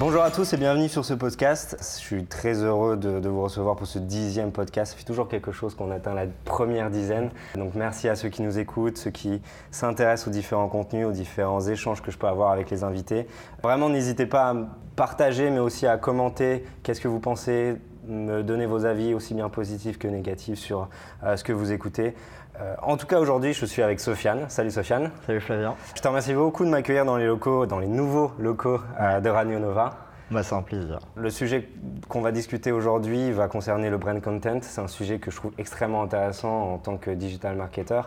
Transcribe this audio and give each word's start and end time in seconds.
Bonjour 0.00 0.22
à 0.22 0.30
tous 0.30 0.52
et 0.52 0.56
bienvenue 0.56 0.88
sur 0.88 1.04
ce 1.04 1.12
podcast. 1.12 1.76
Je 1.80 1.84
suis 1.84 2.24
très 2.24 2.62
heureux 2.62 2.96
de, 2.96 3.28
vous 3.28 3.42
recevoir 3.42 3.74
pour 3.74 3.88
ce 3.88 3.98
dixième 3.98 4.52
podcast. 4.52 4.92
Ça 4.92 4.96
fait 4.98 5.04
toujours 5.04 5.26
quelque 5.26 5.50
chose 5.50 5.74
qu'on 5.74 5.90
atteint 5.90 6.14
la 6.14 6.26
première 6.44 6.88
dizaine. 6.88 7.30
Donc 7.56 7.74
merci 7.74 8.08
à 8.08 8.14
ceux 8.14 8.28
qui 8.28 8.42
nous 8.42 8.60
écoutent, 8.60 8.96
ceux 8.96 9.10
qui 9.10 9.42
s'intéressent 9.72 10.28
aux 10.28 10.30
différents 10.30 10.68
contenus, 10.68 11.04
aux 11.04 11.10
différents 11.10 11.62
échanges 11.62 12.00
que 12.00 12.12
je 12.12 12.16
peux 12.16 12.28
avoir 12.28 12.52
avec 12.52 12.70
les 12.70 12.84
invités. 12.84 13.26
Vraiment, 13.64 13.88
n'hésitez 13.88 14.26
pas 14.26 14.50
à 14.50 14.56
partager, 14.94 15.50
mais 15.50 15.58
aussi 15.58 15.84
à 15.84 15.96
commenter. 15.96 16.64
Qu'est-ce 16.84 17.00
que 17.00 17.08
vous 17.08 17.18
pensez 17.18 17.74
me 18.08 18.42
donner 18.42 18.66
vos 18.66 18.84
avis 18.84 19.14
aussi 19.14 19.34
bien 19.34 19.48
positifs 19.48 19.98
que 19.98 20.08
négatifs 20.08 20.58
sur 20.58 20.88
euh, 21.24 21.36
ce 21.36 21.44
que 21.44 21.52
vous 21.52 21.72
écoutez. 21.72 22.14
Euh, 22.60 22.74
en 22.82 22.96
tout 22.96 23.06
cas, 23.06 23.20
aujourd'hui, 23.20 23.52
je 23.52 23.64
suis 23.66 23.82
avec 23.82 24.00
Sofiane. 24.00 24.46
Salut 24.48 24.70
Sofiane. 24.70 25.10
Salut 25.26 25.40
Flavien. 25.40 25.74
Je 25.94 26.00
te 26.00 26.08
remercie 26.08 26.34
beaucoup 26.34 26.64
de 26.64 26.70
m'accueillir 26.70 27.04
dans 27.04 27.16
les 27.16 27.26
locaux, 27.26 27.66
dans 27.66 27.78
les 27.78 27.86
nouveaux 27.86 28.32
locaux 28.38 28.80
euh, 29.00 29.20
de 29.20 29.28
Radio 29.28 29.58
Nova. 29.58 30.07
Bah, 30.30 30.42
c'est 30.42 30.54
un 30.54 30.62
plaisir. 30.62 30.98
Le 31.16 31.30
sujet 31.30 31.68
qu'on 32.08 32.20
va 32.20 32.32
discuter 32.32 32.70
aujourd'hui 32.70 33.32
va 33.32 33.48
concerner 33.48 33.88
le 33.88 33.96
brand 33.96 34.20
content. 34.20 34.58
C'est 34.62 34.80
un 34.80 34.88
sujet 34.88 35.18
que 35.18 35.30
je 35.30 35.36
trouve 35.36 35.52
extrêmement 35.58 36.02
intéressant 36.02 36.74
en 36.74 36.78
tant 36.78 36.96
que 36.98 37.10
digital 37.10 37.56
marketer, 37.56 38.02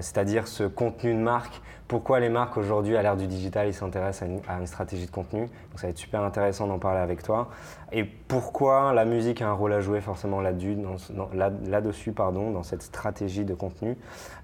c'est-à-dire 0.00 0.48
ce 0.48 0.64
contenu 0.64 1.14
de 1.14 1.18
marque 1.18 1.60
pourquoi 1.88 2.18
les 2.18 2.28
marques 2.28 2.56
aujourd'hui, 2.56 2.96
à 2.96 3.02
l'ère 3.02 3.16
du 3.16 3.28
digital, 3.28 3.68
ils 3.68 3.74
s'intéressent 3.74 4.28
à, 4.48 4.58
une 4.58 4.66
stratégie 4.66 5.06
de 5.06 5.10
contenu? 5.10 5.42
Donc 5.42 5.76
ça 5.76 5.86
va 5.86 5.90
être 5.90 5.98
super 5.98 6.22
intéressant 6.22 6.66
d'en 6.66 6.80
parler 6.80 6.98
avec 6.98 7.22
toi. 7.22 7.48
Et 7.92 8.02
pourquoi 8.02 8.92
la 8.92 9.04
musique 9.04 9.40
a 9.40 9.48
un 9.48 9.52
rôle 9.52 9.72
à 9.72 9.80
jouer 9.80 10.00
forcément 10.00 10.40
là-dessus, 10.40 10.76
là, 11.32 11.80
pardon, 12.16 12.50
dans 12.50 12.64
cette 12.64 12.82
stratégie 12.82 13.44
de 13.44 13.54
contenu? 13.54 13.96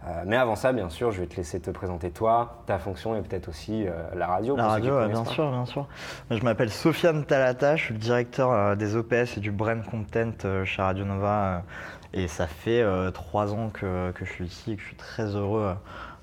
Euh, 0.06 0.22
mais 0.24 0.36
avant 0.36 0.54
ça, 0.54 0.72
bien 0.72 0.88
sûr, 0.88 1.10
je 1.10 1.20
vais 1.20 1.26
te 1.26 1.34
laisser 1.34 1.58
te 1.58 1.70
présenter 1.70 2.12
toi, 2.12 2.62
ta 2.66 2.78
fonction 2.78 3.16
et 3.16 3.22
peut-être 3.22 3.48
aussi 3.48 3.86
euh, 3.86 3.90
la 4.14 4.28
radio. 4.28 4.54
La 4.54 4.68
radio, 4.68 5.08
bien 5.08 5.24
sûr, 5.24 5.50
bien 5.50 5.64
sûr. 5.64 5.88
Je 6.30 6.42
m'appelle 6.44 6.70
Sofiane 7.02 7.24
Talata, 7.24 7.74
je 7.74 7.86
suis 7.86 7.94
le 7.94 7.98
directeur 7.98 8.52
euh, 8.52 8.76
des 8.76 8.94
OPS 8.94 9.36
et 9.36 9.40
du 9.40 9.50
brand 9.50 9.84
content 9.84 10.30
chez 10.64 10.82
Radio 10.82 11.04
Nova. 11.04 11.64
et 12.12 12.28
ça 12.28 12.46
fait 12.46 12.84
trois 13.12 13.52
ans 13.52 13.70
que, 13.70 14.12
que, 14.12 14.24
je 14.24 14.30
suis 14.30 14.44
ici 14.44 14.72
et 14.72 14.76
que 14.76 14.82
je 14.82 14.86
suis 14.86 14.96
très 14.96 15.24
heureux 15.34 15.74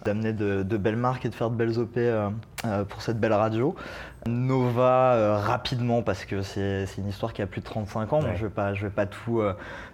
d'amener 0.05 0.33
de, 0.33 0.77
belles 0.77 0.95
marques 0.95 1.25
et 1.25 1.29
de 1.29 1.35
faire 1.35 1.49
de 1.49 1.55
belles 1.55 1.77
OP 1.79 1.97
euh, 1.97 2.29
euh, 2.65 2.83
pour 2.85 3.01
cette 3.01 3.19
belle 3.19 3.33
radio. 3.33 3.75
Nova, 4.27 5.13
euh, 5.13 5.37
rapidement, 5.37 6.01
parce 6.01 6.25
que 6.25 6.41
c'est 6.41 6.85
une 6.97 7.07
histoire 7.07 7.33
qui 7.33 7.41
a 7.41 7.47
plus 7.47 7.61
de 7.61 7.65
35 7.65 8.13
ans, 8.13 8.21
je 8.21 8.27
ne 8.27 8.33
vais 8.33 8.49
pas, 8.49 8.73
je 8.73 8.83
vais 8.83 8.91
pas 8.91 9.05
tout, 9.05 9.41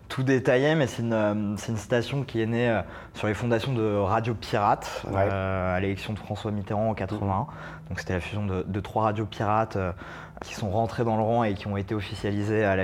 tout 0.09 0.23
détailler, 0.23 0.76
mais 0.76 0.88
c'est 0.88 1.02
une, 1.02 1.14
une, 1.14 1.78
station 1.78 2.23
qui 2.23 2.42
est 2.42 2.45
née 2.45 2.81
sur 3.14 3.28
les 3.28 3.33
fondations 3.33 3.73
de 3.73 3.95
Radio 3.98 4.33
Pirate 4.33 5.06
à 5.16 5.80
l'élection 5.80 6.14
de 6.14 6.20
François 6.20 6.52
Mitterrand 6.52 6.89
en 6.89 6.94
81. 6.94 7.48
Donc 7.89 8.00
c'était 8.00 8.14
la 8.14 8.20
fusion 8.20 8.45
de, 8.45 8.64
de, 8.67 8.80
trois 8.80 9.03
radios 9.03 9.26
pirates 9.26 9.78
qui 10.44 10.56
sont 10.56 10.70
rentrées 10.70 11.03
dans 11.03 11.17
le 11.17 11.23
rang 11.23 11.44
et 11.44 11.53
qui 11.53 11.67
ont 11.67 11.78
été 11.78 11.94
officialisées 11.94 12.64
à 12.66 12.76
la, 12.76 12.83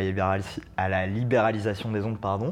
à 0.77 0.89
la 0.89 1.07
libéralisation 1.07 1.91
des 1.91 2.03
ondes. 2.03 2.19
Pardon. 2.19 2.51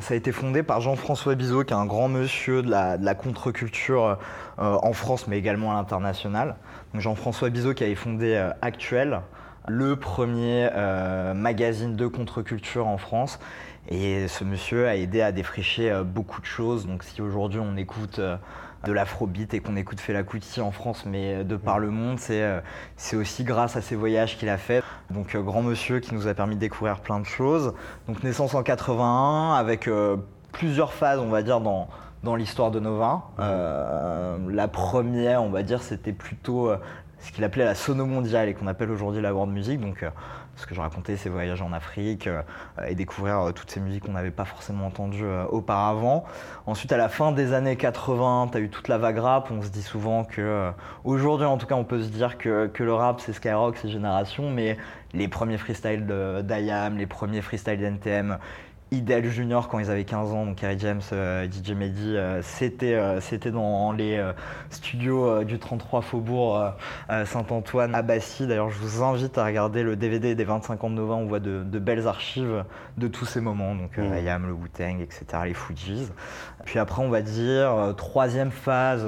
Ça 0.00 0.14
a 0.14 0.16
été 0.16 0.32
fondé 0.32 0.64
par 0.64 0.80
Jean-François 0.80 1.36
Bizot, 1.36 1.62
qui 1.62 1.72
est 1.72 1.76
un 1.76 1.86
grand 1.86 2.08
monsieur 2.08 2.62
de 2.62 2.70
la, 2.70 3.14
contre-culture 3.14 4.18
euh, 4.58 4.76
en 4.82 4.92
France, 4.92 5.28
mais 5.28 5.38
également 5.38 5.70
à 5.70 5.74
l'international. 5.74 6.56
Jean-François 6.94 7.48
Bizot 7.48 7.74
qui 7.74 7.84
avait 7.84 7.94
fondé 7.94 8.34
euh, 8.34 8.50
Actuel, 8.60 9.20
le 9.68 9.94
premier 9.94 10.68
euh, 10.72 11.32
magazine 11.32 11.94
de 11.94 12.08
contre-culture 12.08 12.88
en 12.88 12.98
France. 12.98 13.38
Et 13.88 14.26
ce 14.26 14.42
monsieur 14.42 14.88
a 14.88 14.96
aidé 14.96 15.20
à 15.20 15.30
défricher 15.30 16.02
beaucoup 16.04 16.40
de 16.40 16.46
choses. 16.46 16.86
Donc 16.86 17.04
si 17.04 17.20
aujourd'hui 17.22 17.60
on 17.60 17.76
écoute 17.76 18.18
de 18.84 18.92
l'afrobeat 18.92 19.54
et 19.54 19.60
qu'on 19.60 19.76
écoute 19.76 20.00
Fela 20.00 20.22
Kuti 20.22 20.60
en 20.60 20.70
France, 20.70 21.04
mais 21.06 21.34
euh, 21.34 21.44
de 21.44 21.56
par 21.56 21.78
le 21.78 21.90
monde, 21.90 22.18
euh, 22.30 22.60
c'est 22.96 23.16
aussi 23.16 23.44
grâce 23.44 23.76
à 23.76 23.80
ces 23.80 23.96
voyages 23.96 24.36
qu'il 24.38 24.48
a 24.48 24.58
fait. 24.58 24.82
Donc 25.10 25.34
euh, 25.34 25.42
grand 25.42 25.62
monsieur 25.62 26.00
qui 26.00 26.14
nous 26.14 26.26
a 26.28 26.34
permis 26.34 26.54
de 26.54 26.60
découvrir 26.60 27.00
plein 27.00 27.20
de 27.20 27.26
choses. 27.26 27.74
Donc 28.06 28.22
naissance 28.22 28.54
en 28.54 28.62
81 28.62 29.54
avec 29.54 29.88
plusieurs 30.52 30.92
phases, 30.92 31.18
on 31.18 31.28
va 31.28 31.42
dire, 31.42 31.60
dans, 31.60 31.88
dans 32.22 32.36
l'histoire 32.36 32.70
de 32.70 32.80
Nova. 32.80 33.22
la 33.38 34.68
première, 34.68 35.42
on 35.42 35.50
va 35.50 35.62
dire, 35.62 35.82
c'était 35.82 36.12
plutôt 36.12 36.70
ce 37.18 37.32
qu'il 37.32 37.44
appelait 37.44 37.64
la 37.64 37.74
sono 37.74 38.06
mondiale 38.06 38.48
et 38.48 38.54
qu'on 38.54 38.66
appelle 38.66 38.90
aujourd'hui 38.90 39.22
la 39.22 39.34
world 39.34 39.52
music. 39.52 39.80
Donc 39.80 40.04
ce 40.56 40.66
que 40.66 40.74
je 40.74 40.80
racontais, 40.80 41.16
c'est 41.16 41.28
voyager 41.28 41.62
en 41.62 41.72
Afrique 41.72 42.26
euh, 42.26 42.42
et 42.86 42.94
découvrir 42.94 43.40
euh, 43.40 43.52
toutes 43.52 43.70
ces 43.70 43.80
musiques 43.80 44.04
qu'on 44.04 44.12
n'avait 44.12 44.30
pas 44.30 44.44
forcément 44.44 44.86
entendues 44.86 45.24
euh, 45.24 45.44
auparavant. 45.46 46.24
Ensuite, 46.66 46.92
à 46.92 46.96
la 46.96 47.08
fin 47.08 47.32
des 47.32 47.52
années 47.52 47.76
80, 47.76 48.48
tu 48.52 48.58
as 48.58 48.60
eu 48.60 48.68
toute 48.68 48.88
la 48.88 48.98
vague 48.98 49.18
rap. 49.18 49.50
On 49.50 49.62
se 49.62 49.68
dit 49.68 49.82
souvent 49.82 50.24
que, 50.24 50.70
aujourd'hui 51.04 51.46
en 51.46 51.58
tout 51.58 51.66
cas, 51.66 51.74
on 51.74 51.84
peut 51.84 52.02
se 52.02 52.08
dire 52.08 52.38
que, 52.38 52.66
que 52.68 52.82
le 52.82 52.94
rap 52.94 53.20
c'est 53.20 53.32
Skyrock, 53.32 53.76
c'est 53.76 53.88
Génération, 53.88 54.50
mais 54.50 54.76
les 55.12 55.28
premiers 55.28 55.58
freestyles 55.58 56.06
d'IAM, 56.42 56.96
les 56.96 57.06
premiers 57.06 57.42
freestyles 57.42 57.80
d'NTM, 57.80 58.38
Ideal 58.94 59.24
Junior 59.24 59.68
quand 59.68 59.78
ils 59.78 59.90
avaient 59.90 60.04
15 60.04 60.32
ans, 60.32 60.46
donc 60.46 60.56
Kerry 60.56 60.78
James, 60.78 61.00
euh, 61.12 61.46
DJ 61.46 61.72
Mehdi, 61.72 62.16
euh, 62.16 62.40
c'était, 62.42 62.94
euh, 62.94 63.20
c'était 63.20 63.50
dans 63.50 63.92
les 63.92 64.22
studios 64.70 65.44
du 65.44 65.58
33 65.58 66.02
Faubourg 66.02 66.72
Saint-Antoine 67.08 67.94
à 67.94 68.02
Bassy. 68.02 68.46
D'ailleurs, 68.46 68.70
je 68.70 68.78
vous 68.78 69.02
invite 69.02 69.36
à 69.38 69.44
regarder 69.44 69.82
le 69.82 69.96
DVD 69.96 70.34
des 70.34 70.44
25 70.44 70.84
ans 70.84 70.90
de 70.90 70.94
Nova. 70.94 71.14
On 71.14 71.26
voit 71.26 71.40
de, 71.40 71.62
belles 71.78 72.06
archives 72.06 72.64
de 72.96 73.08
tous 73.08 73.26
ces 73.26 73.40
moments, 73.40 73.74
donc 73.74 73.98
mmh. 73.98 74.46
Le 74.46 74.52
Wu-Tang, 74.52 75.00
etc., 75.00 75.24
les 75.44 75.54
Fujis. 75.54 76.08
Puis 76.64 76.78
après, 76.78 77.02
on 77.02 77.08
va 77.08 77.22
dire 77.22 77.94
troisième 77.96 78.50
phase 78.50 79.06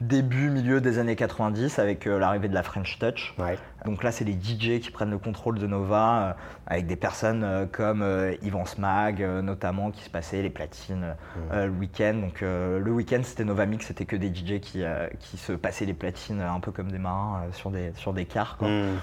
début, 0.00 0.48
milieu 0.48 0.80
des 0.80 0.98
années 0.98 1.16
90 1.16 1.78
avec 1.78 2.06
euh, 2.06 2.18
l'arrivée 2.18 2.48
de 2.48 2.54
la 2.54 2.62
French 2.62 2.98
Touch. 2.98 3.34
Donc 3.84 4.02
là, 4.02 4.12
c'est 4.12 4.24
les 4.24 4.32
DJ 4.32 4.80
qui 4.80 4.90
prennent 4.90 5.10
le 5.10 5.18
contrôle 5.18 5.58
de 5.58 5.66
Nova 5.66 6.22
euh, 6.22 6.32
avec 6.66 6.86
des 6.86 6.96
personnes 6.96 7.44
euh, 7.44 7.66
comme 7.70 8.04
Yvan 8.42 8.64
Smag, 8.64 9.22
notamment, 9.22 9.90
qui 9.90 10.02
se 10.02 10.10
passaient 10.10 10.42
les 10.42 10.50
platines 10.50 11.14
mm. 11.36 11.64
le 11.64 11.70
week-end. 11.70 12.14
Donc 12.14 12.40
le 12.40 12.90
week-end, 12.90 13.20
c'était 13.22 13.44
Nova 13.44 13.66
Mix, 13.66 13.86
c'était 13.86 14.06
que 14.06 14.16
des 14.16 14.34
DJ 14.34 14.60
qui, 14.60 14.82
qui 15.18 15.36
se 15.36 15.52
passaient 15.52 15.86
les 15.86 15.94
platines 15.94 16.40
un 16.40 16.60
peu 16.60 16.72
comme 16.72 16.90
des 16.90 16.98
marins 16.98 17.42
sur, 17.52 17.70
des, 17.70 17.92
sur 17.94 18.12
des 18.12 18.24
cars. 18.24 18.58
Mm. 18.60 18.96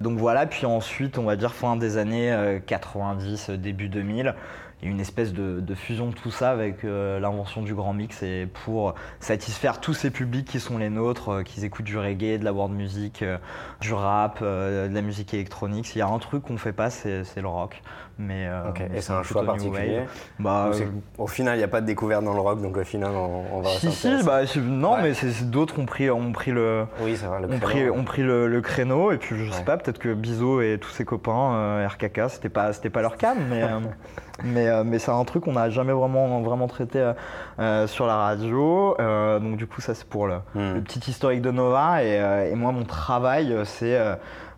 Donc 0.00 0.18
voilà, 0.18 0.46
puis 0.46 0.66
ensuite, 0.66 1.18
on 1.18 1.24
va 1.24 1.36
dire 1.36 1.54
fin 1.54 1.76
des 1.76 1.96
années 1.98 2.60
90, 2.66 3.50
début 3.50 3.88
2000, 3.88 4.34
une 4.82 5.00
espèce 5.00 5.32
de, 5.32 5.74
fusion 5.74 6.08
de 6.08 6.14
tout 6.14 6.30
ça 6.30 6.50
avec 6.50 6.84
euh, 6.84 7.18
l'invention 7.18 7.62
du 7.62 7.74
grand 7.74 7.92
mix 7.92 8.22
et 8.22 8.46
pour 8.64 8.94
satisfaire 9.18 9.80
tous 9.80 9.94
ces 9.94 10.10
publics 10.10 10.46
qui 10.46 10.60
sont 10.60 10.78
les 10.78 10.90
nôtres, 10.90 11.30
euh, 11.30 11.42
qui 11.42 11.64
écoutent 11.64 11.84
du 11.84 11.98
reggae, 11.98 12.38
de 12.38 12.44
la 12.44 12.52
world 12.52 12.74
music, 12.74 13.22
euh, 13.22 13.38
du 13.80 13.92
rap, 13.92 14.42
de 14.42 14.92
la 14.92 15.02
musique 15.02 15.34
électronique. 15.34 15.86
S'il 15.86 15.98
y 15.98 16.02
a 16.02 16.06
un 16.06 16.18
truc 16.18 16.44
qu'on 16.44 16.52
ne 16.52 16.58
fait 16.58 16.72
pas, 16.72 16.90
c'est 16.90 17.24
le 17.36 17.48
rock. 17.48 17.82
Mais, 18.16 18.48
et 18.94 19.00
c'est 19.00 19.12
un 19.12 19.24
choix 19.24 19.44
particulier 19.44 20.02
bah, 20.38 20.70
Au 21.18 21.26
final, 21.26 21.56
il 21.56 21.58
n'y 21.58 21.64
a 21.64 21.68
pas 21.68 21.80
de 21.80 21.86
découverte 21.86 22.22
dans 22.22 22.32
le 22.32 22.40
rock, 22.40 22.62
donc 22.62 22.76
au 22.76 22.84
final, 22.84 23.10
on, 23.10 23.60
va 23.60 23.70
Si, 23.70 23.90
si, 23.90 24.22
bah, 24.22 24.42
non, 24.56 24.98
mais 25.02 25.14
d'autres 25.42 25.80
ont 25.80 25.86
pris, 25.86 26.08
ont 26.10 26.30
pris 26.30 26.52
le, 26.52 26.86
oui, 27.00 27.14
vrai, 27.14 27.40
le 27.40 27.52
ont 27.52 27.58
pris, 27.58 27.90
ont 27.90 28.04
pris 28.04 28.22
le, 28.22 28.60
créneau. 28.60 29.10
Et 29.10 29.18
puis, 29.18 29.36
je 29.44 29.50
sais 29.50 29.64
pas, 29.64 29.76
peut-être 29.76 29.98
que 29.98 30.14
Bizo 30.14 30.60
et 30.60 30.78
tous 30.80 30.90
ses 30.90 31.04
copains, 31.04 31.84
RKK, 31.88 32.20
c'était 32.28 32.48
pas, 32.48 32.70
pas 32.72 33.02
leur 33.02 33.16
cam, 33.16 33.36
mais. 33.50 33.64
mais 34.44 34.63
euh, 34.68 34.84
mais 34.84 34.98
c'est 34.98 35.10
un 35.10 35.24
truc 35.24 35.44
qu'on 35.44 35.52
n'a 35.52 35.70
jamais 35.70 35.92
vraiment, 35.92 36.40
vraiment 36.42 36.66
traité 36.66 37.00
euh, 37.00 37.12
euh, 37.58 37.86
sur 37.86 38.06
la 38.06 38.16
radio. 38.16 38.96
donc 38.98 39.56
du 39.56 39.66
coup, 39.66 39.80
ça 39.80 39.94
c'est 39.94 40.06
pour 40.06 40.26
le, 40.26 40.36
hmm. 40.54 40.82
petit 40.82 41.10
historique 41.10 41.42
de 41.42 41.50
Nova. 41.50 42.02
Et, 42.02 42.54
moi, 42.54 42.72
mon 42.72 42.84
travail, 42.84 43.56
c'est 43.64 43.98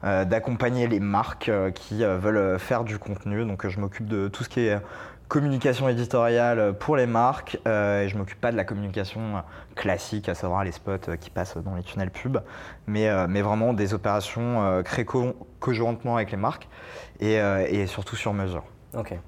d'accompagner 0.02 0.86
les 0.86 1.00
marques 1.00 1.50
qui 1.74 2.04
veulent 2.04 2.58
faire 2.58 2.84
du 2.84 2.98
contenu. 2.98 3.44
Donc 3.44 3.66
je 3.66 3.80
m'occupe 3.80 4.06
de 4.06 4.28
tout 4.28 4.44
ce 4.44 4.48
qui 4.48 4.60
est 4.60 4.78
communication 5.28 5.88
éditoriale 5.88 6.74
pour 6.78 6.96
les 6.96 7.06
marques 7.06 7.56
et 7.66 8.06
je 8.08 8.16
m'occupe 8.16 8.40
pas 8.40 8.52
de 8.52 8.56
la 8.56 8.64
communication 8.64 9.42
classique, 9.74 10.28
à 10.28 10.34
savoir 10.34 10.62
les 10.62 10.72
spots 10.72 11.16
qui 11.20 11.30
passent 11.30 11.56
dans 11.56 11.74
les 11.74 11.82
tunnels 11.82 12.10
pub, 12.10 12.38
mais, 12.86 13.10
mais 13.26 13.42
vraiment 13.42 13.72
des 13.72 13.94
opérations 13.94 14.82
créées 14.84 15.06
conjointement 15.58 16.16
avec 16.16 16.30
les 16.30 16.36
marques 16.36 16.68
et, 17.20 17.34
et 17.34 17.86
surtout 17.86 18.16
sur 18.16 18.32
mesure. 18.32 18.64
Ok. 18.94 19.18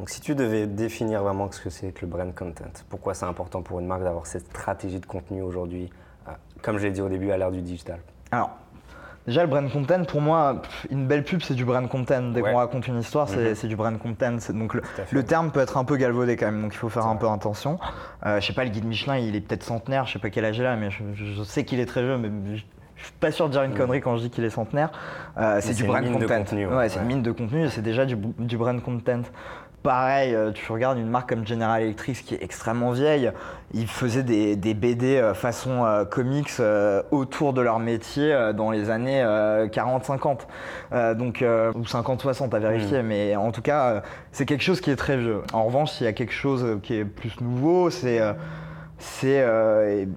Donc 0.00 0.08
si 0.08 0.22
tu 0.22 0.34
devais 0.34 0.66
définir 0.66 1.22
vraiment 1.22 1.52
ce 1.52 1.60
que 1.60 1.68
c'est 1.68 1.92
que 1.92 2.00
le 2.00 2.06
brand 2.06 2.34
content, 2.34 2.64
pourquoi 2.88 3.12
c'est 3.12 3.26
important 3.26 3.60
pour 3.60 3.80
une 3.80 3.86
marque 3.86 4.02
d'avoir 4.02 4.26
cette 4.26 4.46
stratégie 4.46 4.98
de 4.98 5.04
contenu 5.04 5.42
aujourd'hui, 5.42 5.90
euh, 6.26 6.30
comme 6.62 6.78
je 6.78 6.86
l'ai 6.86 6.90
dit 6.90 7.02
au 7.02 7.10
début, 7.10 7.30
à 7.32 7.36
l'ère 7.36 7.50
du 7.50 7.60
digital? 7.60 8.00
Alors, 8.30 8.50
Déjà, 9.26 9.42
le 9.42 9.48
brand 9.48 9.70
content, 9.70 10.02
pour 10.04 10.22
moi, 10.22 10.62
une 10.90 11.06
belle 11.06 11.22
pub, 11.22 11.42
c'est 11.42 11.52
du 11.52 11.66
brand 11.66 11.86
content. 11.86 12.30
Dès 12.32 12.40
qu'on 12.40 12.56
raconte 12.56 12.88
une 12.88 12.98
histoire, 12.98 13.28
c'est 13.28 13.62
mhm. 13.62 13.68
du 13.68 13.76
brand 13.76 13.98
content. 13.98 14.38
Donc 14.54 14.72
le, 15.12 15.22
terme 15.22 15.50
peut 15.50 15.60
être 15.60 15.76
un 15.76 15.84
peu 15.84 15.96
galvaudé 15.96 16.38
quand 16.38 16.46
même, 16.46 16.62
donc 16.62 16.72
il 16.72 16.78
faut 16.78 16.88
faire 16.88 17.06
un 17.06 17.16
peu 17.16 17.28
attention. 17.28 17.78
Euh, 18.24 18.40
je 18.40 18.46
sais 18.46 18.54
pas, 18.54 18.64
le 18.64 18.70
guide 18.70 18.86
Michelin, 18.86 19.18
il 19.18 19.36
est 19.36 19.42
peut-être 19.42 19.64
centenaire, 19.64 20.06
je 20.06 20.14
sais 20.14 20.18
pas 20.18 20.30
quel 20.30 20.46
âge 20.46 20.56
il 20.56 20.64
a, 20.64 20.74
mais 20.76 20.88
je, 20.90 21.42
sais 21.42 21.64
qu'il 21.64 21.78
est 21.78 21.86
très 21.86 22.00
jeune, 22.00 22.22
mais 22.22 22.56
je, 22.56 22.62
je 22.96 23.04
suis 23.04 23.12
pas 23.20 23.30
sûr 23.30 23.48
de 23.48 23.52
dire 23.52 23.62
une 23.62 23.72
mhm. 23.72 23.76
connerie 23.76 24.00
quand 24.00 24.16
je 24.16 24.22
dis 24.22 24.30
qu'il 24.30 24.44
est 24.44 24.50
centenaire. 24.50 24.90
Euh, 25.36 25.58
c'est 25.60 25.74
du 25.74 25.84
brand 25.84 26.02
content. 26.02 26.44
ouais, 26.76 26.88
c'est 26.88 27.00
une 27.00 27.06
mine 27.06 27.22
de 27.22 27.30
contenu, 27.30 27.68
c'est 27.68 27.82
déjà 27.82 28.06
du, 28.06 28.16
du 28.16 28.56
brand 28.56 28.82
content. 28.82 29.22
Pareil, 29.82 30.34
euh, 30.34 30.52
tu 30.52 30.70
regardes 30.70 30.98
une 30.98 31.08
marque 31.08 31.30
comme 31.30 31.46
General 31.46 31.80
Electric 31.80 32.22
qui 32.26 32.34
est 32.34 32.42
extrêmement 32.42 32.90
vieille, 32.90 33.32
ils 33.72 33.86
faisaient 33.86 34.22
des, 34.22 34.74
BD 34.74 35.16
euh, 35.16 35.32
façon 35.32 35.86
euh, 35.86 36.04
comics 36.04 36.50
autour 37.10 37.54
de 37.54 37.62
leur 37.62 37.78
métier 37.78 38.50
dans 38.54 38.70
les 38.70 38.90
années 38.90 39.22
40-50, 39.22 41.14
donc 41.14 41.42
ou 41.42 41.82
50-60 41.82 42.54
à 42.54 42.58
vérifier, 42.58 43.02
hmm. 43.02 43.06
mais 43.06 43.36
en 43.36 43.52
tout 43.52 43.62
cas 43.62 44.02
c'est 44.32 44.44
quelque 44.44 44.62
chose 44.62 44.82
qui 44.82 44.90
est 44.90 44.96
très 44.96 45.16
vieux. 45.16 45.40
En 45.54 45.64
revanche, 45.64 45.98
il 46.00 46.04
y 46.04 46.06
a 46.06 46.12
quelque 46.12 46.34
chose 46.34 46.78
qui 46.82 46.94
est 46.94 47.04
plus 47.06 47.40
nouveau, 47.40 47.88
c'est 47.88 48.20
c'est 48.98 49.42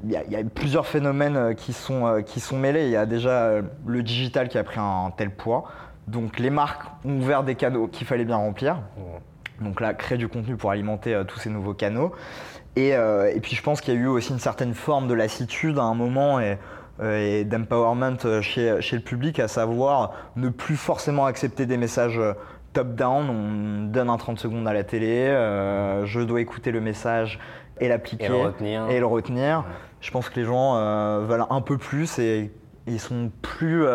il 0.04 0.12
y, 0.12 0.36
a 0.36 0.44
plusieurs 0.54 0.88
phénomènes 0.88 1.56
qui 1.56 1.72
sont 1.72 2.22
qui 2.26 2.42
sont 2.42 2.58
mêlés. 2.58 2.84
Il 2.84 2.92
y 2.92 2.98
a 2.98 3.06
déjà 3.06 3.62
le 3.86 4.04
digital 4.04 4.50
qui 4.50 4.58
a 4.58 4.64
pris 4.66 4.80
un, 4.80 5.14
tel 5.16 5.30
poids, 5.30 5.64
donc 6.08 6.38
les 6.40 6.50
marques 6.50 6.84
ont 7.06 7.18
ouvert 7.18 7.44
des 7.44 7.56
canaux 7.56 7.88
qu'il 7.88 8.06
fallait 8.06 8.26
bien 8.26 8.38
remplir. 8.38 8.78
Donc 9.62 9.82
là, 9.82 9.94
créer 9.94 10.18
du 10.18 10.28
contenu 10.28 10.56
pour 10.56 10.72
alimenter 10.72 11.14
euh, 11.14 11.24
tous 11.24 11.40
ces 11.40 11.50
nouveaux 11.50 11.74
canaux. 11.74 12.14
Euh, 12.78 13.32
et, 13.34 13.40
puis 13.40 13.56
je 13.56 13.62
pense 13.62 13.82
qu'il 13.82 13.94
y 13.94 13.98
a 13.98 14.00
eu 14.00 14.08
aussi 14.08 14.32
une 14.32 14.40
certaine 14.40 14.74
forme 14.74 15.08
de 15.08 15.14
lassitude 15.14 15.78
à 15.78 15.84
un 15.84 15.94
moment 15.94 16.40
et, 16.40 16.58
euh, 17.02 17.44
d'empowerment 17.44 18.18
chez, 18.42 18.72
le 18.72 19.00
public, 19.00 19.40
à 19.40 19.48
savoir 19.48 20.14
ne 20.36 20.50
plus 20.50 20.76
forcément 20.76 21.26
accepter 21.26 21.66
des 21.66 21.78
messages 21.78 22.20
top-down. 22.74 23.30
On 23.30 23.92
donne 23.92 24.10
un 24.10 24.18
30 24.18 24.40
secondes 24.40 24.68
à 24.68 24.74
la 24.74 24.84
télé, 24.84 25.28
je 26.06 26.22
dois 26.22 26.42
écouter 26.42 26.72
le 26.72 26.82
message 26.82 27.40
et 27.80 27.88
l'appliquer 27.88 28.26
et 28.90 29.00
le 29.00 29.06
retenir. 29.06 29.66
Je 30.02 30.12
pense 30.12 30.30
que 30.30 30.40
les 30.40 30.46
gens 30.46 30.76
veulent 31.26 31.46
un 31.50 31.62
peu 31.62 31.78
plus 31.78 32.18
et 32.18 32.52
ils 32.88 33.00
sont 33.00 33.32
plus, 33.44 33.86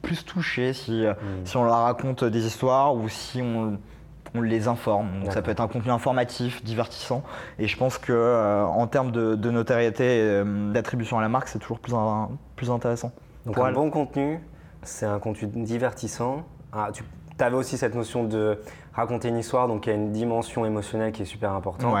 plus 0.00 0.24
touchés 0.24 0.72
si, 0.72 1.04
mm. 1.04 1.44
si 1.44 1.56
on 1.58 1.64
leur 1.64 1.82
raconte 1.82 2.24
des 2.24 2.46
histoires 2.46 2.94
ou 2.94 3.10
si 3.10 3.42
on 3.42 3.78
on 4.34 4.42
les 4.42 4.68
informe. 4.68 5.08
ça 5.30 5.42
peut 5.42 5.50
être 5.50 5.60
un 5.60 5.68
contenu 5.68 5.90
informatif, 5.90 6.62
divertissant. 6.64 7.22
Et 7.58 7.68
je 7.68 7.76
pense 7.76 7.98
que 7.98 8.12
euh, 8.12 8.64
en 8.64 8.86
termes 8.86 9.12
de, 9.12 9.50
notoriété 9.50 10.04
et 10.04 10.20
euh, 10.20 10.72
d'attribution 10.72 11.18
à 11.18 11.22
la 11.22 11.28
marque, 11.28 11.48
c'est 11.48 11.58
toujours 11.58 11.78
plus, 11.78 11.94
plus 12.56 12.70
intéressant. 12.70 13.12
Donc 13.44 13.58
un 13.58 13.72
bon 13.72 13.90
contenu, 13.90 14.40
c'est 14.82 15.06
un 15.06 15.18
contenu 15.18 15.48
divertissant. 15.62 16.44
Ah, 16.72 16.90
tu 16.92 17.04
avais 17.38 17.56
aussi 17.56 17.76
cette 17.76 17.94
notion 17.94 18.24
de 18.24 18.58
raconter 18.92 19.28
une 19.28 19.38
histoire, 19.38 19.68
donc 19.68 19.86
il 19.86 19.90
y 19.90 19.92
a 19.92 19.96
une 19.96 20.12
dimension 20.12 20.64
émotionnelle 20.64 21.12
qui 21.12 21.22
est 21.22 21.26
super 21.26 21.52
importante. 21.52 21.94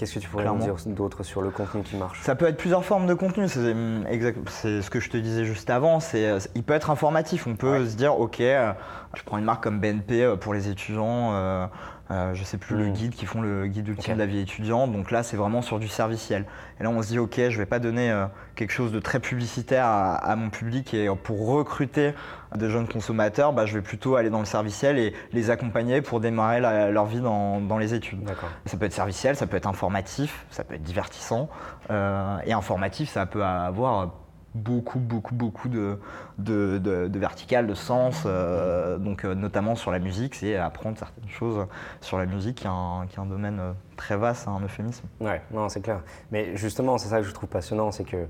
Qu'est-ce 0.00 0.14
que 0.14 0.18
tu 0.20 0.30
pourrais 0.30 0.46
nous 0.46 0.56
dire 0.56 0.76
d'autre 0.86 1.22
sur 1.22 1.42
le 1.42 1.50
contenu 1.50 1.82
qui 1.82 1.94
marche? 1.94 2.22
Ça 2.22 2.34
peut 2.34 2.46
être 2.46 2.56
plusieurs 2.56 2.86
formes 2.86 3.06
de 3.06 3.12
contenu, 3.12 3.48
c'est 3.48 3.60
ce 3.60 4.88
que 4.88 4.98
je 4.98 5.10
te 5.10 5.18
disais 5.18 5.44
juste 5.44 5.68
avant. 5.68 5.98
Euh, 6.14 6.40
il 6.54 6.62
peut 6.62 6.72
être 6.72 6.88
informatif, 6.88 7.46
on 7.46 7.54
peut 7.54 7.84
se 7.86 7.96
dire, 7.96 8.18
ok, 8.18 8.40
euh, 8.40 8.72
je 9.12 9.22
prends 9.24 9.36
une 9.36 9.44
marque 9.44 9.62
comme 9.62 9.78
BNP 9.78 10.22
euh, 10.22 10.36
pour 10.36 10.54
les 10.54 10.70
étudiants, 10.70 11.34
euh, 11.34 11.66
je 12.10 12.42
sais 12.42 12.58
plus 12.58 12.76
le 12.76 12.86
hmm. 12.86 12.92
guide 12.92 13.14
qui 13.14 13.26
font 13.26 13.40
le 13.40 13.66
guide 13.66 13.88
ultime 13.88 14.14
de 14.14 14.18
la 14.18 14.26
vie 14.26 14.40
étudiante. 14.40 14.92
Donc 14.92 15.10
là, 15.10 15.22
c'est 15.22 15.36
vraiment 15.36 15.62
sur 15.62 15.78
du 15.78 15.88
serviciel. 15.88 16.44
Et 16.78 16.82
là, 16.82 16.90
on 16.90 17.02
se 17.02 17.08
dit, 17.08 17.18
ok, 17.18 17.34
je 17.48 17.58
vais 17.58 17.66
pas 17.66 17.78
donner 17.78 18.10
euh, 18.10 18.26
quelque 18.56 18.72
chose 18.72 18.92
de 18.92 18.98
très 19.00 19.20
publicitaire 19.20 19.86
à, 19.86 20.34
mon 20.36 20.50
public 20.50 20.92
et 20.94 21.08
pour 21.22 21.46
recruter 21.46 22.14
des 22.56 22.68
jeunes 22.68 22.88
consommateurs, 22.88 23.52
bah, 23.52 23.66
je 23.66 23.74
vais 23.74 23.82
plutôt 23.82 24.16
aller 24.16 24.30
dans 24.30 24.40
le 24.40 24.44
serviciel 24.44 24.98
et 24.98 25.14
les 25.32 25.50
accompagner 25.50 26.02
pour 26.02 26.20
démarrer 26.20 26.60
leur 26.60 27.06
vie 27.06 27.20
dans, 27.20 27.60
dans 27.60 27.78
les 27.78 27.94
études. 27.94 28.28
Ça 28.66 28.76
peut 28.76 28.86
être 28.86 28.92
serviciel, 28.92 29.36
ça 29.36 29.46
peut 29.46 29.56
être 29.56 29.68
informatif, 29.68 30.46
ça 30.50 30.64
peut 30.64 30.74
être 30.74 30.82
divertissant. 30.82 31.48
Euh, 31.90 32.38
et 32.44 32.52
informatif, 32.52 33.10
ça 33.10 33.26
peut 33.26 33.44
avoir 33.44 34.10
beaucoup, 34.54 34.98
beaucoup, 34.98 35.34
beaucoup 35.34 35.68
de, 35.68 35.98
de, 36.38 36.78
de, 36.78 37.18
verticales, 37.18 37.66
de 37.66 37.74
sens, 37.74 38.24
euh, 38.26 38.98
donc 38.98 39.24
euh, 39.24 39.34
notamment 39.34 39.76
sur 39.76 39.90
la 39.90 39.98
musique, 39.98 40.34
c'est 40.34 40.56
apprendre 40.56 40.98
certaines 40.98 41.28
choses 41.28 41.66
sur 42.00 42.18
la 42.18 42.26
musique 42.26 42.56
qui 42.56 42.64
est 42.64 42.70
un, 42.70 43.06
qui 43.08 43.16
est 43.16 43.20
un 43.20 43.26
domaine 43.26 43.58
euh, 43.60 43.72
très 43.96 44.16
vaste, 44.16 44.48
un 44.48 44.60
euphémisme. 44.60 45.06
Ouais, 45.20 45.42
non, 45.52 45.68
c'est 45.68 45.80
clair. 45.80 46.00
Mais 46.32 46.56
justement, 46.56 46.98
c'est 46.98 47.08
ça 47.08 47.18
que 47.18 47.26
je 47.26 47.32
trouve 47.32 47.48
passionnant, 47.48 47.92
c'est 47.92 48.04
que 48.04 48.26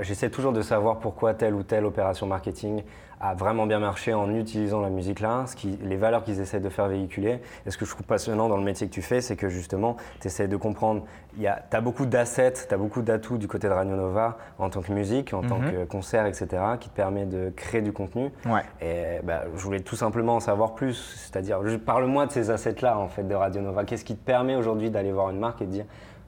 j'essaie 0.00 0.30
toujours 0.30 0.52
de 0.52 0.62
savoir 0.62 0.98
pourquoi 0.98 1.34
telle 1.34 1.54
ou 1.54 1.62
telle 1.62 1.84
opération 1.84 2.26
marketing 2.26 2.82
a 3.20 3.34
vraiment 3.34 3.66
bien 3.66 3.78
marché 3.78 4.12
en 4.12 4.34
utilisant 4.34 4.80
la 4.80 4.90
musique 4.90 5.20
là, 5.20 5.44
ce 5.46 5.56
qui, 5.56 5.78
les 5.82 5.96
valeurs 5.96 6.22
qu'ils 6.22 6.40
essaient 6.40 6.60
de 6.60 6.68
faire 6.68 6.88
véhiculer. 6.88 7.40
Et 7.64 7.70
ce 7.70 7.78
que 7.78 7.86
je 7.86 7.90
trouve 7.90 8.04
passionnant 8.04 8.48
dans 8.48 8.58
le 8.58 8.62
métier 8.62 8.86
que 8.86 8.92
tu 8.92 9.02
fais, 9.02 9.20
c'est 9.20 9.36
que 9.36 9.48
justement, 9.48 9.96
tu 10.20 10.26
essaies 10.26 10.48
de 10.48 10.56
comprendre, 10.56 11.04
tu 11.38 11.46
as 11.46 11.80
beaucoup 11.80 12.04
d'assets, 12.04 12.52
tu 12.52 12.74
as 12.74 12.76
beaucoup 12.76 13.02
d'atouts 13.02 13.38
du 13.38 13.48
côté 13.48 13.68
de 13.68 13.72
Radio 13.72 13.96
Nova 13.96 14.36
en 14.58 14.68
tant 14.68 14.82
que 14.82 14.92
musique, 14.92 15.32
en 15.32 15.42
tant 15.42 15.58
mhm. 15.58 15.72
que 15.72 15.84
concert, 15.84 16.26
etc., 16.26 16.46
qui 16.78 16.90
te 16.90 16.94
permet 16.94 17.24
de 17.24 17.50
créer 17.56 17.80
du 17.80 17.92
contenu. 17.92 18.30
Ouais. 18.44 18.62
Et 18.82 19.20
bah, 19.24 19.44
je 19.54 19.62
voulais 19.62 19.80
tout 19.80 19.96
simplement 19.96 20.36
en 20.36 20.40
savoir 20.40 20.74
plus, 20.74 20.94
c'est-à-dire, 21.16 21.60
parle-moi 21.84 22.26
de 22.26 22.32
ces 22.32 22.50
assets-là 22.50 22.98
en 22.98 23.08
fait 23.08 23.26
de 23.26 23.34
Radio 23.34 23.62
Nova. 23.62 23.84
Qu'est-ce 23.84 24.04
qui 24.04 24.16
te 24.16 24.24
permet 24.24 24.56
aujourd'hui 24.56 24.90
d'aller 24.90 25.12
voir 25.12 25.30
une 25.30 25.38
marque 25.38 25.62
et 25.62 25.66
de 25.66 25.70
dire, 25.70 25.84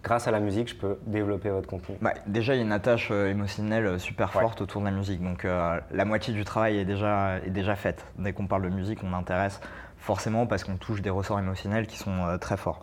grâce 0.08 0.26
à 0.26 0.30
la 0.30 0.40
musique, 0.40 0.70
je 0.70 0.74
peux 0.74 0.98
développer 1.06 1.50
votre 1.50 1.68
contenu 1.68 1.96
bah, 2.00 2.14
Déjà, 2.26 2.54
il 2.54 2.56
y 2.56 2.60
a 2.60 2.64
une 2.64 2.72
attache 2.72 3.08
euh, 3.10 3.30
émotionnelle 3.30 3.84
euh, 3.84 3.98
super 3.98 4.32
forte 4.32 4.62
autour 4.62 4.80
de 4.80 4.86
la 4.86 4.90
musique. 4.90 5.22
Donc, 5.22 5.44
euh, 5.44 5.78
la 5.92 6.04
moitié 6.06 6.32
du 6.32 6.44
travail 6.44 6.78
est 6.78 6.86
déjà, 6.86 7.38
est 7.44 7.50
déjà 7.50 7.76
faite. 7.76 8.06
Dès 8.18 8.32
qu'on 8.32 8.46
parle 8.46 8.62
de 8.62 8.70
musique, 8.70 9.00
on 9.04 9.12
intéresse 9.12 9.60
forcément 9.98 10.46
parce 10.46 10.64
qu'on 10.64 10.76
touche 10.76 11.02
des 11.02 11.10
ressorts 11.10 11.38
émotionnels 11.38 11.86
qui 11.86 11.98
sont 11.98 12.38
très 12.40 12.56
forts. 12.56 12.80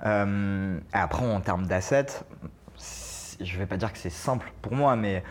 après, 0.00 1.26
en 1.26 1.40
termes 1.40 1.66
d'assets, 1.66 2.22
je 3.40 3.54
ne 3.54 3.58
vais 3.58 3.66
pas 3.66 3.76
dire 3.76 3.92
que 3.92 3.98
c'est 3.98 4.08
simple 4.08 4.52
pour 4.62 4.74
moi, 4.74 4.94
mais 4.94 5.24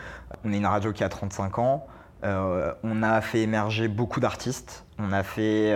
on 0.44 0.52
est 0.52 0.58
une 0.58 0.66
radio 0.66 0.92
qui 0.92 1.04
a 1.04 1.08
35 1.08 1.58
ans. 1.58 1.86
on 2.22 3.02
a 3.02 3.20
fait 3.20 3.40
émerger 3.40 3.88
beaucoup 3.88 4.20
d'artistes, 4.20 4.84
on 4.98 5.12
a 5.12 5.22
fait 5.22 5.72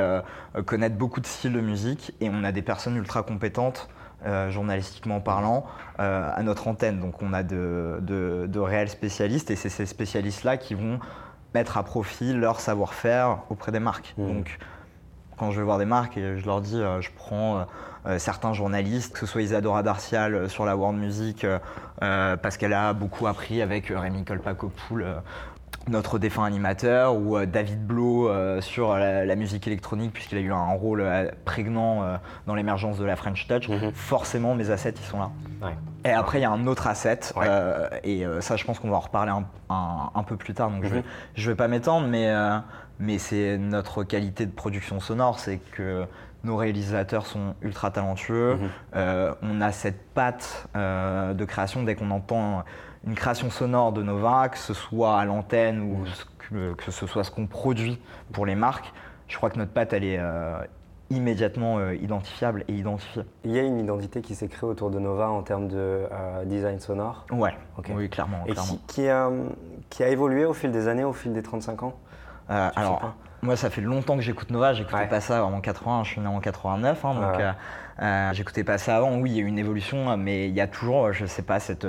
connaître 0.66 0.96
beaucoup 0.96 1.20
de 1.20 1.26
styles 1.26 1.52
de 1.52 1.60
musique 1.60 2.12
et 2.20 2.28
on 2.28 2.42
a 2.42 2.50
des 2.50 2.62
personnes 2.62 2.96
ultra 2.96 3.22
compétentes 3.22 3.88
euh, 4.26 4.50
journalistiquement 4.50 5.20
parlant, 5.20 5.66
euh, 6.00 6.30
à 6.34 6.42
notre 6.42 6.68
antenne. 6.68 7.00
Donc 7.00 7.22
on 7.22 7.32
a 7.32 7.42
de, 7.42 8.58
réels 8.58 8.88
spécialistes 8.88 9.50
et 9.50 9.56
c'est 9.56 9.68
ces 9.68 9.86
spécialistes-là 9.86 10.56
qui 10.56 10.74
vont 10.74 10.98
mettre 11.54 11.76
à 11.76 11.82
profit 11.82 12.32
leur 12.32 12.60
savoir-faire 12.60 13.38
auprès 13.50 13.70
des 13.70 13.80
marques. 13.80 14.14
Mmh. 14.16 14.26
Donc 14.26 14.58
quand 15.36 15.50
je 15.50 15.58
vais 15.58 15.64
voir 15.64 15.78
des 15.78 15.84
marques 15.84 16.16
et 16.16 16.38
je 16.38 16.46
leur 16.46 16.60
dis, 16.60 16.80
euh, 16.80 17.00
je 17.00 17.10
prends 17.14 17.66
certains 18.18 18.52
journalistes, 18.52 19.14
que 19.14 19.20
ce 19.20 19.24
soit 19.24 19.40
Isadora 19.40 19.82
Darcial 19.82 20.50
sur 20.50 20.66
la 20.66 20.76
World 20.76 20.98
Music, 20.98 21.46
parce 22.00 22.58
qu'elle 22.58 22.74
a 22.74 22.92
beaucoup 22.92 23.26
appris 23.26 23.62
avec 23.62 23.86
Rémi 23.86 24.24
Kolpakopoul 24.24 25.06
notre 25.88 26.18
défunt 26.18 26.44
animateur 26.44 27.16
ou 27.16 27.36
euh, 27.36 27.46
David 27.46 27.86
Blo 27.86 28.28
euh, 28.28 28.60
sur 28.60 28.94
la, 28.94 29.36
musique 29.36 29.66
électronique 29.66 30.12
puisqu'il 30.12 30.38
a 30.38 30.40
eu 30.40 30.52
un 30.52 30.72
rôle 30.72 31.00
euh, 31.00 31.30
prégnant 31.44 32.18
dans 32.46 32.54
l'émergence 32.54 32.98
de 32.98 33.04
la 33.04 33.16
French 33.16 33.46
Touch, 33.46 33.68
mhm. 33.68 33.92
forcément 33.92 34.54
mes 34.54 34.70
assets 34.70 34.94
ils 34.96 35.04
sont 35.04 35.18
là. 35.18 35.30
Et 36.04 36.10
après 36.10 36.38
il 36.38 36.42
y 36.42 36.44
a 36.44 36.50
un 36.50 36.66
autre 36.66 36.86
asset 36.86 37.20
et 38.04 38.24
ça 38.40 38.56
je 38.56 38.64
pense 38.64 38.78
qu'on 38.78 38.90
va 38.90 38.96
en 38.96 39.00
reparler 39.00 39.32
un, 39.68 40.22
peu 40.26 40.36
plus 40.36 40.54
tard 40.54 40.70
donc 40.70 40.84
je, 40.84 40.88
vais, 40.88 40.96
mhm. 40.98 41.44
vais 41.44 41.54
pas 41.54 41.68
m'étendre 41.68 42.06
mais, 42.06 42.32
mais 42.98 43.18
c'est 43.18 43.58
notre 43.58 44.04
qualité 44.04 44.46
de 44.46 44.52
production 44.52 45.00
sonore, 45.00 45.38
c'est 45.38 45.58
que 45.58 46.06
nos 46.44 46.56
réalisateurs 46.56 47.26
sont 47.26 47.54
ultra 47.62 47.90
talentueux, 47.90 48.56
mhm. 48.56 49.34
on 49.42 49.60
a 49.60 49.72
cette 49.72 50.00
patte 50.14 50.68
de 50.74 51.44
création 51.44 51.82
dès 51.82 51.94
qu'on 51.94 52.10
entend 52.10 52.64
une 53.06 53.14
création 53.14 53.50
sonore 53.50 53.92
de 53.92 54.02
Nova, 54.02 54.48
que 54.48 54.58
ce 54.58 54.74
soit 54.74 55.18
à 55.18 55.24
l'antenne 55.24 55.80
ou 55.80 56.04
que, 56.76 56.90
ce 56.90 57.06
soit 57.06 57.24
ce 57.24 57.30
qu'on 57.30 57.46
produit 57.46 58.00
pour 58.32 58.46
les 58.46 58.54
marques, 58.54 58.92
je 59.28 59.36
crois 59.36 59.50
que 59.50 59.58
notre 59.58 59.72
patte, 59.72 59.92
elle 59.92 60.04
est 60.04 60.18
euh, 60.18 60.58
immédiatement 61.10 61.78
euh, 61.78 61.94
identifiable 61.94 62.64
et 62.68 62.74
identifiée. 62.74 63.22
Il 63.44 63.52
y 63.52 63.58
a 63.58 63.62
une 63.62 63.78
identité 63.78 64.20
qui 64.20 64.34
s'est 64.34 64.48
créée 64.48 64.68
autour 64.68 64.90
de 64.90 64.98
Nova 64.98 65.28
en 65.28 65.42
termes 65.42 65.68
de 65.68 65.76
euh, 65.76 66.44
design 66.44 66.78
sonore? 66.78 67.26
Ouais, 67.30 67.54
oui, 67.90 68.08
clairement. 68.08 68.44
Et 68.46 68.54
Qui, 68.86 69.08
a, 69.08 69.30
qui, 69.90 70.02
a, 70.02 70.08
évolué 70.08 70.44
au 70.44 70.54
fil 70.54 70.70
des 70.70 70.88
années, 70.88 71.04
au 71.04 71.12
fil 71.12 71.32
des 71.32 71.42
35 71.42 71.82
ans? 71.82 71.94
Alors, 72.48 73.14
moi, 73.44 73.56
ça 73.56 73.70
fait 73.70 73.80
longtemps 73.80 74.16
que 74.16 74.22
j'écoute 74.22 74.50
Nova, 74.50 74.72
j'écoutais 74.72 75.06
pas 75.06 75.20
ça 75.20 75.44
en 75.44 75.60
80, 75.60 76.04
je 76.04 76.10
suis 76.10 76.20
né 76.20 76.26
en 76.26 76.40
89, 76.40 77.04
hein, 77.04 77.14
donc 77.14 78.34
j'écoutais 78.34 78.64
pas 78.64 78.78
ça 78.78 78.96
avant. 78.96 79.16
Oui, 79.18 79.30
il 79.30 79.36
y 79.36 79.40
a 79.40 79.42
eu 79.42 79.46
une 79.46 79.58
évolution, 79.58 80.16
mais 80.16 80.48
il 80.48 80.54
y 80.54 80.60
a 80.60 80.66
toujours, 80.66 81.12
je 81.12 81.26
sais 81.26 81.42
pas, 81.42 81.60
cette 81.60 81.86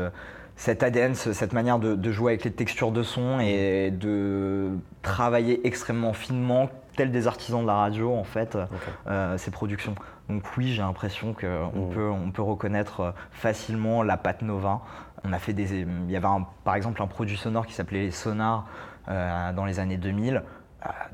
cet 0.55 0.83
ADN, 0.83 1.15
cette 1.15 1.53
manière 1.53 1.79
de, 1.79 2.11
jouer 2.11 2.33
avec 2.33 2.45
les 2.45 2.51
textures 2.51 2.91
de 2.91 3.03
son 3.03 3.39
et 3.39 3.91
de 3.91 4.71
travailler 5.01 5.67
extrêmement 5.67 6.13
finement, 6.13 6.69
tel 6.95 7.11
des 7.11 7.27
artisans 7.27 7.61
de 7.61 7.67
la 7.67 7.75
radio 7.75 8.13
en 8.13 8.23
fait, 8.23 8.57
euh, 9.07 9.37
ces 9.37 9.51
productions. 9.51 9.95
Donc 10.29 10.43
oui, 10.57 10.71
j'ai 10.71 10.81
l'impression 10.81 11.33
qu'on 11.33 11.89
mmh. 11.89 11.93
peut, 11.93 12.09
on 12.09 12.31
peut 12.31 12.41
reconnaître 12.41 12.99
euh, 13.01 13.11
facilement 13.31 14.01
la 14.01 14.15
patte 14.15 14.43
Nova. 14.43 14.81
On 15.25 15.33
a 15.33 15.39
fait 15.39 15.53
des, 15.53 15.81
il 15.81 16.09
y 16.11 16.15
avait 16.15 16.27
par 16.63 16.75
exemple 16.75 17.01
un 17.01 17.07
produit 17.07 17.35
sonore 17.35 17.65
qui 17.65 17.73
s'appelait 17.73 18.03
les 18.03 18.11
Sonars 18.11 18.65
dans 19.07 19.65
les 19.65 19.79
années 19.79 19.97
2000, 19.97 20.41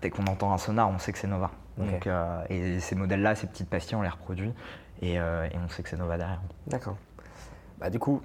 dès 0.01 0.10
qu'on 0.10 0.25
entend 0.25 0.54
un 0.54 0.58
sonar, 0.58 0.90
on 0.90 1.00
sait 1.00 1.12
que 1.12 1.20
c'est 1.20 1.28
Nova. 1.28 1.51
Donc, 1.78 2.08
et 2.50 2.80
ces 2.80 2.96
modèles-là, 2.96 3.36
ces 3.36 3.48
petites 3.48 3.70
pastilles, 3.70 3.96
on 3.96 4.01
les 4.01 4.10
reproduit 4.10 4.54
et, 5.01 5.20
on 5.20 5.70
sait 5.70 5.84
que 5.84 5.90
c'est 5.90 5.98
Nova 5.98 6.18
derrière. 6.18 6.42
D'accord. 6.68 6.98
Bah, 7.80 7.90
du 7.90 7.98
coup, 7.98 8.22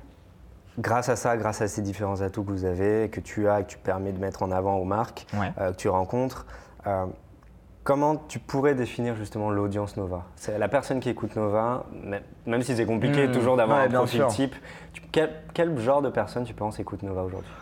grâce 0.78 1.08
à 1.08 1.16
ça, 1.16 1.36
grâce 1.36 1.62
à 1.62 1.68
ces 1.68 1.80
différents 1.80 2.20
atouts 2.20 2.44
que 2.44 2.50
vous 2.50 2.64
avez, 2.64 3.08
que 3.08 3.20
tu 3.20 3.48
as, 3.48 3.62
que 3.62 3.70
tu 3.70 3.78
permets 3.78 4.12
de 4.12 4.18
mettre 4.18 4.42
en 4.42 4.50
avant 4.50 4.76
aux 4.76 4.84
marques 4.84 5.26
que 5.32 5.72
tu 5.72 5.88
rencontres, 5.88 6.46
Comment 7.86 8.16
tu 8.16 8.40
pourrais 8.40 8.74
définir 8.74 9.14
justement 9.14 9.48
l'audience 9.48 9.96
Nova? 9.96 10.24
C'est 10.34 10.58
la 10.58 10.66
personne 10.66 10.98
qui 10.98 11.08
écoute 11.08 11.36
Nova, 11.36 11.86
même 12.44 12.62
si 12.62 12.74
c'est 12.74 12.84
compliqué 12.84 13.28
hmm. 13.28 13.30
toujours 13.30 13.56
d'avoir 13.56 13.78
un 13.78 13.88
profil 13.88 14.26
type. 14.26 14.56
Quel, 15.12 15.78
genre 15.78 16.02
de 16.02 16.10
personne 16.10 16.42
tu 16.42 16.52
penses 16.52 16.80
écoute 16.80 17.04
Nova 17.04 17.22
aujourd'hui? 17.22 17.52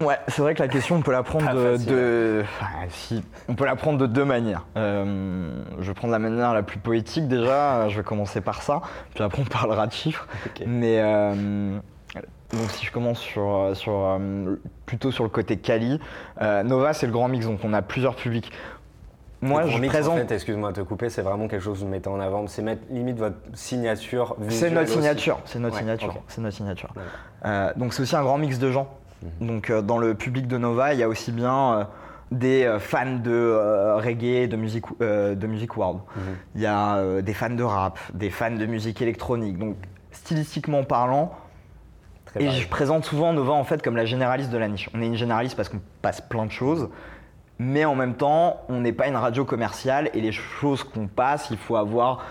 Ouais, 0.00 0.18
c'est 0.28 0.42
vrai 0.42 0.54
que 0.54 0.62
la 0.62 0.68
question, 0.68 0.96
on 0.96 1.02
peut 1.02 1.12
la 1.12 1.22
prendre 1.22 1.78
de, 1.78 2.44
si, 2.90 3.24
on 3.48 3.54
peut 3.54 3.64
la 3.64 3.76
prendre 3.76 3.98
de 3.98 4.06
deux 4.06 4.24
manières. 4.24 4.66
Euh, 4.76 5.62
je 5.80 5.86
vais 5.86 5.94
prendre 5.94 6.12
la 6.12 6.18
manière 6.18 6.52
la 6.52 6.62
plus 6.62 6.78
poétique 6.78 7.28
déjà. 7.28 7.88
Je 7.88 7.96
vais 7.96 8.02
commencer 8.02 8.40
par 8.42 8.62
ça, 8.62 8.82
puis 9.14 9.24
après 9.24 9.40
on 9.40 9.46
parlera 9.46 9.86
de 9.86 9.92
chiffres. 9.92 10.28
Mais 10.66 11.00
euh, 11.00 11.78
donc 12.52 12.70
si 12.70 12.86
je 12.86 12.92
commence 12.92 13.20
sur, 13.20 13.54
euh, 13.54 13.74
sur 13.74 13.92
euh, 13.92 14.56
plutôt 14.86 15.10
sur 15.10 15.24
le 15.24 15.30
côté 15.30 15.60
euh, 16.40 16.62
Nova 16.62 16.92
c'est 16.92 17.06
le 17.06 17.12
grand 17.12 17.28
mix, 17.28 17.46
donc 17.46 17.60
on 17.64 17.72
a 17.72 17.82
plusieurs 17.82 18.14
publics. 18.14 18.52
Moi, 19.42 19.66
je 19.66 19.78
mix, 19.78 19.92
présente. 19.92 20.14
En 20.14 20.26
fait, 20.26 20.34
excuse-moi 20.34 20.72
de 20.72 20.80
te 20.80 20.86
couper, 20.86 21.10
c'est 21.10 21.20
vraiment 21.20 21.46
quelque 21.46 21.62
chose 21.62 21.78
que 21.78 21.84
vous 21.84 21.90
mettez 21.90 22.08
en 22.08 22.18
avant. 22.20 22.46
C'est 22.46 22.62
mettre 22.62 22.82
limite 22.90 23.18
votre 23.18 23.36
signature. 23.52 24.34
C'est 24.48 24.70
notre 24.70 24.88
signature. 24.88 25.38
C'est 25.44 25.58
notre, 25.58 25.76
signature. 25.76 26.14
C'est 26.26 26.40
notre 26.40 26.56
signature. 26.56 26.88
donc 27.76 27.92
c'est 27.92 28.02
aussi 28.02 28.16
un 28.16 28.22
grand 28.22 28.38
mix 28.38 28.58
de 28.58 28.70
gens. 28.70 28.88
Mhm. 29.22 29.46
Donc 29.46 29.72
dans 29.72 29.98
le 29.98 30.14
public 30.14 30.46
de 30.46 30.58
Nova, 30.58 30.94
il 30.94 31.00
y 31.00 31.02
a 31.02 31.08
aussi 31.08 31.32
bien 31.32 31.88
des 32.30 32.76
fans 32.80 33.16
de 33.22 33.96
reggae, 33.96 34.48
de 34.48 34.56
musique, 34.56 34.84
de 35.00 35.46
musique 35.46 35.76
world. 35.76 36.00
Mhm. 36.16 36.22
Il 36.56 36.60
y 36.60 36.66
a 36.66 37.22
des 37.22 37.34
fans 37.34 37.50
de 37.50 37.62
rap, 37.62 37.98
des 38.14 38.30
fans 38.30 38.50
de 38.50 38.66
musique 38.66 39.00
électronique. 39.00 39.58
Donc 39.58 39.76
stylistiquement 40.10 40.82
parlant, 40.82 41.34
et 42.38 42.50
je 42.50 42.68
présente 42.68 43.04
souvent 43.04 43.32
Nova 43.32 43.52
en 43.52 43.64
fait 43.64 43.80
comme 43.82 43.96
la 43.96 44.04
généraliste 44.04 44.50
de 44.50 44.58
la 44.58 44.68
niche. 44.68 44.90
On 44.92 45.00
est 45.00 45.06
une 45.06 45.16
généraliste 45.16 45.56
parce 45.56 45.68
qu'on 45.68 45.80
passe 46.02 46.20
plein 46.20 46.44
de 46.44 46.50
choses, 46.50 46.90
mais 47.58 47.84
en 47.84 47.94
même 47.94 48.14
temps, 48.14 48.60
on 48.68 48.80
n'est 48.80 48.92
pas 48.92 49.06
une 49.08 49.16
radio 49.16 49.44
commerciale 49.44 50.10
et 50.12 50.20
les 50.20 50.32
choses 50.32 50.84
qu'on 50.84 51.06
passe, 51.06 51.48
il 51.50 51.56
faut 51.56 51.76
avoir 51.76 52.24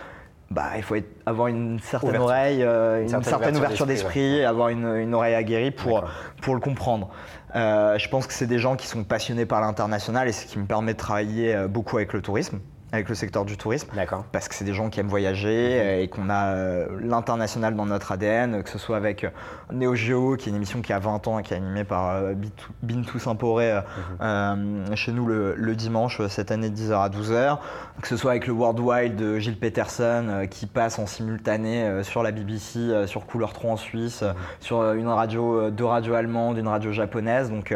bah, 0.52 0.72
il 0.78 0.84
faut 0.84 0.96
avoir 1.26 1.48
une 1.48 1.80
certaine 1.80 2.18
oreille, 2.18 2.62
euh, 2.62 3.02
une, 3.02 3.24
certaine, 3.24 3.58
ouverture 3.58 3.86
d'esprit, 3.86 4.44
avoir 4.44 4.70
une, 4.70 5.14
oreille 5.14 5.36
aguerrie 5.36 5.72
pour, 5.72 6.04
pour 6.42 6.54
le 6.54 6.60
comprendre. 6.60 7.10
Euh, 7.56 7.98
je 7.98 8.10
pense 8.10 8.28
que 8.28 8.34
c'est 8.34 8.48
des 8.48 8.60
gens 8.60 8.76
qui 8.76 8.88
sont 8.88 9.04
passionnés 9.04 9.46
par 9.46 9.62
l'international 9.62 10.28
et 10.28 10.32
ce 10.32 10.46
qui 10.46 10.60
me 10.60 10.66
permet 10.66 10.94
de 10.94 10.98
travailler 10.98 11.56
euh, 11.56 11.68
beaucoup 11.68 11.98
avec 11.98 12.14
le 12.14 12.22
tourisme 12.22 12.60
avec 12.96 13.10
le 13.10 13.16
secteur 13.16 13.46
du 13.46 13.58
tourisme. 13.58 13.90
Parce 14.32 14.48
que 14.48 14.56
c'est 14.56 14.66
des 14.66 14.74
gens 14.74 14.90
qui 14.90 15.00
aiment 15.00 15.08
voyager 15.08 15.80
mhm. 15.80 16.02
et 16.02 16.08
qu'on 16.08 16.30
a 16.30 16.54
euh, 16.54 16.88
l'international 17.02 17.76
dans 17.76 17.86
notre 17.86 18.12
ADN, 18.12 18.64
que 18.64 18.70
ce 18.70 18.78
soit 18.78 18.98
avec 18.98 19.24
euh, 19.24 19.30
Neo 19.72 19.96
Geo, 19.96 20.36
qui 20.36 20.50
est 20.50 20.52
une 20.52 20.56
émission 20.56 20.82
qui 20.82 20.94
a 20.94 21.00
20 21.00 21.28
ans 21.28 21.40
et 21.40 21.44
qui 21.44 21.54
est 21.54 21.58
animée 21.58 21.84
par 21.84 22.16
euh, 22.16 22.34
Bintou 22.82 23.20
Saint-Poré 23.20 23.82
mhm. 24.20 24.96
chez 24.96 25.12
nous 25.12 25.26
le, 25.28 25.76
dimanche, 25.76 26.26
cette 26.28 26.52
année 26.52 26.70
de 26.70 26.76
10h 26.76 26.94
à 26.94 27.10
12h. 27.10 27.58
Que 28.02 28.08
ce 28.08 28.18
soit 28.18 28.32
avec 28.32 28.48
le 28.48 28.54
World 28.54 28.80
Wild 28.80 29.16
de 29.16 29.40
Gilles 29.40 29.60
Peterson, 29.60 30.48
qui 30.50 30.66
passe 30.66 31.00
en 31.00 31.06
simultané 31.06 32.04
sur 32.04 32.24
la 32.24 32.32
BBC, 32.32 33.08
sur 33.08 33.26
Couleur 33.26 33.54
3 33.54 33.72
en 33.72 33.78
Suisse, 33.78 34.22
mhm. 34.22 34.34
sur 34.60 34.94
une 34.94 35.08
radio, 35.08 35.70
deux 35.70 35.86
radios 35.86 36.14
allemandes, 36.14 36.58
une 36.58 36.68
radio 36.68 36.92
japonaise. 36.92 37.50
Donc 37.50 37.76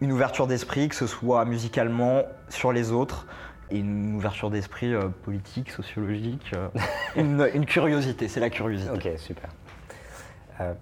une 0.00 0.12
ouverture 0.12 0.46
d'esprit, 0.46 0.88
que 0.88 0.94
ce 0.94 1.06
soit 1.06 1.44
musicalement, 1.44 2.22
sur 2.48 2.72
les 2.72 2.92
autres 2.92 3.26
et 3.70 3.78
une 3.78 4.14
ouverture 4.14 4.50
d'esprit 4.50 4.94
euh, 4.94 5.08
politique, 5.24 5.70
sociologique, 5.70 6.52
euh, 6.54 6.68
une, 7.16 7.66
curiosité, 7.66 8.28
c'est 8.28 8.40
la 8.40 8.50
curiosité. 8.50 8.90
Ok, 8.90 9.18
super. 9.18 9.50
Euh, 10.60 10.72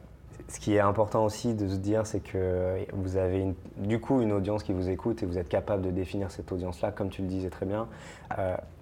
ce 0.49 0.61
qui 0.61 0.75
est 0.75 0.81
important 0.81 1.25
aussi 1.25 1.55
de 1.55 1.67
se 1.69 1.77
dire, 1.77 2.07
c'est 2.07 2.21
que 2.21 2.87
vous 2.93 3.17
avez 3.17 3.55
du 3.79 3.99
coup 3.99 4.23
une 4.23 4.33
audience 4.33 4.63
qui 4.63 4.73
vous 4.73 4.89
écoute 4.89 5.23
et 5.23 5.27
vous 5.27 5.39
êtes 5.39 5.49
capable 5.49 5.83
de 5.83 5.91
définir 5.91 6.31
cette 6.31 6.53
audience-là, 6.53 6.93
comme 6.93 7.11
tu 7.11 7.23
le 7.23 7.29
disais 7.29 7.51
très 7.51 7.67
bien. 7.67 7.89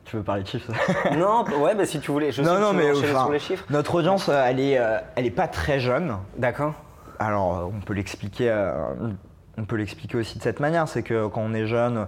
tu 0.04 0.16
veux 0.16 0.22
parler 0.22 0.42
de 0.42 0.48
chiffres 0.48 0.70
Non, 1.16 1.44
ouais, 1.62 1.74
bah, 1.74 1.86
si 1.86 2.00
tu 2.00 2.10
voulais. 2.10 2.32
Je 2.32 2.42
non, 2.42 2.60
non, 2.60 2.74
mais 2.74 2.94
sur 2.94 3.32
les 3.32 3.38
chiffres. 3.38 3.64
Notre 3.70 3.94
audience, 3.94 4.28
elle 4.28 4.60
est, 4.60 4.78
elle 5.16 5.24
est 5.24 5.30
pas 5.30 5.48
très 5.48 5.80
jeune. 5.80 6.18
D'accord. 6.36 6.74
Alors, 7.18 7.70
on 7.74 7.80
peut 7.80 7.94
l'expliquer. 7.94 8.54
on 9.56 9.64
peut 9.64 9.76
l'expliquer 9.76 10.18
aussi 10.18 10.36
de 10.36 10.42
cette 10.42 10.60
manière, 10.60 10.86
c'est 10.86 11.02
que 11.02 11.28
quand 11.28 11.40
on 11.40 11.54
est 11.54 11.66
jeune, 11.66 12.06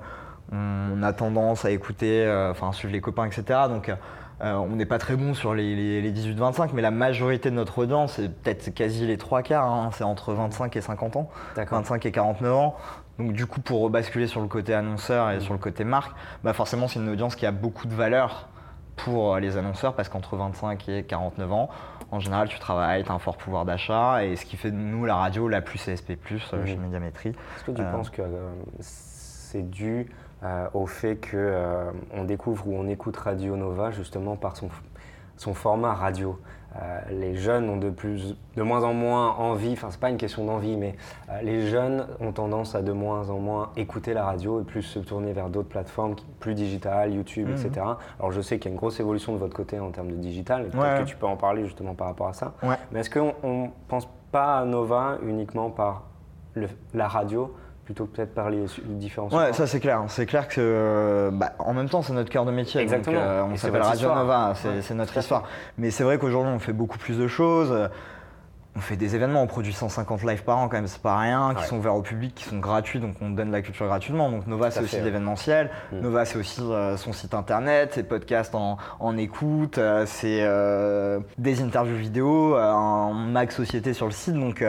on 0.52 1.02
a 1.02 1.12
tendance 1.12 1.64
à 1.64 1.70
écouter, 1.70 2.24
euh, 2.24 2.50
enfin 2.50 2.72
suivre 2.72 2.92
les 2.92 3.00
copains, 3.00 3.26
etc. 3.26 3.60
Donc 3.68 3.88
euh, 3.88 4.52
on 4.54 4.76
n'est 4.76 4.86
pas 4.86 4.98
très 4.98 5.16
bon 5.16 5.34
sur 5.34 5.54
les, 5.54 6.12
18-25, 6.12 6.70
mais 6.74 6.82
la 6.82 6.90
majorité 6.90 7.50
de 7.50 7.54
notre 7.54 7.78
audience, 7.78 8.14
c'est 8.14 8.28
peut-être 8.28 8.70
quasi 8.74 9.06
les 9.06 9.18
trois 9.18 9.42
quarts, 9.42 9.72
hein. 9.72 9.90
c'est 9.92 10.04
entre 10.04 10.34
25 10.34 10.76
et 10.76 10.80
50 10.80 11.16
ans, 11.16 11.30
25 11.56 12.04
et 12.06 12.12
49 12.12 12.54
ans. 12.54 12.76
Donc 13.18 13.32
du 13.32 13.46
coup, 13.46 13.60
pour 13.60 13.88
basculer 13.88 14.26
sur 14.26 14.42
le 14.42 14.48
côté 14.48 14.74
annonceur 14.74 15.30
et 15.30 15.40
sur 15.40 15.54
le 15.54 15.58
côté 15.58 15.84
marque, 15.84 16.14
bah 16.44 16.52
forcément 16.52 16.86
c'est 16.86 16.98
une 16.98 17.08
audience 17.08 17.34
qui 17.34 17.46
a 17.46 17.52
beaucoup 17.52 17.86
de 17.86 17.94
valeur 17.94 18.48
pour 18.96 19.36
les 19.38 19.56
annonceurs 19.56 19.94
parce 19.94 20.08
qu'entre 20.08 20.36
25 20.36 20.88
et 20.90 21.02
49 21.04 21.52
ans, 21.52 21.70
en 22.10 22.20
général, 22.20 22.48
tu 22.48 22.58
travailles, 22.58 23.04
tu 23.04 23.10
as 23.10 23.14
un 23.14 23.18
fort 23.18 23.36
pouvoir 23.36 23.64
d'achat 23.64 24.24
et 24.24 24.36
ce 24.36 24.44
qui 24.44 24.56
fait 24.56 24.70
de 24.70 24.76
nous 24.76 25.04
la 25.06 25.16
radio 25.16 25.48
la 25.48 25.60
plus 25.60 25.78
CSP+, 25.78 26.12
euh, 26.12 26.66
chez 26.66 26.76
Médiamétrie. 26.76 27.30
Est-ce 27.30 27.64
que 27.64 27.72
tu 27.72 27.82
penses 27.82 28.10
que 28.10 28.22
c'est 28.80 29.68
dû 29.68 30.08
euh, 30.46 30.68
au 30.74 30.86
fait 30.86 31.16
qu'on 31.16 31.36
euh, 31.38 32.24
découvre 32.24 32.68
ou 32.68 32.76
on 32.76 32.86
écoute 32.86 33.16
Radio 33.16 33.56
Nova 33.56 33.90
justement 33.90 34.36
par 34.36 34.56
son, 34.56 34.68
son 35.36 35.54
format 35.54 35.92
radio. 35.92 36.38
Euh, 36.76 37.00
les 37.10 37.34
jeunes 37.34 37.68
ont 37.68 37.78
de, 37.78 37.90
plus, 37.90 38.36
de 38.54 38.62
moins 38.62 38.84
en 38.84 38.92
moins 38.92 39.30
envie, 39.36 39.72
enfin 39.72 39.88
c'est 39.90 39.98
pas 39.98 40.10
une 40.10 40.18
question 40.18 40.44
d'envie, 40.44 40.76
mais 40.76 40.94
les 41.42 41.68
jeunes 41.68 42.06
ont 42.20 42.32
tendance 42.32 42.74
à 42.74 42.82
de 42.82 42.92
moins 42.92 43.30
en 43.30 43.38
moins 43.38 43.72
écouter 43.76 44.12
la 44.12 44.24
radio 44.24 44.60
et 44.60 44.64
plus 44.64 44.82
se 44.82 44.98
tourner 44.98 45.32
vers 45.32 45.48
d'autres 45.48 45.70
plateformes 45.70 46.14
plus 46.38 46.54
digitales, 46.54 47.14
YouTube, 47.14 47.48
etc. 47.48 47.70
Mhm. 47.76 47.96
Alors 48.20 48.30
je 48.30 48.40
sais 48.42 48.58
qu'il 48.58 48.66
y 48.66 48.68
a 48.68 48.74
une 48.74 48.78
grosse 48.78 49.00
évolution 49.00 49.32
de 49.32 49.38
votre 49.38 49.56
côté 49.56 49.80
en 49.80 49.90
termes 49.90 50.10
de 50.10 50.16
digital, 50.16 50.66
et 50.66 50.68
peut-être 50.68 51.04
que 51.04 51.08
tu 51.08 51.16
peux 51.16 51.26
en 51.26 51.36
parler 51.36 51.64
justement 51.64 51.94
par 51.94 52.08
rapport 52.08 52.28
à 52.28 52.34
ça. 52.34 52.52
Mais 52.92 53.00
est-ce 53.00 53.10
qu'on 53.10 53.64
ne 53.64 53.68
pense 53.88 54.06
pas 54.30 54.58
à 54.58 54.64
Nova 54.66 55.18
uniquement 55.22 55.70
par 55.70 56.04
la 56.94 57.08
radio 57.08 57.54
plutôt 57.86 58.04
que 58.04 58.16
peut-être 58.16 58.34
par 58.34 58.50
les, 58.50 58.66
différents 58.84 59.28
Ouais, 59.28 59.52
ça 59.52 59.66
c'est 59.66 59.80
clair. 59.80 60.02
C'est 60.08 60.26
clair 60.26 60.48
que, 60.48 61.30
bah, 61.32 61.52
en 61.60 61.72
même 61.72 61.88
temps, 61.88 62.02
c'est 62.02 62.12
notre 62.12 62.30
cœur 62.30 62.44
de 62.44 62.50
métier. 62.50 62.80
Exactement. 62.80 63.16
Euh, 63.18 63.44
on 63.44 63.56
s'appelle 63.56 63.80
Radio 63.80 64.12
Nova, 64.12 64.54
c'est 64.82 64.94
notre 64.94 65.16
histoire. 65.16 65.44
Mais 65.78 65.90
c'est 65.90 66.04
vrai 66.04 66.18
qu'aujourd'hui, 66.18 66.52
on 66.54 66.58
fait 66.58 66.72
beaucoup 66.72 66.98
plus 66.98 67.16
de 67.16 67.28
choses. 67.28 67.88
On 68.76 68.80
fait 68.80 68.96
des 68.96 69.14
événements, 69.14 69.42
on 69.42 69.46
produit 69.46 69.72
150 69.72 70.22
lives 70.22 70.44
par 70.44 70.58
an 70.58 70.68
quand 70.68 70.76
même, 70.76 70.86
c'est 70.86 71.00
pas 71.00 71.18
rien, 71.18 71.54
qui 71.54 71.64
sont 71.64 71.78
ouverts 71.78 71.94
au 71.94 72.02
public, 72.02 72.34
qui 72.34 72.44
sont 72.44 72.58
gratuits, 72.58 73.00
donc 73.00 73.14
on 73.20 73.30
donne 73.30 73.50
la 73.50 73.62
culture 73.62 73.86
gratuitement. 73.86 74.30
Donc 74.30 74.46
Nova, 74.46 74.70
c'est 74.70 74.80
aussi 74.80 75.00
l'événementiel. 75.00 75.70
Mm. 75.92 76.00
Nova, 76.00 76.24
c'est 76.24 76.38
aussi 76.38 76.60
euh, 76.60 76.96
son 76.96 77.12
site 77.12 77.34
internet, 77.34 77.94
ses 77.94 78.02
podcasts 78.02 78.54
en, 78.54 79.16
écoute, 79.16 79.78
euh, 79.78 80.04
c'est 80.06 80.46
des 81.38 81.62
interviews 81.62 81.96
vidéo, 81.96 82.54
un 82.54 83.12
max 83.12 83.56
société 83.56 83.94
sur 83.94 84.06
le 84.06 84.12
site. 84.12 84.34
Donc 84.34 84.62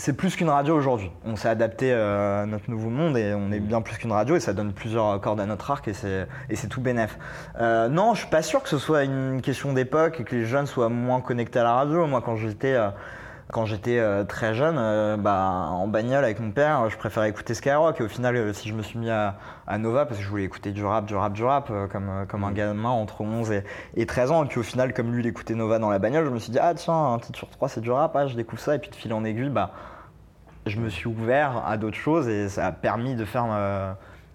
c'est 0.00 0.14
plus 0.14 0.34
qu'une 0.34 0.48
radio 0.48 0.74
aujourd'hui. 0.74 1.10
On 1.24 1.36
s'est 1.36 1.48
adapté 1.48 1.92
euh, 1.92 2.44
à 2.44 2.46
notre 2.46 2.70
nouveau 2.70 2.88
monde 2.88 3.18
et 3.18 3.34
on 3.34 3.52
est 3.52 3.60
bien 3.60 3.82
plus 3.82 3.98
qu'une 3.98 4.12
radio 4.12 4.34
et 4.34 4.40
ça 4.40 4.54
donne 4.54 4.72
plusieurs 4.72 5.20
cordes 5.20 5.40
à 5.40 5.46
notre 5.46 5.70
arc 5.70 5.86
et 5.88 5.92
c'est 5.92 6.68
tout 6.68 6.80
bénef. 6.80 7.18
Euh, 7.60 7.88
non, 7.88 8.14
je 8.14 8.20
suis 8.20 8.30
pas 8.30 8.42
sûr 8.42 8.62
que 8.62 8.68
ce 8.68 8.78
soit 8.78 9.04
une 9.04 9.42
question 9.42 9.72
d'époque 9.72 10.18
et 10.20 10.24
que 10.24 10.34
les 10.34 10.46
jeunes 10.46 10.66
soient 10.66 10.88
moins 10.88 11.20
connectés 11.20 11.58
à 11.58 11.64
la 11.64 11.74
radio. 11.74 12.06
Moi, 12.06 12.22
quand 12.22 12.36
j'étais 12.36 12.74
euh, 12.74 12.88
quand 13.52 13.64
j'étais 13.64 14.00
très 14.26 14.54
jeune, 14.54 14.76
bah, 15.20 15.68
en 15.70 15.86
bagnole 15.88 16.24
avec 16.24 16.40
mon 16.40 16.50
père, 16.50 16.88
je 16.90 16.96
préférais 16.96 17.30
écouter 17.30 17.54
Skyrock. 17.54 18.00
Et 18.00 18.04
au 18.04 18.08
final, 18.08 18.54
si 18.54 18.68
je 18.68 18.74
me 18.74 18.82
suis 18.82 18.98
mis 18.98 19.10
à, 19.10 19.36
Nova, 19.78 20.06
parce 20.06 20.18
que 20.18 20.24
je 20.24 20.28
voulais 20.28 20.44
écouter 20.44 20.72
du 20.72 20.84
rap, 20.84 21.06
du 21.06 21.14
rap, 21.14 21.32
du 21.32 21.44
rap, 21.44 21.70
comme, 21.90 22.26
comme 22.28 22.44
un 22.44 22.50
mm. 22.50 22.54
gamin 22.54 22.88
entre 22.88 23.20
11 23.20 23.52
et, 23.96 24.06
13 24.06 24.30
ans. 24.30 24.44
Et 24.44 24.48
puis 24.48 24.60
au 24.60 24.62
final, 24.62 24.92
comme 24.92 25.12
lui, 25.12 25.22
il 25.22 25.26
écoutait 25.26 25.54
Nova 25.54 25.78
dans 25.78 25.90
la 25.90 25.98
bagnole, 25.98 26.24
je 26.24 26.30
me 26.30 26.38
suis 26.38 26.52
dit, 26.52 26.58
ah 26.60 26.74
tiens, 26.74 26.94
un 26.94 27.18
titre 27.18 27.38
sur 27.38 27.48
trois, 27.48 27.68
c'est 27.68 27.80
du 27.80 27.90
rap, 27.90 28.14
ah, 28.16 28.26
je 28.26 28.36
découvre 28.36 28.60
ça. 28.60 28.74
Et 28.74 28.78
puis 28.78 28.90
de 28.90 28.96
fil 28.96 29.12
en 29.12 29.24
aiguille, 29.24 29.50
bah, 29.50 29.72
je 30.66 30.78
me 30.78 30.88
suis 30.88 31.08
ouvert 31.08 31.62
à 31.66 31.76
d'autres 31.76 31.96
choses 31.96 32.28
et 32.28 32.48
ça 32.48 32.66
a 32.66 32.72
permis 32.72 33.14
de 33.14 33.24
faire 33.24 33.46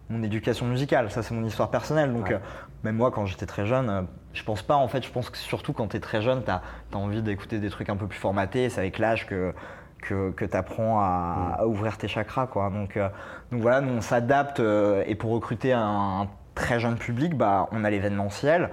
mon 0.09 0.23
éducation 0.23 0.65
musicale. 0.65 1.09
Ça, 1.11 1.23
c'est 1.23 1.33
mon 1.33 1.45
histoire 1.45 1.69
personnelle. 1.69 2.13
Donc, 2.13 2.31
euh, 2.31 2.39
même 2.85 2.95
moi, 2.95 3.11
quand 3.11 3.25
j'étais 3.25 3.47
très 3.47 3.65
jeune, 3.65 3.89
euh, 3.89 4.01
je 4.33 4.43
pense 4.43 4.61
pas, 4.61 4.75
en 4.75 4.87
fait, 4.87 5.03
je 5.03 5.11
pense 5.11 5.29
que 5.29 5.37
surtout 5.37 5.73
quand 5.73 5.87
tu 5.87 5.97
es 5.97 5.99
très 5.99 6.21
jeune, 6.21 6.43
tu 6.43 6.51
as, 6.51 6.61
envie 6.93 7.21
d'écouter 7.23 7.59
des 7.59 7.69
trucs 7.69 7.89
un 7.89 7.95
peu 7.95 8.07
plus 8.07 8.19
formatés. 8.19 8.69
C'est 8.69 8.79
avec 8.79 8.99
l'âge 8.99 9.25
que, 9.25 9.53
que, 10.01 10.45
tu 10.45 10.55
apprends 10.55 10.99
mm. 10.99 11.55
à, 11.57 11.65
ouvrir 11.65 11.97
tes 11.97 12.07
chakras. 12.07 12.45
Quoi. 12.45 12.69
Donc, 12.69 12.95
euh, 12.95 13.09
donc 13.51 13.61
voilà, 13.61 13.81
nous, 13.81 13.97
on 13.97 14.01
s'adapte 14.01 14.59
et 14.59 15.15
pour 15.15 15.31
recruter 15.31 15.73
un, 15.73 16.27
très 16.53 16.79
jeune 16.79 16.95
public, 16.95 17.35
bah, 17.35 17.67
on 17.71 17.83
a 17.83 17.89
l'événementiel. 17.89 18.69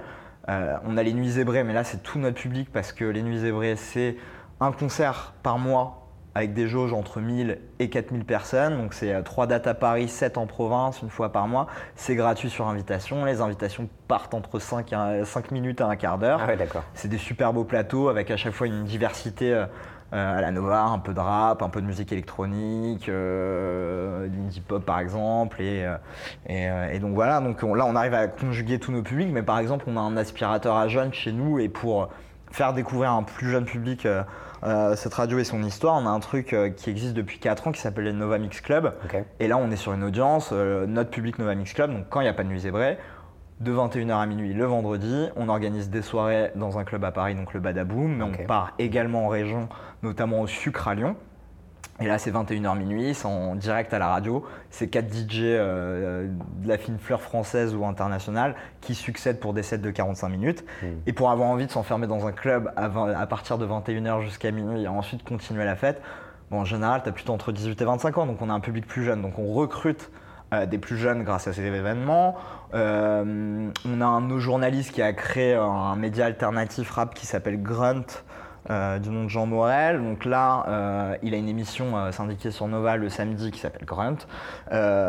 on 0.47 0.97
a 0.97 1.03
les 1.03 1.13
nuits 1.13 1.31
zébrées, 1.31 1.63
mais 1.63 1.73
là, 1.73 1.83
c'est 1.83 2.01
tout 2.03 2.19
notre 2.19 2.39
public 2.39 2.71
parce 2.71 2.93
que 2.93 3.03
les 3.03 3.23
nuits 3.23 3.39
zébrées, 3.39 3.75
c'est 3.75 4.15
un 4.59 4.71
concert 4.71 5.33
par 5.43 5.57
mois 5.57 6.02
avec 6.35 6.53
des 6.53 6.67
jauges 6.67 6.93
entre 6.93 7.19
1000 7.19 7.59
et 7.79 7.89
4000 7.89 8.25
personnes. 8.25 8.77
Donc 8.77 8.93
c'est 8.93 9.23
3 9.23 9.47
dates 9.47 9.67
à 9.67 9.73
Paris, 9.73 10.07
7 10.07 10.37
en 10.37 10.47
province, 10.47 11.01
une 11.01 11.09
fois 11.09 11.31
par 11.31 11.47
mois. 11.47 11.67
C'est 11.95 12.15
gratuit 12.15 12.49
sur 12.49 12.67
invitation. 12.67 13.25
Les 13.25 13.41
invitations 13.41 13.87
partent 14.07 14.33
entre 14.33 14.59
5, 14.59 14.93
5 15.23 15.51
minutes 15.51 15.81
à 15.81 15.87
un 15.87 15.95
quart 15.95 16.17
d'heure. 16.17 16.39
Ah 16.43 16.47
ouais, 16.47 16.57
d'accord. 16.57 16.83
C'est 16.93 17.07
des 17.07 17.17
super 17.17 17.53
beaux 17.53 17.65
plateaux 17.65 18.09
avec 18.09 18.31
à 18.31 18.37
chaque 18.37 18.53
fois 18.53 18.67
une 18.67 18.83
diversité 18.83 19.53
euh, 20.13 20.37
à 20.37 20.41
la 20.41 20.51
Nova, 20.51 20.83
un 20.83 20.99
peu 20.99 21.13
de 21.13 21.19
rap, 21.19 21.63
un 21.63 21.69
peu 21.69 21.81
de 21.81 21.87
musique 21.87 22.11
électronique, 22.11 23.09
euh, 23.09 24.27
l'indie 24.27 24.61
pop 24.61 24.85
par 24.85 24.99
exemple. 24.99 25.59
Et, 25.59 25.85
euh, 26.49 26.91
et, 26.91 26.99
donc 26.99 27.15
voilà, 27.15 27.39
donc 27.39 27.63
là 27.63 27.85
on 27.87 27.95
arrive 27.95 28.13
à 28.13 28.27
conjuguer 28.27 28.77
tous 28.77 28.91
nos 28.91 29.01
publics, 29.01 29.29
mais 29.31 29.41
par 29.41 29.57
exemple 29.57 29.85
on 29.87 29.97
a 29.97 30.01
un 30.01 30.15
aspirateur 30.15 30.75
à 30.75 30.87
jeunes 30.87 31.13
chez 31.13 31.31
nous 31.31 31.57
et 31.57 31.67
pour 31.67 32.09
faire 32.51 32.73
découvrir 32.73 33.11
un 33.11 33.23
plus 33.23 33.49
jeune 33.49 33.65
public 33.65 34.05
euh, 34.05 34.23
cette 34.95 35.13
radio 35.13 35.39
et 35.39 35.43
son 35.43 35.61
histoire, 35.63 35.95
on 35.95 36.05
a 36.05 36.09
un 36.09 36.19
truc 36.19 36.53
euh, 36.53 36.69
qui 36.69 36.89
existe 36.89 37.13
depuis 37.13 37.39
4 37.39 37.67
ans 37.67 37.71
qui 37.71 37.81
s'appelle 37.81 38.05
le 38.05 38.11
Nova 38.11 38.37
Mix 38.37 38.61
Club. 38.61 38.93
Et 39.39 39.47
là, 39.47 39.57
on 39.57 39.69
est 39.71 39.75
sur 39.75 39.93
une 39.93 40.03
audience, 40.03 40.49
euh, 40.53 40.85
notre 40.85 41.09
public 41.09 41.37
Nova 41.39 41.55
Mix 41.55 41.73
Club, 41.73 41.91
donc 41.91 42.05
quand 42.09 42.21
il 42.21 42.23
n'y 42.23 42.29
a 42.29 42.33
pas 42.33 42.43
de 42.43 42.49
nuit 42.49 42.61
zébrée, 42.61 42.97
de 43.59 43.71
21h 43.71 44.15
à 44.15 44.25
minuit 44.25 44.53
le 44.53 44.65
vendredi. 44.65 45.29
On 45.35 45.49
organise 45.49 45.89
des 45.89 46.01
soirées 46.01 46.51
dans 46.55 46.77
un 46.77 46.83
club 46.83 47.03
à 47.03 47.11
Paris, 47.11 47.35
donc 47.35 47.53
le 47.53 47.59
Badaboom, 47.59 48.15
mais 48.15 48.23
on 48.23 48.45
part 48.45 48.73
également 48.79 49.25
en 49.25 49.27
région, 49.29 49.69
notamment 50.01 50.41
au 50.41 50.47
Sucre 50.47 50.87
à 50.87 50.95
Lyon. 50.95 51.15
Et 51.99 52.07
là, 52.07 52.17
c'est 52.17 52.31
21h 52.31 52.77
minuit, 52.77 53.13
c'est 53.13 53.27
en 53.27 53.55
direct 53.55 53.93
à 53.93 53.99
la 53.99 54.07
radio. 54.07 54.43
C'est 54.71 54.87
quatre 54.87 55.13
DJ 55.13 55.41
euh, 55.43 56.27
de 56.57 56.67
la 56.67 56.77
fine 56.77 56.97
fleur 56.97 57.21
française 57.21 57.75
ou 57.75 57.85
internationale 57.85 58.55
qui 58.81 58.95
succèdent 58.95 59.39
pour 59.39 59.53
des 59.53 59.61
sets 59.61 59.77
de 59.77 59.91
45 59.91 60.29
minutes. 60.29 60.65
Hmm. 60.81 60.87
Et 61.05 61.13
pour 61.13 61.29
avoir 61.29 61.49
envie 61.49 61.67
de 61.67 61.71
s'enfermer 61.71 62.07
dans 62.07 62.25
un 62.25 62.31
club 62.31 62.71
à, 62.75 63.27
partir 63.27 63.59
de 63.59 63.67
21h 63.67 64.21
jusqu'à 64.21 64.49
minuit 64.51 64.83
et 64.83 64.87
ensuite 64.87 65.23
continuer 65.23 65.65
la 65.65 65.75
fête, 65.75 66.01
bon, 66.49 66.61
en 66.61 66.65
général, 66.65 67.03
tu 67.03 67.09
as 67.09 67.11
plutôt 67.11 67.33
entre 67.33 67.51
18 67.51 67.79
et 67.79 67.85
25 67.85 68.17
ans, 68.17 68.25
donc 68.25 68.41
on 68.41 68.49
a 68.49 68.53
un 68.53 68.59
public 68.59 68.87
plus 68.87 69.03
jeune. 69.03 69.21
Donc 69.21 69.37
on 69.37 69.53
recrute 69.53 70.09
euh, 70.51 70.65
des 70.65 70.79
plus 70.79 70.97
jeunes 70.97 71.23
grâce 71.23 71.47
à 71.47 71.53
ces 71.53 71.63
événements. 71.63 72.35
Euh, 72.73 73.69
on 73.85 74.01
a 74.01 74.05
un 74.05 74.21
de 74.21 74.27
nos 74.27 74.39
journalistes 74.39 74.93
qui 74.93 75.03
a 75.03 75.13
créé 75.13 75.53
un 75.53 75.95
média 75.95 76.25
alternatif 76.25 76.89
rap 76.89 77.13
qui 77.13 77.27
s'appelle 77.27 77.61
Grunt. 77.61 78.23
Euh, 78.69 78.97
du 78.97 79.09
nom 79.09 79.25
de 79.25 79.29
Jean 79.29 79.45
Morel. 79.45 80.01
Donc 80.01 80.23
là, 80.23 80.63
euh, 80.67 81.17
il 81.21 81.33
a 81.33 81.37
une 81.37 81.49
émission 81.49 81.97
euh, 81.97 82.11
syndiquée 82.13 82.49
sur 82.49 82.65
Nova 82.69 82.95
le 82.95 83.09
samedi 83.09 83.51
qui 83.51 83.59
s'appelle 83.59 83.85
Grunt. 83.85 84.25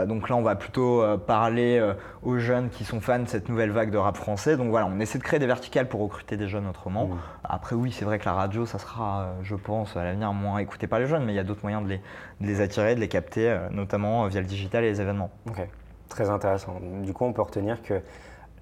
donc 0.07 0.29
là, 0.29 0.37
on 0.37 0.43
va 0.43 0.57
plutôt 0.57 1.05
parler 1.27 1.81
aux 2.23 2.39
jeunes 2.39 2.69
qui 2.69 2.85
sont 2.85 3.01
fans 3.01 3.21
de 3.21 3.29
cette 3.29 3.49
nouvelle 3.49 3.71
vague 3.71 3.91
de 3.91 3.99
rap 3.99 4.17
français. 4.17 4.57
Donc 4.57 4.71
voilà, 4.71 4.87
on 4.87 4.99
essaie 4.99 5.19
de 5.19 5.23
créer 5.23 5.39
des 5.39 5.47
verticales 5.47 5.89
pour 5.89 6.01
recruter 6.01 6.37
des 6.37 6.49
jeunes 6.49 6.67
autrement. 6.67 7.07
Mmh. 7.07 7.19
Après, 7.45 7.77
oui, 7.77 7.93
c'est 7.93 8.05
vrai 8.05 8.19
que 8.19 8.25
la 8.25 8.33
radio, 8.33 8.67
ça 8.67 8.79
sera, 8.79 9.35
je 9.43 9.55
pense, 9.55 9.97
à 9.97 10.05
l'avenir 10.05 10.33
moins 10.33 10.59
écouté 10.59 10.87
par 10.87 10.99
les 10.99 11.07
jeunes, 11.07 11.25
mais 11.25 11.33
il 11.33 11.37
y 11.37 11.41
a 11.41 11.45
d'autres 11.45 11.63
moyens 11.63 11.85
de 11.85 11.89
les, 11.89 12.01
de 12.41 12.47
les, 12.47 12.61
attirer, 12.61 12.95
de 12.95 13.01
les 13.01 13.09
capter, 13.09 13.57
notamment 13.71 14.27
via 14.27 14.41
le 14.41 14.47
digital 14.47 14.85
et 14.85 14.91
les 14.91 15.01
événements. 15.01 15.31
Ok, 15.49 15.67
très 16.09 16.29
intéressant. 16.29 16.81
Du 17.03 17.13
coup, 17.13 17.25
on 17.25 17.33
peut 17.33 17.43
retenir 17.43 17.83
que 17.83 18.01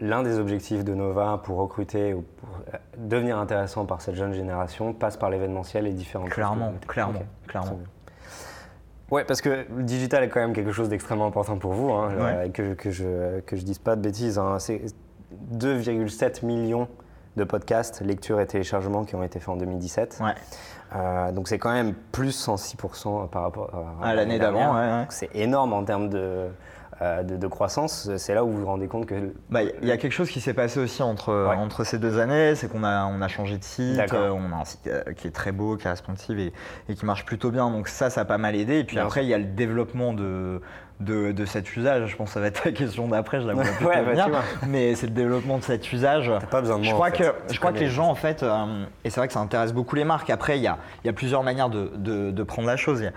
l'un 0.01 0.23
des 0.23 0.39
objectifs 0.39 0.85
de 0.85 0.95
Nova 0.95 1.41
pour 1.43 1.59
recruter 1.59 2.15
ou 2.15 2.23
pour 2.23 2.49
euh, 2.73 2.79
devenir 2.99 3.39
intéressant 3.39 3.85
par 3.85 4.01
cette 4.01 4.15
jeune 4.15 4.33
génération 4.33 4.93
passe 4.93 5.17
par 5.17 5.31
l'événementiel 5.31 5.87
et 5.87 5.93
différents 5.93 6.27
Clairement, 6.27 6.73
clairement, 6.87 7.23
clairement. 7.47 7.79
Ouais, 9.11 9.25
parce 9.25 9.43
que 9.43 9.67
le 9.75 9.83
digital 9.83 10.25
est 10.25 10.29
quand 10.29 10.41
même 10.41 10.55
quelque 10.55 10.73
chose 10.73 10.89
d'extrêmement 10.89 11.27
important 11.27 11.59
pour 11.59 11.73
vous, 11.73 11.93
hein, 11.93 12.11
euh, 12.13 12.49
que, 12.49 12.73
que, 12.73 12.91
je 12.91 13.41
que 13.41 13.57
je 13.57 13.63
dise 13.63 13.79
pas 13.79 13.95
de 13.95 14.01
bêtises. 14.01 14.39
Hein. 14.39 14.59
C'est 14.59 14.81
2,7 15.55 16.45
millions 16.47 16.89
de 17.37 17.45
podcasts, 17.45 18.01
lectures 18.01 18.41
et 18.41 18.47
téléchargements 18.47 19.05
qui 19.05 19.15
ont 19.15 19.23
été 19.23 19.39
faits 19.39 19.51
en 19.51 19.57
2017. 19.57 20.19
Ouais. 20.21 20.33
Euh, 20.95 21.33
donc 21.33 21.49
c'est 21.49 21.59
quand 21.59 21.73
même 21.73 21.95
plus 21.95 22.47
106% 22.47 23.29
par 23.29 23.43
rapport 23.43 23.71
à, 24.03 24.15
l'année 24.15 24.39
d'avant. 24.39 24.75
Ouais, 24.75 25.07
c'est 25.11 25.35
énorme 25.35 25.73
en 25.73 25.85
termes 25.85 26.09
de, 26.09 26.49
euh, 27.01 27.23
de, 27.23 27.47
croissance, 27.47 28.11
c'est 28.17 28.35
là 28.35 28.45
où 28.45 28.51
vous 28.51 28.61
vous 28.61 28.67
rendez 28.67 28.87
compte 28.87 29.07
que... 29.07 29.33
Bah, 29.51 29.63
il 29.63 29.89
y 29.89 29.91
a 29.91 29.97
quelque 29.97 30.13
chose 30.13 30.31
qui 30.31 30.41
s'est 30.41 30.53
passé 30.53 30.79
aussi 30.79 31.03
entre, 31.03 31.33
entre 31.57 31.85
ces 31.85 31.99
deux 31.99 32.19
années, 32.19 32.55
c'est 32.55 32.69
qu'on 32.71 32.85
a, 32.85 33.07
on 33.07 33.23
a 33.23 33.29
changé 33.29 33.57
de 33.57 33.65
site, 33.65 34.13
euh, 34.13 34.31
on 34.31 34.53
a 34.53 34.61
un 34.61 34.65
site 34.65 34.87
euh, 34.87 35.03
qui 35.15 35.27
est 35.27 35.31
très 35.31 35.53
beau, 35.53 35.77
qui 35.77 35.87
est 35.87 35.91
responsive 35.91 36.39
et, 36.39 36.53
et, 36.89 36.95
qui 36.95 37.07
marche 37.07 37.25
plutôt 37.25 37.51
bien, 37.51 37.71
donc 37.71 37.89
ça, 37.89 38.11
ça 38.11 38.21
a 38.21 38.25
pas 38.25 38.39
mal 38.39 38.55
aidé. 38.55 38.81
Et 38.81 38.85
puis 38.85 38.99
après, 38.99 39.25
il 39.25 39.29
y 39.29 39.35
a 39.35 39.39
le 39.39 39.47
développement 39.47 40.13
de, 40.13 40.61
de, 41.01 41.33
de, 41.33 41.45
cet 41.47 41.75
usage. 41.77 42.11
Je 42.11 42.17
pense 42.17 42.29
que 42.29 42.35
ça 42.35 42.41
va 42.41 42.49
être 42.49 42.65
la 42.65 42.73
question 42.73 43.09
d'après, 43.09 43.41
je 43.41 43.47
la 43.47 43.55
vois 43.55 43.65
ouais, 43.85 44.15
bah, 44.15 44.29
mais 44.67 44.95
c'est 44.95 45.07
le 45.07 45.15
développement 45.15 45.59
de 45.59 45.65
cet 45.65 45.91
usage. 45.93 46.31
pas 46.51 46.61
besoin 46.61 46.79
de 46.79 46.85
moi, 46.85 46.91
Je 46.91 46.95
crois 46.95 47.11
que, 47.11 47.35
je, 47.51 47.59
crois 47.59 47.73
que 47.73 47.79
les 47.79 47.89
gens, 47.89 48.09
en 48.09 48.15
fait, 48.15 48.45
et 49.05 49.11
c'est 49.11 49.19
vrai 49.19 49.29
que 49.29 49.35
ça 49.35 49.41
intéresse 49.41 49.73
beaucoup 49.73 49.97
les 49.97 50.05
marques. 50.05 50.29
Après, 50.29 50.59
il 50.59 50.63
y 50.63 50.69
a, 50.69 50.79
y 51.05 51.09
a 51.09 51.13
plusieurs 51.15 51.43
manières 51.43 51.71
de, 51.71 51.91
de, 51.97 52.43
prendre 52.43 52.69
la 52.69 52.77
chose 52.77 53.01
il 53.01 53.05
y, 53.05 53.07
a 53.09 53.13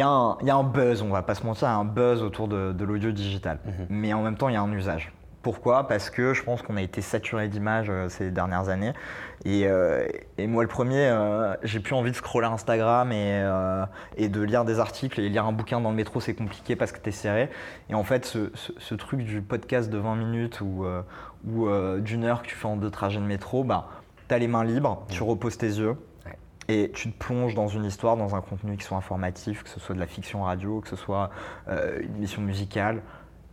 un, 0.00 0.62
buzz, 0.64 1.02
on 1.02 1.10
va 1.10 1.22
pas 1.22 1.34
se 1.34 1.44
mentir, 1.44 1.68
un 1.68 1.84
buzz 1.84 2.22
autour 2.22 2.48
de, 2.48 2.84
l'audio 2.84 3.12
digital. 3.12 3.58
Mhm. 3.64 3.86
Mais 3.90 4.12
en 4.12 4.22
même 4.22 4.36
temps, 4.36 4.48
il 4.48 4.54
y 4.54 4.56
a 4.56 4.62
un 4.62 4.72
usage. 4.72 5.12
Pourquoi? 5.42 5.86
Parce 5.88 6.08
que 6.08 6.32
je 6.32 6.42
pense 6.42 6.62
qu'on 6.62 6.78
a 6.78 6.82
été 6.82 7.02
saturé 7.02 7.48
d'images 7.48 7.88
euh, 7.90 8.08
ces 8.08 8.30
dernières 8.30 8.70
années. 8.70 8.94
Et, 9.44 9.66
euh, 9.66 10.08
moi, 10.38 10.62
le 10.62 10.70
premier, 10.70 11.06
euh, 11.06 11.54
j'ai 11.62 11.80
plus 11.80 11.94
envie 11.94 12.10
de 12.10 12.16
scroller 12.16 12.46
Instagram 12.46 13.12
et, 13.12 14.28
de 14.28 14.40
lire 14.40 14.64
des 14.64 14.80
articles. 14.80 15.20
Et 15.20 15.28
lire 15.28 15.44
un 15.44 15.52
bouquin 15.52 15.82
dans 15.82 15.90
le 15.90 15.96
métro, 15.96 16.18
c'est 16.18 16.32
compliqué 16.32 16.76
parce 16.76 16.92
que 16.92 16.98
tu 16.98 17.10
es 17.10 17.12
serré. 17.12 17.50
Et 17.90 17.94
en 17.94 18.04
fait, 18.04 18.24
ce, 18.24 18.94
truc 18.94 19.20
du 19.20 19.42
podcast 19.42 19.90
de 19.90 19.98
20 19.98 20.16
minutes 20.16 20.62
ou, 20.62 20.86
ou 21.46 21.68
d'une 21.98 22.24
heure 22.24 22.42
que 22.42 22.48
tu 22.48 22.54
fais 22.54 22.66
en 22.66 22.76
deux 22.76 22.90
trajets 22.90 23.20
de 23.20 23.26
métro, 23.26 23.64
bah, 23.64 23.88
tu 24.28 24.34
as 24.34 24.38
les 24.38 24.48
mains 24.48 24.64
libres, 24.64 25.04
tu 25.10 25.22
reposes 25.22 25.58
tes 25.58 25.66
yeux 25.66 25.96
et 26.68 26.90
tu 26.92 27.12
te 27.12 27.18
plonges 27.18 27.54
dans 27.54 27.68
une 27.68 27.84
histoire, 27.84 28.16
dans 28.16 28.34
un 28.34 28.40
contenu 28.40 28.76
qui 28.76 28.84
soit 28.84 28.96
informatif, 28.96 29.62
que 29.62 29.68
ce 29.68 29.80
soit 29.80 29.94
de 29.94 30.00
la 30.00 30.06
fiction 30.06 30.44
radio, 30.44 30.80
que 30.80 30.88
ce 30.88 30.96
soit 30.96 31.30
euh, 31.68 32.00
une 32.00 32.16
émission 32.16 32.42
musicale. 32.42 33.02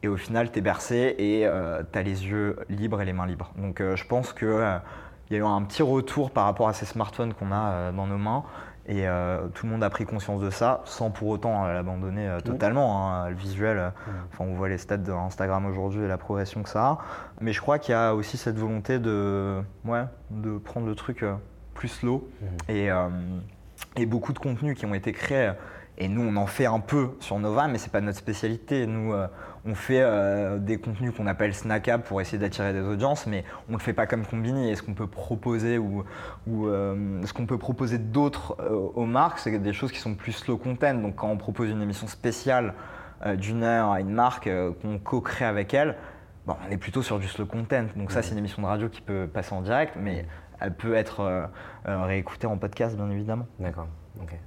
Et 0.03 0.07
au 0.07 0.17
final, 0.17 0.51
tu 0.51 0.59
es 0.59 0.61
bercé 0.61 1.15
et 1.17 1.45
euh, 1.45 1.83
tu 1.91 1.99
as 1.99 2.03
les 2.03 2.25
yeux 2.25 2.57
libres 2.69 3.01
et 3.01 3.05
les 3.05 3.13
mains 3.13 3.27
libres. 3.27 3.51
Donc 3.57 3.81
euh, 3.81 3.95
je 3.95 4.05
pense 4.07 4.33
qu'il 4.33 4.47
y 5.29 5.35
a 5.35 5.37
eu 5.37 5.43
un 5.43 5.61
petit 5.63 5.83
retour 5.83 6.31
par 6.31 6.45
rapport 6.45 6.67
à 6.67 6.73
ces 6.73 6.85
smartphones 6.85 7.33
qu'on 7.33 7.51
a 7.51 7.91
dans 7.91 8.07
nos 8.07 8.17
mains. 8.17 8.43
Et 8.87 9.05
tout 9.53 9.67
le 9.67 9.71
monde 9.71 9.83
a 9.83 9.89
pris 9.91 10.05
conscience 10.05 10.41
de 10.41 10.49
ça, 10.49 10.81
sans 10.85 11.11
pour 11.11 11.29
autant 11.29 11.67
l'abandonner 11.67 12.27
mmh. 12.27 12.41
totalement. 12.41 13.13
Hein, 13.13 13.29
le 13.29 13.35
visuel, 13.35 13.77
mmh. 13.77 14.11
enfin, 14.33 14.43
on 14.43 14.55
voit 14.55 14.69
les 14.69 14.79
stats 14.79 14.97
d'Instagram 14.97 15.67
aujourd'hui 15.67 16.01
et 16.01 16.07
la 16.07 16.17
progression 16.17 16.63
que 16.63 16.67
ça 16.67 16.83
a. 16.83 16.97
Mais 17.39 17.53
je 17.53 17.61
crois 17.61 17.77
qu'il 17.77 17.93
y 17.93 17.95
a 17.95 18.15
aussi 18.15 18.37
cette 18.37 18.57
volonté 18.57 18.97
de, 18.97 19.61
ouais, 19.85 20.03
de 20.31 20.57
prendre 20.57 20.87
le 20.87 20.95
truc 20.95 21.23
plus 21.81 21.87
slow 21.87 22.29
mhm. 22.41 22.47
et, 22.69 22.91
euh, 22.91 23.09
et, 23.95 24.05
beaucoup 24.05 24.33
de 24.33 24.39
contenus 24.39 24.77
qui 24.77 24.85
ont 24.85 24.93
été 24.93 25.13
créés. 25.13 25.53
Et 25.97 26.07
nous, 26.07 26.21
on 26.21 26.35
en 26.35 26.45
fait 26.45 26.67
un 26.67 26.79
peu 26.79 27.11
sur 27.19 27.39
Nova, 27.39 27.67
mais 27.67 27.79
c'est 27.79 27.91
pas 27.91 28.01
notre 28.01 28.19
spécialité. 28.19 28.85
Nous, 28.85 29.13
euh, 29.13 29.27
on 29.65 29.73
fait 29.73 30.01
euh, 30.01 30.59
des 30.59 30.77
contenus 30.77 31.11
qu'on 31.15 31.25
appelle 31.25 31.55
snackable 31.55 32.03
pour 32.03 32.21
essayer 32.21 32.37
d'attirer 32.37 32.71
des 32.71 32.81
audiences, 32.81 33.25
mais 33.25 33.43
on 33.67 33.73
ne 33.73 33.77
le 33.77 33.81
fait 33.81 33.93
pas 33.93 34.05
comme 34.05 34.25
Combini. 34.25 34.69
Et 34.69 34.75
ce 34.75 34.83
qu'on 34.83 34.93
peut 34.93 35.07
proposer 35.07 35.79
ou, 35.79 36.03
ou 36.47 36.67
ce 36.67 37.33
qu'on 37.33 37.47
peut 37.47 37.57
proposer 37.57 37.97
d'autres 37.97 38.57
aux 38.95 39.05
marques, 39.07 39.39
c'est 39.39 39.57
des 39.57 39.73
choses 39.73 39.91
qui 39.91 39.99
sont 39.99 40.13
plus 40.13 40.33
slow 40.33 40.57
content. 40.57 40.93
Donc, 40.93 41.15
quand 41.15 41.29
on 41.29 41.37
propose 41.37 41.69
une 41.69 41.81
émission 41.81 42.07
spéciale 42.07 42.75
d'une 43.37 43.63
heure 43.63 43.91
à 43.91 44.01
une 44.01 44.13
marque 44.13 44.49
qu'on 44.81 44.99
co-crée 44.99 45.45
avec 45.45 45.73
elle, 45.73 45.95
bon, 46.45 46.55
on 46.67 46.71
est 46.71 46.77
plutôt 46.77 47.01
sur 47.01 47.19
du 47.19 47.27
slow 47.27 47.45
content. 47.45 47.85
Donc, 47.95 48.11
ça, 48.11 48.19
mhm. 48.19 48.23
c'est 48.23 48.31
une 48.31 48.39
émission 48.39 48.61
de 48.61 48.67
radio 48.67 48.87
qui 48.87 49.01
peut 49.01 49.27
passer 49.31 49.53
en 49.53 49.61
direct, 49.61 49.95
mais 49.99 50.25
elle 50.61 50.73
peut 50.73 50.95
être 50.95 51.21
euh, 51.21 51.45
euh, 51.87 52.03
réécoutée 52.03 52.47
en 52.47 52.57
podcast, 52.57 52.95
bien 52.95 53.09
évidemment. 53.09 53.47
D'accord. 53.59 53.87
Ok. 54.21 54.37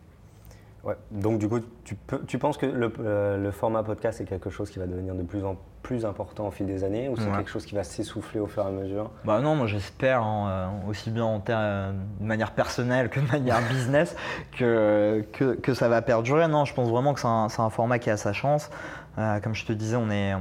Ouais. 0.84 0.96
Donc 1.10 1.38
du 1.38 1.48
coup, 1.48 1.60
tu, 1.84 1.96
tu 2.26 2.38
penses 2.38 2.58
que 2.58 2.66
le, 2.66 2.92
euh, 3.00 3.50
format 3.52 3.82
podcast 3.82 4.20
est 4.20 4.26
quelque 4.26 4.50
chose 4.50 4.70
qui 4.70 4.78
va 4.78 4.86
devenir 4.86 5.14
de 5.14 5.22
plus 5.22 5.44
en 5.44 5.56
plus 5.82 6.04
important 6.04 6.46
au 6.46 6.50
fil 6.50 6.66
des 6.66 6.84
années 6.84 7.08
ou 7.08 7.16
c'est 7.16 7.30
quelque 7.30 7.50
chose 7.50 7.66
qui 7.66 7.74
va 7.74 7.84
s'essouffler 7.84 8.40
au 8.40 8.46
fur 8.46 8.64
et 8.64 8.68
à 8.68 8.70
mesure? 8.70 9.10
Bah 9.24 9.40
non, 9.40 9.54
moi 9.54 9.66
j'espère 9.66 10.22
hein, 10.22 10.72
aussi 10.88 11.10
bien 11.10 11.24
en 11.24 11.38
de 11.40 12.24
manière 12.24 12.52
personnelle 12.52 13.10
que 13.10 13.20
de 13.20 13.26
manière 13.26 13.60
business 13.68 14.16
que, 14.56 15.22
que, 15.32 15.74
ça 15.74 15.88
va 15.88 16.00
perdurer. 16.00 16.48
Non, 16.48 16.64
je 16.64 16.72
pense 16.72 16.88
vraiment 16.88 17.12
que 17.12 17.20
c'est 17.20 17.26
un, 17.26 17.48
un, 17.58 17.70
format 17.70 17.98
qui 17.98 18.08
a 18.08 18.16
sa 18.16 18.32
chance. 18.32 18.70
comme 19.16 19.54
je 19.54 19.66
te 19.66 19.74
disais, 19.74 19.96
on 19.96 20.10
est, 20.10 20.32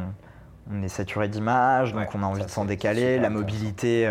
on, 0.71 0.81
est 0.81 0.87
saturé 0.87 1.27
d'images, 1.27 1.93
donc 1.93 2.07
on 2.15 2.23
a 2.23 2.25
envie 2.25 2.45
de 2.45 2.49
s'en 2.49 2.63
décaler. 2.63 3.19
La 3.19 3.29
mobilité 3.29 4.09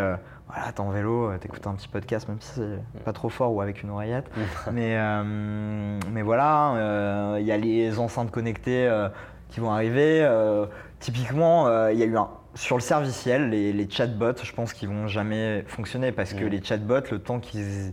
voilà, 0.55 0.71
t'es 0.73 0.81
en 0.81 0.91
vélo, 0.91 1.31
euh, 1.31 1.39
t'écoutes 1.39 1.67
un 1.67 1.75
petit 1.75 1.89
podcast, 1.89 2.29
même 2.29 2.41
si 2.41 2.51
c'est 2.57 3.05
pas 3.05 3.13
trop 3.13 3.31
fort 3.31 3.55
ou 3.55 3.61
avec 3.63 3.83
une 3.83 3.91
oreillette. 3.91 4.31
mais, 4.73 4.97
euh, 4.99 5.99
mais 6.11 6.23
voilà, 6.23 6.75
euh, 6.75 7.39
il 7.41 7.47
y 7.47 7.53
a 7.53 7.57
les 7.57 7.99
enceintes 7.99 8.31
connectées 8.31 8.91
qui 9.49 9.61
vont 9.61 9.71
arriver. 9.71 10.29
typiquement, 11.01 11.89
il 11.89 11.99
y 11.99 12.03
a 12.03 12.07
eu 12.07 12.17
un, 12.17 12.29
sur 12.55 12.77
le 12.77 12.83
serviciel, 12.83 13.49
les, 13.49 13.73
les, 13.73 13.89
chatbots, 13.89 14.43
je 14.43 14.53
pense 14.53 14.75
qu'ils 14.75 14.91
vont 14.91 15.07
jamais 15.07 15.65
fonctionner 15.69 16.13
parce 16.13 16.35
que 16.35 16.45
mm. 16.45 16.49
les 16.49 16.63
chatbots, 16.63 17.11
le 17.11 17.19
temps 17.19 17.41
qu'ils 17.41 17.93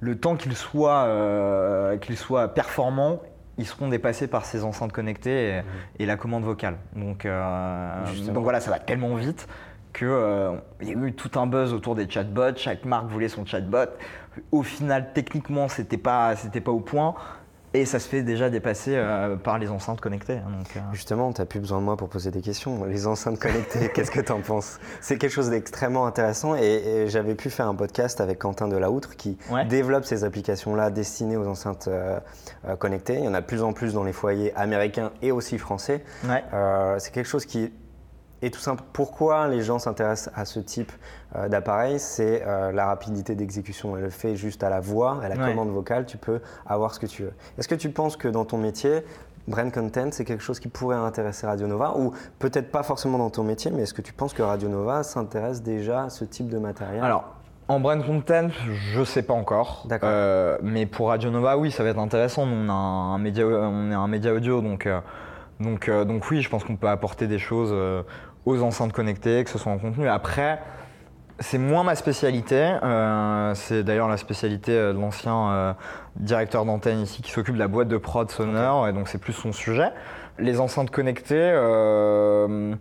le 0.00 0.18
temps 0.18 0.34
qu'ils 0.34 0.56
soient, 0.56 1.96
qu'ils 2.00 2.16
soient 2.16 2.48
performants, 2.48 3.20
ils 3.58 3.66
seront 3.66 3.88
dépassés 3.88 4.26
par 4.26 4.44
ces 4.44 4.64
enceintes 4.64 4.90
connectées 4.90 5.62
et, 5.98 6.04
mm. 6.04 6.06
la 6.06 6.16
commande 6.16 6.42
vocale. 6.42 6.78
Donc, 6.96 7.26
donc 7.26 8.42
voilà, 8.42 8.60
ça 8.60 8.72
va 8.72 8.80
tellement 8.80 9.14
vite 9.14 9.46
qu'il 9.92 10.08
euh, 10.08 10.52
y 10.82 10.90
a 10.90 10.92
eu 10.92 11.12
tout 11.12 11.38
un 11.38 11.46
buzz 11.46 11.72
autour 11.72 11.94
des 11.94 12.08
chatbots, 12.08 12.56
chaque 12.56 12.84
marque 12.84 13.08
voulait 13.08 13.28
son 13.28 13.44
chatbot. 13.44 13.90
Au 14.50 14.62
final, 14.62 15.12
techniquement, 15.12 15.68
c'était 15.68 15.98
pas, 15.98 16.34
c'était 16.36 16.60
pas 16.60 16.72
au 16.72 16.80
point. 16.80 17.14
Et 17.74 17.86
ça 17.86 17.98
se 17.98 18.06
fait 18.06 18.22
déjà 18.22 18.50
dépasser 18.50 18.92
euh, 18.96 19.34
par 19.36 19.58
les 19.58 19.70
enceintes 19.70 19.98
connectées. 19.98 20.34
hein, 20.34 20.50
donc, 20.58 20.66
euh, 20.76 20.80
Justement, 20.92 21.32
tu 21.32 21.40
n'as 21.40 21.46
plus 21.46 21.58
besoin 21.58 21.78
de 21.78 21.84
moi 21.84 21.96
pour 21.96 22.10
poser 22.10 22.30
des 22.30 22.42
questions. 22.42 22.84
Les 22.84 23.06
enceintes 23.06 23.38
connectées, 23.38 23.88
qu'est-ce 23.94 24.10
que 24.10 24.20
tu 24.20 24.30
en 24.30 24.40
penses? 24.42 24.78
C'est 25.00 25.16
quelque 25.16 25.30
chose 25.30 25.48
d'extrêmement 25.48 26.04
intéressant 26.04 26.54
et, 26.54 26.60
et 26.62 27.08
j'avais 27.08 27.34
pu 27.34 27.48
faire 27.48 27.66
un 27.68 27.74
podcast 27.74 28.20
avec 28.20 28.40
Quentin 28.40 28.68
Delayoutre 28.68 29.16
qui 29.16 29.38
Ouais. 29.50 29.64
développe 29.64 30.04
ces 30.04 30.22
applications-là 30.22 30.90
destinées 30.90 31.38
aux 31.38 31.46
enceintes 31.46 31.88
euh, 31.88 32.18
connectées. 32.78 33.14
Il 33.14 33.24
y 33.24 33.28
en 33.28 33.32
a 33.32 33.40
de 33.40 33.46
plus 33.46 33.62
en 33.62 33.72
plus 33.72 33.94
dans 33.94 34.04
les 34.04 34.12
foyers 34.12 34.54
américains 34.54 35.10
et 35.22 35.32
aussi 35.32 35.56
français. 35.56 36.04
ouais. 36.28 36.44
C'est 36.98 37.10
quelque 37.14 37.28
chose 37.28 37.46
qui 37.46 37.72
est 38.42 38.50
tout 38.50 38.60
simple. 38.60 38.82
Pourquoi 38.92 39.48
les 39.48 39.62
gens 39.62 39.78
s'intéressent 39.78 40.32
à 40.34 40.44
ce 40.44 40.60
type 40.60 40.92
euh, 41.36 41.48
d'appareil 41.48 41.98
C'est 41.98 42.42
euh, 42.46 42.72
la 42.72 42.86
rapidité 42.86 43.34
d'exécution. 43.34 43.96
Elle 43.96 44.04
le 44.04 44.10
fait 44.10 44.36
juste 44.36 44.62
à 44.62 44.70
la 44.70 44.80
voix, 44.80 45.20
à 45.22 45.28
la 45.28 45.36
Ouais. 45.36 45.48
commande 45.50 45.70
vocale, 45.70 46.06
tu 46.06 46.16
peux 46.18 46.40
avoir 46.66 46.94
ce 46.94 47.00
que 47.00 47.06
tu 47.06 47.22
veux. 47.22 47.32
Est-ce 47.58 47.68
que 47.68 47.74
tu 47.74 47.90
penses 47.90 48.16
que 48.16 48.28
dans 48.28 48.44
ton 48.44 48.58
métier, 48.58 49.02
brand 49.48 49.72
content, 49.72 50.08
c'est 50.12 50.24
quelque 50.24 50.42
chose 50.42 50.60
qui 50.60 50.68
pourrait 50.68 50.96
intéresser 50.96 51.46
Radio 51.46 51.66
Nova 51.66 51.96
Ou 51.96 52.12
peut-être 52.38 52.70
pas 52.70 52.82
forcément 52.82 53.18
dans 53.18 53.30
ton 53.30 53.44
métier, 53.44 53.70
mais 53.70 53.82
est-ce 53.82 53.94
que 53.94 54.02
tu 54.02 54.12
penses 54.12 54.34
que 54.34 54.42
Radio 54.42 54.68
Nova 54.68 55.02
s'intéresse 55.02 55.62
déjà 55.62 56.04
à 56.04 56.10
ce 56.10 56.24
type 56.24 56.48
de 56.48 56.58
matériel? 56.58 57.02
Alors, 57.02 57.24
en 57.68 57.80
brand 57.80 58.04
content, 58.04 58.48
je 58.92 59.04
sais 59.04 59.22
pas 59.22 59.34
encore. 59.34 59.84
D'accord. 59.88 60.08
Euh, 60.12 60.58
mais 60.62 60.84
pour 60.84 61.08
Radio 61.08 61.30
Nova, 61.30 61.56
oui, 61.56 61.70
ça 61.70 61.82
va 61.82 61.90
être 61.90 61.98
intéressant. 61.98 62.42
On, 62.42 62.68
a 62.68 62.72
un 62.72 63.18
média, 63.18 63.46
on 63.46 63.90
est 63.90 63.94
un 63.94 64.08
média 64.08 64.34
audio, 64.34 64.60
donc, 64.60 64.86
euh, 64.86 65.00
donc, 65.60 65.88
euh, 65.88 66.04
donc 66.04 66.28
oui, 66.30 66.42
je 66.42 66.50
pense 66.50 66.64
qu'on 66.64 66.76
peut 66.76 66.88
apporter 66.88 67.26
des 67.28 67.38
choses 67.38 67.72
aux 68.46 68.62
enceintes 68.62 68.92
connectées, 68.92 69.44
que 69.44 69.50
ce 69.50 69.58
soit 69.58 69.72
en 69.72 69.78
contenu. 69.78 70.08
Après, 70.08 70.60
c'est 71.38 71.58
moins 71.58 71.82
ma 71.84 71.94
spécialité. 71.94 72.74
euh, 72.82 73.54
c'est 73.54 73.82
d'ailleurs 73.82 74.08
la 74.08 74.16
spécialité 74.16 74.72
euh, 74.72 74.92
de 74.92 74.98
l'ancien 74.98 75.50
euh, 75.50 75.72
directeur 76.16 76.64
d'antenne 76.64 77.00
ici 77.00 77.22
qui 77.22 77.30
s'occupe 77.30 77.54
de 77.54 77.58
la 77.58 77.68
boîte 77.68 77.88
de 77.88 77.96
prod 77.96 78.30
sonore, 78.30 78.88
et 78.88 78.92
donc 78.92 79.08
c'est 79.08 79.18
plus 79.18 79.32
son 79.32 79.52
sujet. 79.52 79.90
Les 80.38 80.60
enceintes 80.60 80.90
connectées. 80.90 81.34
euh, 81.54 82.74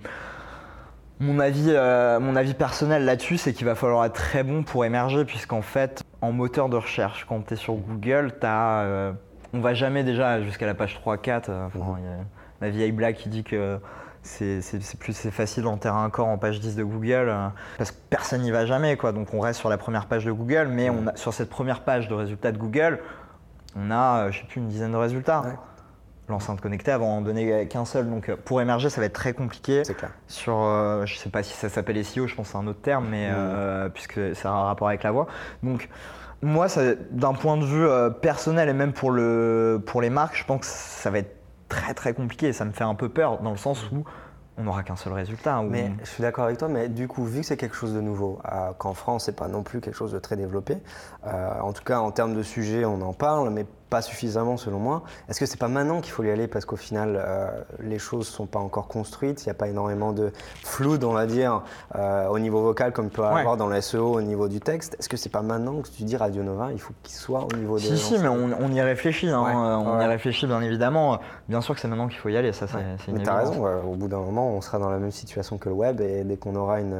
mon 1.19 1.39
avis, 1.39 1.71
mon 2.19 2.35
avis 2.35 2.55
personnel 2.55 3.05
là-dessus, 3.05 3.37
c'est 3.37 3.53
qu'il 3.53 3.67
va 3.67 3.75
falloir 3.75 4.05
être 4.05 4.13
très 4.13 4.43
bon 4.43 4.63
pour 4.63 4.85
émerger, 4.85 5.23
puisqu'en 5.23 5.61
fait, 5.61 6.01
en 6.21 6.31
moteur 6.31 6.67
de 6.67 6.77
recherche, 6.77 7.25
quand 7.29 7.45
tu 7.45 7.53
es 7.53 7.57
sur 7.57 7.75
Google, 7.75 8.33
t'as, 8.39 8.81
euh, 8.81 9.11
on 9.53 9.59
va 9.59 9.75
jamais 9.75 10.03
déjà 10.03 10.41
jusqu'à 10.41 10.65
la 10.65 10.73
page 10.73 10.99
3-4. 11.05 11.49
euh, 11.49 11.67
enfin, 11.67 11.97
il 11.99 12.05
y 12.05 12.07
a 12.07 12.17
la 12.61 12.69
vieille 12.71 12.91
blague 12.91 13.15
qui 13.15 13.29
dit 13.29 13.43
que 13.43 13.79
c'est 14.23 14.61
plus 14.99 15.13
c'est 15.13 15.31
facile 15.31 15.63
d'enterrer 15.63 15.99
un 15.99 16.09
corps 16.09 16.27
en 16.27 16.37
page 16.37 16.59
10 16.59 16.75
de 16.75 16.83
Google, 16.83 17.29
euh, 17.29 17.47
parce 17.77 17.91
que 17.91 17.97
personne 18.09 18.41
n'y 18.41 18.51
va 18.51 18.65
jamais. 18.65 18.97
Quoi. 18.97 19.11
Donc 19.11 19.33
on 19.33 19.39
reste 19.39 19.59
sur 19.59 19.69
la 19.69 19.77
première 19.77 20.05
page 20.05 20.25
de 20.25 20.31
Google, 20.31 20.67
mais 20.71 20.89
on 20.89 21.07
a, 21.07 21.15
sur 21.15 21.33
cette 21.33 21.49
première 21.49 21.81
page 21.81 22.07
de 22.07 22.13
résultats 22.13 22.51
de 22.51 22.57
Google, 22.57 22.99
on 23.75 23.91
a, 23.91 24.25
euh, 24.25 24.31
je 24.31 24.39
sais 24.39 24.45
plus, 24.45 24.59
une 24.59 24.67
dizaine 24.67 24.91
de 24.91 24.97
résultats. 24.97 25.41
Ouais. 25.41 25.55
L'enceinte 26.29 26.61
connectée, 26.61 26.91
avant 26.91 27.15
d'en 27.15 27.21
donner 27.21 27.67
qu'un 27.67 27.83
seul. 27.83 28.09
Donc 28.09 28.29
euh, 28.29 28.37
pour 28.37 28.61
émerger, 28.61 28.89
ça 28.89 29.01
va 29.01 29.07
être 29.07 29.13
très 29.13 29.33
compliqué 29.33 29.83
C'est 29.83 29.95
clair. 29.95 30.11
sur, 30.27 30.61
euh, 30.61 31.05
je 31.05 31.17
sais 31.17 31.29
pas 31.29 31.43
si 31.43 31.53
ça 31.53 31.67
s'appelle 31.67 32.03
SEO, 32.05 32.27
je 32.27 32.35
pense 32.35 32.47
que 32.47 32.51
c'est 32.53 32.57
un 32.57 32.67
autre 32.67 32.81
terme, 32.81 33.07
mais 33.09 33.29
euh, 33.31 33.89
puisque 33.89 34.35
ça 34.35 34.49
a 34.49 34.53
un 34.53 34.63
rapport 34.63 34.87
avec 34.87 35.03
la 35.03 35.11
voix. 35.11 35.27
Donc 35.61 35.89
moi, 36.41 36.67
d'un 37.11 37.33
point 37.33 37.57
de 37.57 37.65
vue 37.65 37.87
personnel 38.21 38.69
et 38.69 38.73
même 38.73 38.93
pour, 38.93 39.11
le, 39.11 39.81
pour 39.85 40.01
les 40.01 40.09
marques, 40.09 40.35
je 40.37 40.45
pense 40.45 40.61
que 40.61 40.65
ça 40.65 41.09
va 41.11 41.19
être 41.19 41.35
très 41.71 41.93
très 41.93 42.13
compliqué. 42.13 42.53
Ça 42.53 42.65
me 42.65 42.71
fait 42.71 42.83
un 42.83 42.95
peu 42.95 43.09
peur 43.09 43.39
dans 43.41 43.51
le 43.51 43.57
sens 43.57 43.89
où 43.91 44.03
on 44.57 44.63
n'aura 44.63 44.83
qu'un 44.83 44.95
seul 44.97 45.13
résultat. 45.13 45.59
où- 45.61 45.63
Mais 45.69 45.91
je 46.03 46.09
suis 46.09 46.21
d'accord 46.21 46.43
avec 46.45 46.57
toi, 46.57 46.67
mais 46.67 46.89
du 46.89 47.07
coup, 47.07 47.23
vu 47.25 47.39
que 47.41 47.45
c'est 47.47 47.57
quelque 47.57 47.75
chose 47.75 47.93
de 47.93 48.01
nouveau, 48.01 48.39
euh, 48.51 48.71
qu'en 48.77 48.93
France, 48.93 49.25
c'est 49.25 49.35
pas 49.35 49.47
non 49.47 49.63
plus 49.63 49.79
quelque 49.81 49.95
chose 49.95 50.11
de 50.11 50.19
très 50.19 50.35
développé, 50.35 50.77
euh, 51.25 51.59
en 51.61 51.71
tout 51.73 51.83
cas 51.83 51.99
en 51.99 52.11
termes 52.11 52.35
de 52.35 52.43
sujet, 52.43 52.83
on 52.85 53.01
en 53.01 53.13
parle, 53.13 53.49
mais 53.49 53.65
pas 53.91 54.01
suffisamment 54.01 54.55
selon 54.55 54.79
moi. 54.79 55.03
Est-ce 55.29 55.37
que 55.39 55.45
c'est 55.45 55.59
pas 55.59 55.67
maintenant 55.67 55.99
qu'il 55.99 56.13
faut 56.13 56.23
y 56.23 56.31
aller 56.31 56.47
parce 56.47 56.63
qu'au 56.65 56.77
final, 56.77 57.21
euh, 57.23 57.49
les 57.81 57.99
choses 57.99 58.25
sont 58.27 58.45
pas 58.47 58.57
encore 58.59 58.87
construites, 58.87 59.43
il 59.43 59.49
n'y 59.49 59.51
a 59.51 59.53
pas 59.53 59.67
énormément 59.67 60.13
de 60.13 60.31
flou, 60.63 60.97
on 61.03 61.11
va 61.11 61.25
dire, 61.27 61.61
euh, 61.95 62.27
au 62.29 62.39
niveau 62.39 62.61
vocal 62.61 62.93
comme 62.93 63.09
peut 63.09 63.21
y 63.21 63.25
Ouais. 63.25 63.41
avoir 63.41 63.57
dans 63.57 63.67
le 63.67 63.79
SEO 63.81 64.13
au 64.13 64.21
niveau 64.21 64.47
du 64.47 64.61
texte. 64.61 64.95
Est-ce 64.97 65.09
que 65.09 65.17
c'est 65.17 65.29
pas 65.29 65.41
maintenant 65.41 65.81
que 65.81 65.89
tu 65.89 66.03
dis 66.03 66.15
Radio 66.15 66.41
Nova, 66.41 66.69
il 66.71 66.79
faut 66.79 66.93
qu'il 67.03 67.13
soit 67.15 67.43
au 67.43 67.55
niveau 67.57 67.75
de 67.75 67.81
Si, 67.81 67.97
si, 67.97 68.17
mais 68.17 68.29
on, 68.29 68.49
on 68.59 68.71
y 68.71 68.81
réfléchit. 68.81 69.29
hein, 69.29 69.43
Ouais, 69.43 69.51
euh, 69.51 69.75
on 69.77 69.97
ouais. 69.97 70.05
y 70.05 70.07
réfléchit 70.07 70.47
bien 70.47 70.61
évidemment. 70.61 71.19
Bien 71.49 71.59
sûr 71.59 71.75
que 71.75 71.81
c'est 71.81 71.89
maintenant 71.89 72.07
qu'il 72.07 72.17
faut 72.19 72.29
y 72.29 72.37
aller, 72.37 72.53
ça 72.53 72.67
c'est 72.67 73.11
Mais 73.11 73.23
t'as 73.23 73.35
raison, 73.39 73.65
au 73.85 73.95
bout 73.95 74.07
d'un 74.07 74.19
moment, 74.19 74.47
on 74.51 74.61
sera 74.61 74.79
dans 74.79 74.89
la 74.89 74.99
même 74.99 75.11
situation 75.11 75.57
que 75.57 75.67
le 75.67 75.75
web 75.75 75.99
et 75.99 76.23
dès 76.23 76.37
qu'on 76.37 76.55
aura 76.55 76.79
une. 76.79 76.95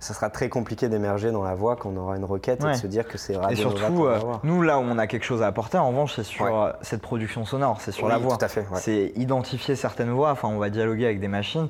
Ça 0.00 0.14
sera 0.14 0.30
très 0.30 0.48
compliqué 0.48 0.88
d'émerger 0.88 1.30
dans 1.30 1.42
la 1.42 1.54
voie 1.54 1.76
qu'on 1.76 1.94
aura 1.96 2.16
une 2.16 2.24
requête 2.24 2.64
et 2.64 2.68
de 2.68 2.72
se 2.72 2.86
dire 2.86 3.06
que 3.06 3.18
c'est 3.18 3.34
Et 3.34 3.36
Radio 3.36 3.64
Nova 3.68 3.78
surtout, 3.78 4.04
euh, 4.06 4.18
nous 4.42 4.62
là 4.62 4.78
où 4.78 4.82
on 4.82 4.96
a 4.98 5.06
quelque 5.06 5.24
chose 5.24 5.42
à 5.42 5.46
apporter, 5.46 5.76
en 5.78 5.88
revanche, 5.90 6.14
c'est 6.16 6.24
sur 6.24 6.46
Ouais. 6.46 6.50
euh, 6.52 6.72
cette 6.80 7.02
production 7.02 7.44
sonore, 7.44 7.80
c'est 7.82 7.92
sur 7.92 8.04
Oui, 8.06 8.10
la 8.10 8.16
voix. 8.18 8.36
tout 8.38 8.44
à 8.44 8.48
fait, 8.48 8.62
ouais. 8.62 8.78
C'est 8.80 9.12
identifier 9.16 9.76
certaines 9.76 10.10
voix. 10.10 10.30
Enfin, 10.32 10.48
on 10.48 10.58
va 10.58 10.70
dialoguer 10.70 11.04
avec 11.04 11.20
des 11.20 11.28
machines. 11.28 11.68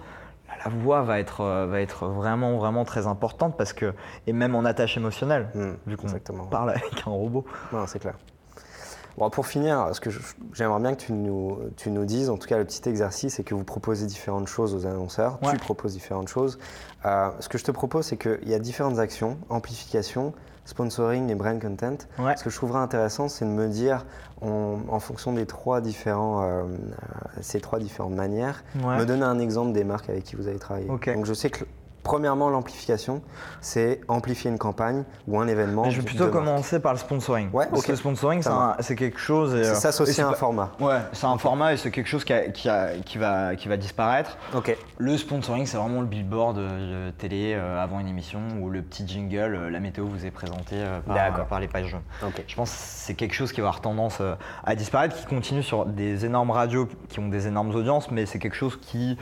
La 0.64 0.70
voix 0.70 1.02
va 1.02 1.18
être, 1.18 1.40
euh, 1.40 1.66
va 1.66 1.80
être 1.80 2.06
vraiment, 2.06 2.56
vraiment 2.58 2.84
très 2.84 3.06
importante 3.06 3.56
parce 3.56 3.72
que, 3.72 3.94
et 4.26 4.32
même 4.32 4.54
en 4.54 4.64
attache 4.64 4.96
émotionnelle, 4.96 5.48
Hmm, 5.54 5.72
vu 5.86 5.96
qu'on 5.96 6.06
parle 6.50 6.70
avec 6.70 7.02
un 7.06 7.10
robot. 7.10 7.44
Non, 7.72 7.86
c'est 7.86 7.98
clair. 7.98 8.14
Bon, 9.18 9.28
pour 9.30 9.46
finir, 9.46 9.88
ce 9.92 10.00
que 10.00 10.10
j'aimerais 10.52 10.80
bien 10.80 10.94
que 10.94 11.00
tu 11.00 11.12
nous, 11.12 11.58
tu 11.76 11.90
nous 11.90 12.04
dises, 12.04 12.30
en 12.30 12.36
tout 12.36 12.48
cas 12.48 12.58
le 12.58 12.64
petit 12.64 12.88
exercice, 12.88 13.34
c'est 13.34 13.42
que 13.44 13.54
vous 13.54 13.64
proposez 13.64 14.06
différentes 14.06 14.46
choses 14.48 14.74
aux 14.74 14.86
annonceurs. 14.86 15.38
Ouais. 15.42 15.52
Tu 15.52 15.58
proposes 15.58 15.92
différentes 15.92 16.28
choses. 16.28 16.58
Euh, 17.04 17.28
ce 17.40 17.48
que 17.48 17.58
je 17.58 17.64
te 17.64 17.70
propose, 17.70 18.06
c'est 18.06 18.16
qu'il 18.16 18.48
y 18.48 18.54
a 18.54 18.58
différentes 18.58 18.98
actions, 18.98 19.36
amplification, 19.48 20.32
sponsoring 20.64 21.28
et 21.30 21.34
brand 21.34 21.60
content. 21.60 21.96
Ouais. 22.18 22.36
Ce 22.36 22.44
que 22.44 22.50
je 22.50 22.56
trouverais 22.56 22.78
intéressant, 22.80 23.28
c'est 23.28 23.44
de 23.44 23.50
me 23.50 23.68
dire, 23.68 24.06
on- 24.40 24.78
en 24.88 25.00
fonction 25.00 25.32
des 25.32 25.44
trois 25.46 25.80
différents, 25.80 26.42
euh, 26.42 26.62
euh, 26.62 26.66
ces 27.40 27.60
trois 27.60 27.78
différentes 27.78 28.14
manières, 28.14 28.62
Ouais. 28.84 28.98
me 28.98 29.04
donner 29.06 29.24
un 29.24 29.38
exemple 29.38 29.72
des 29.72 29.84
marques 29.84 30.08
avec 30.08 30.24
qui 30.24 30.36
vous 30.36 30.46
avez 30.48 30.58
travaillé. 30.58 30.86
Donc 30.86 31.24
je 31.26 31.34
sais 31.34 31.50
que 31.50 31.64
premièrement, 32.02 32.48
l'amplification, 32.50 33.22
c'est 33.60 34.00
amplifier 34.08 34.50
une 34.50 34.58
campagne 34.58 35.04
ou 35.28 35.38
un 35.40 35.48
événement. 35.48 35.82
Mais 35.84 35.90
je 35.90 35.98
vais 36.00 36.06
plutôt 36.06 36.24
marque. 36.24 36.32
commencer 36.34 36.80
par 36.80 36.92
le 36.92 36.98
sponsoring. 36.98 37.50
Ouais, 37.52 37.66
Parce 37.70 37.84
que 37.84 37.92
le 37.92 37.96
sponsoring, 37.96 38.42
c'est 38.80 38.96
quelque 38.96 39.18
chose. 39.18 39.52
C'est 39.62 39.70
euh, 39.70 39.74
s'associer 39.74 40.22
à 40.22 40.28
un 40.28 40.32
format. 40.32 40.72
Ouais, 40.80 40.98
c'est 41.12 41.26
un 41.26 41.38
format 41.38 41.74
et 41.74 41.76
c'est 41.76 41.90
quelque 41.90 42.06
chose 42.08 42.24
qui, 42.24 42.32
a- 42.32 42.48
qui, 42.48 42.68
a- 42.68 42.94
qui 43.04 43.18
va, 43.18 43.54
qui 43.56 43.68
va 43.68 43.76
disparaître. 43.76 44.36
Ok. 44.54 44.76
Le 44.98 45.16
sponsoring, 45.16 45.66
c'est 45.66 45.76
vraiment 45.76 46.00
le 46.00 46.06
billboard 46.06 46.58
euh, 46.58 47.10
télé 47.18 47.54
euh, 47.54 47.82
avant 47.82 48.00
une 48.00 48.08
émission 48.08 48.40
ou 48.60 48.70
le 48.70 48.82
petit 48.82 49.06
jingle, 49.06 49.54
euh, 49.54 49.70
la 49.70 49.80
météo 49.80 50.06
vous 50.06 50.24
est 50.26 50.30
présentée 50.30 50.82
par, 51.48 51.60
les 51.60 51.68
pages 51.68 51.86
jaunes. 51.88 52.00
Ok. 52.26 52.42
Je 52.46 52.54
pense 52.56 52.70
que 52.70 52.76
c'est 52.78 53.14
quelque 53.14 53.34
chose 53.34 53.52
qui 53.52 53.60
va 53.60 53.68
avoir 53.68 53.80
tendance 53.80 54.20
à 54.64 54.74
disparaître, 54.74 55.16
qui 55.16 55.26
continue 55.26 55.62
sur 55.62 55.86
des 55.86 56.24
énormes 56.24 56.50
radios 56.50 56.88
qui 57.08 57.18
ont 57.20 57.28
des 57.28 57.46
énormes 57.46 57.74
audiences, 57.74 58.10
mais 58.10 58.26
c'est 58.26 58.38
quelque 58.38 58.56
chose 58.56 58.78
qui. 58.80 59.18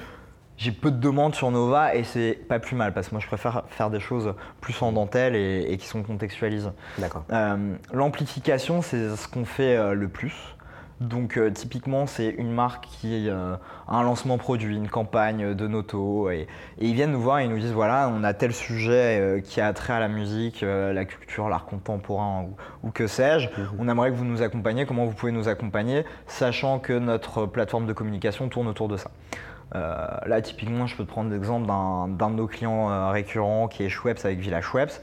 J'ai 0.59 0.73
peu 0.73 0.91
de 0.91 0.97
demandes 0.99 1.37
sur 1.37 1.53
Nova 1.53 1.95
et 1.95 2.03
c'est 2.03 2.33
pas 2.33 2.59
plus 2.59 2.75
mal 2.75 2.93
parce 2.93 3.09
que 3.09 3.15
moi 3.15 3.21
je 3.21 3.29
préfère 3.29 3.63
faire 3.69 3.91
des 3.91 4.01
choses 4.01 4.35
plus 4.61 4.83
en 4.83 4.91
dentelle 4.91 5.37
et, 5.37 5.67
et 5.69 5.77
qui 5.77 5.87
sont 5.87 6.03
contextualisées. 6.03 6.71
D'accord. 6.99 7.23
Euh, 7.31 7.77
L'amplification, 7.93 8.83
c'est 8.83 9.15
ce 9.15 9.29
qu'on 9.29 9.45
fait 9.45 9.77
euh, 9.77 9.95
le 9.95 10.09
plus. 10.09 10.35
Donc 11.01 11.37
euh, 11.37 11.49
typiquement, 11.53 12.09
c'est 12.09 12.27
une 12.27 12.51
marque 12.51 12.87
qui 12.87 13.31
a 13.31 13.61
un 13.87 14.03
lancement 14.03 14.37
produit, 14.37 14.75
une 14.75 14.89
campagne 14.89 15.55
de 15.55 15.69
Noto, 15.69 16.29
et, 16.29 16.49
et 16.81 16.89
ils 16.89 16.95
viennent 16.95 17.13
nous 17.13 17.21
voir 17.21 17.39
et 17.39 17.45
ils 17.45 17.51
nous 17.51 17.61
disent 17.61 17.71
voilà, 17.73 18.11
on 18.13 18.25
a 18.25 18.35
tel 18.35 18.53
sujet 18.53 19.41
qui 19.45 19.61
a 19.61 19.73
trait 19.73 19.93
à 19.93 20.01
la 20.01 20.09
musique, 20.09 20.63
la 20.63 21.05
culture, 21.05 21.49
l'art 21.49 21.67
contemporain 21.67 22.43
ou, 22.43 22.89
ou 22.89 22.91
que 22.91 23.07
sais-je. 23.07 23.49
On 23.79 23.89
aimerait 23.89 24.11
que 24.11 24.17
vous 24.17 24.25
nous 24.25 24.43
accompagniez. 24.43 24.87
Comment 24.87 25.05
vous 25.05 25.15
pouvez 25.15 25.31
nous 25.31 25.47
accompagner, 25.47 26.05
sachant 26.27 26.81
que 26.81 26.95
notre 26.95 27.47
plateforme 27.47 27.87
de 27.87 27.93
communication 27.93 28.49
tourne 28.49 28.67
autour 28.67 28.89
de 28.89 28.97
ça. 28.97 29.13
Euh, 29.75 30.07
là, 30.27 30.41
typiquement, 30.41 30.87
je 30.87 30.97
peux 30.97 31.05
te 31.05 31.09
prendre 31.11 31.31
l'exemple 31.31 31.67
d'un 31.67 32.31
de 32.31 32.35
nos 32.35 32.47
clients 32.47 32.91
euh, 32.91 33.11
récurrents 33.11 33.69
qui 33.69 33.85
est 33.85 33.89
Schweppes 33.89 34.25
avec 34.25 34.39
Villa 34.39 34.61
Schweppes. 34.61 35.03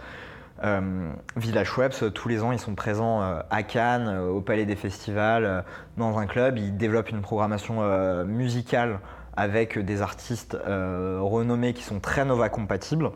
Euh, 0.64 1.12
Villa 1.36 1.64
Schweppes, 1.64 1.96
euh, 2.02 2.10
tous 2.10 2.30
les 2.30 2.42
ans, 2.42 2.52
ils 2.52 2.60
sont 2.60 2.76
présents 2.76 3.22
euh, 3.22 3.42
à 3.50 3.64
Cannes, 3.64 4.08
euh, 4.08 4.30
au 4.30 4.42
Palais 4.42 4.66
des 4.66 4.76
Festivals, 4.76 5.64
dans 5.98 6.18
un 6.18 6.26
club. 6.26 6.58
Ils 6.58 6.78
développent 6.78 7.10
une 7.10 7.22
programmation 7.22 7.82
musicale 8.26 9.00
avec 9.38 9.78
des 9.78 10.02
artistes 10.02 10.58
renommés 10.66 11.74
qui 11.74 11.84
sont 11.84 12.00
très 12.00 12.24
Nova 12.26 12.50
compatibles. 12.50 13.12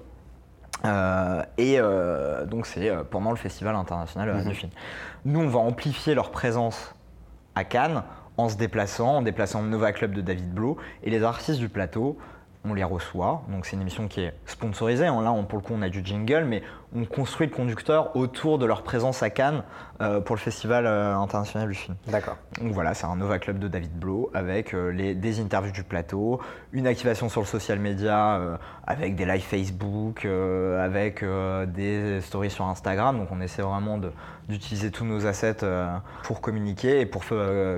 Et 1.57 1.79
donc 2.47 2.65
c'est 2.65 2.91
pendant 3.09 3.31
le 3.31 3.37
Festival 3.37 3.75
international 3.75 4.29
euh, 4.29 4.43
du 4.43 4.55
film. 4.55 4.71
Nous, 5.25 5.39
on 5.39 5.47
va 5.47 5.59
amplifier 5.59 6.15
leur 6.15 6.31
présence 6.31 6.93
à 7.55 7.63
Cannes 7.63 8.03
en 8.39 8.49
se 8.49 8.57
déplaçant, 8.57 9.17
en 9.17 9.21
déplaçant 9.21 9.61
le 9.61 9.67
Nova 9.69 9.91
Club 9.91 10.13
de 10.13 10.21
David 10.21 10.51
Blo. 10.53 10.77
Et 11.03 11.09
les 11.09 11.23
artistes 11.23 11.59
du 11.59 11.69
plateau, 11.69 12.17
on 12.65 12.73
les 12.73 12.83
reçoit. 12.83 13.43
Donc 13.49 13.65
c'est 13.65 13.75
une 13.75 13.81
émission 13.81 14.07
qui 14.07 14.21
est 14.21 14.33
sponsorisée. 14.45 15.05
Là, 15.05 15.31
on- 15.31 15.43
pour 15.43 15.59
le 15.59 15.63
coup, 15.63 15.73
on 15.75 15.81
a 15.81 15.89
du 15.89 16.01
jingle, 16.03 16.45
mais 16.45 16.61
on 16.95 17.05
construit 17.05 17.47
le 17.47 17.53
conducteur 17.53 18.15
autour 18.15 18.57
de 18.57 18.65
leur 18.65 18.81
présence 18.83 19.21
à 19.21 19.29
Cannes 19.29 19.63
euh, 20.01 20.21
pour 20.21 20.35
le 20.35 20.39
Festival 20.39 20.85
euh, 20.87 21.15
international 21.15 21.67
du 21.67 21.75
film. 21.75 21.95
D'accord. 22.07 22.37
Donc 22.61 22.71
voilà, 22.71 22.93
c'est 22.93 23.05
un 23.05 23.15
Nova 23.15 23.37
Club 23.37 23.59
de 23.59 23.67
David 23.67 23.91
Blow 23.99 24.31
avec 24.33 24.73
euh, 24.73 24.91
les, 24.91 25.13
des 25.13 25.39
interviews 25.39 25.71
du 25.71 25.83
plateau, 25.83 26.39
une 26.71 26.87
activation 26.87 27.29
sur 27.29 27.41
le 27.41 27.47
social 27.47 27.79
media 27.79 28.37
euh, 28.37 28.57
avec 28.87 29.15
des 29.15 29.25
lives 29.25 29.43
Facebook, 29.43 30.25
avec 30.25 31.23
des 31.67 32.21
stories 32.21 32.49
sur 32.49 32.65
Instagram. 32.65 33.19
Donc 33.19 33.27
on 33.31 33.39
essaie 33.39 33.61
vraiment 33.61 33.99
d'utiliser 34.47 34.89
tous 34.89 35.05
nos 35.05 35.27
assets 35.27 35.63
pour 36.23 36.41
communiquer 36.41 37.01
et 37.01 37.05
pour 37.05 37.23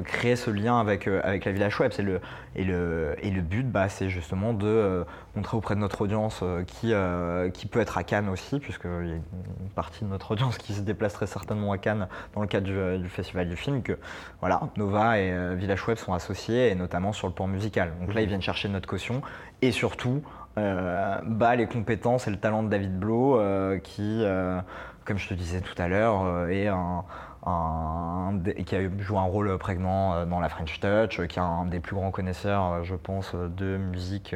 créer 0.05 0.37
ce 0.37 0.49
lien 0.49 0.79
avec, 0.79 1.07
avec 1.07 1.43
la 1.43 1.51
Village 1.51 1.77
Web. 1.81 1.91
Le, 1.99 2.21
et, 2.55 2.63
le, 2.63 3.15
et 3.21 3.29
le 3.29 3.41
but, 3.41 3.69
bah, 3.69 3.89
c'est 3.89 4.09
justement 4.09 4.53
de 4.53 5.05
montrer 5.35 5.57
auprès 5.57 5.75
de 5.75 5.79
notre 5.79 6.01
audience 6.01 6.41
euh, 6.43 6.63
qui, 6.63 6.93
euh, 6.93 7.49
qui 7.49 7.65
peut 7.67 7.79
être 7.79 7.97
à 7.97 8.03
Cannes 8.03 8.29
aussi, 8.29 8.59
puisqu'il 8.59 9.07
y 9.07 9.11
a 9.11 9.15
une 9.15 9.69
partie 9.75 10.03
de 10.03 10.09
notre 10.09 10.31
audience 10.31 10.57
qui 10.57 10.73
se 10.73 10.81
déplace 10.81 11.13
très 11.13 11.27
certainement 11.27 11.71
à 11.71 11.77
Cannes 11.77 12.07
dans 12.33 12.41
le 12.41 12.47
cadre 12.47 12.65
du, 12.65 13.01
du 13.01 13.09
Festival 13.09 13.47
du 13.47 13.55
film, 13.55 13.81
que 13.81 13.97
voilà, 14.39 14.61
Nova 14.77 15.19
et 15.19 15.31
euh, 15.31 15.55
Village 15.55 15.87
Web 15.87 15.97
sont 15.97 16.13
associés, 16.13 16.69
et 16.69 16.75
notamment 16.75 17.13
sur 17.13 17.27
le 17.27 17.33
plan 17.33 17.47
musical. 17.47 17.93
Donc 17.99 18.13
là, 18.13 18.21
ils 18.21 18.27
viennent 18.27 18.41
chercher 18.41 18.69
notre 18.69 18.87
caution, 18.87 19.21
et 19.61 19.71
surtout, 19.71 20.21
euh, 20.57 21.17
bah, 21.25 21.55
les 21.55 21.67
compétences 21.67 22.27
et 22.27 22.31
le 22.31 22.37
talent 22.37 22.63
de 22.63 22.69
David 22.69 22.99
Blow, 22.99 23.39
euh, 23.39 23.79
qui, 23.79 24.23
euh, 24.23 24.59
comme 25.05 25.17
je 25.17 25.29
te 25.29 25.33
disais 25.33 25.61
tout 25.61 25.79
à 25.81 25.87
l'heure, 25.87 26.23
euh, 26.25 26.47
est 26.47 26.67
un, 26.67 27.05
un 27.45 28.33
qui 28.65 28.75
a 28.75 28.81
joué 28.99 29.17
un 29.17 29.23
rôle 29.23 29.57
prégnant 29.57 30.13
euh, 30.13 30.25
dans 30.25 30.39
la 30.39 30.49
French 30.49 30.79
Touch, 30.79 31.19
euh, 31.19 31.27
qui 31.27 31.39
est 31.39 31.41
un 31.41 31.65
des 31.65 31.79
plus 31.79 31.95
grands 31.95 32.11
connaisseurs, 32.11 32.63
euh, 32.73 32.83
je 32.83 32.95
pense, 32.95 33.33
de 33.35 33.77
musique 33.77 34.35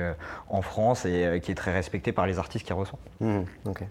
en 0.49 0.61
France 0.61 1.05
et 1.05 1.39
qui 1.43 1.51
est 1.51 1.55
très 1.55 1.73
respecté 1.73 2.11
par 2.11 2.25
les 2.25 2.39
artistes 2.39 2.69
reçoit. 2.71 2.99
Mhm, 3.21 3.45
ok. 3.65 3.83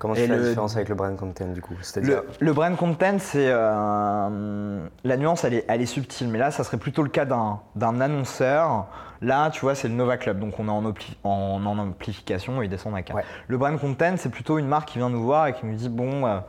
Comment 0.00 0.14
tu 0.14 0.20
Et 0.20 0.26
fais 0.26 0.36
la 0.36 0.42
différence 0.42 0.74
avec 0.74 0.88
le 0.88 0.96
brand 0.96 1.16
content 1.16 1.46
du 1.46 1.62
coup. 1.62 1.74
Le, 1.96 2.26
le 2.40 2.52
brand 2.52 2.76
content, 2.76 3.16
c'est 3.20 3.46
euh, 3.48 4.86
la 5.04 5.16
nuance, 5.16 5.44
elle 5.44 5.54
est, 5.54 5.64
elle 5.68 5.80
est 5.80 5.86
subtile, 5.86 6.28
mais 6.28 6.38
là, 6.38 6.50
ça 6.50 6.64
serait 6.64 6.78
plutôt 6.78 7.02
le 7.04 7.08
cas 7.08 7.24
d'un 7.24 8.00
annonceur. 8.00 8.86
Là, 9.20 9.50
tu 9.50 9.60
vois, 9.60 9.76
c'est 9.76 9.86
le 9.86 9.94
Nova 9.94 10.16
Club, 10.16 10.40
donc 10.40 10.58
on 10.58 10.66
est 10.66 10.70
en, 10.70 10.82
ampli- 10.82 11.16
en, 11.22 11.64
en 11.64 11.78
amplification 11.78 12.60
et 12.60 12.64
il 12.64 12.68
descend 12.68 12.92
à 12.96 13.02
4. 13.02 13.16
Ouais. 13.16 13.24
Le 13.46 13.56
brand 13.56 13.78
content, 13.78 14.14
c'est 14.16 14.30
plutôt 14.30 14.58
une 14.58 14.66
marque 14.66 14.88
qui 14.88 14.98
vient 14.98 15.10
nous 15.10 15.22
voir 15.22 15.46
et 15.46 15.52
qui 15.52 15.64
nous 15.64 15.74
dit 15.76 15.88
bon. 15.88 16.26
euh, 16.26 16.40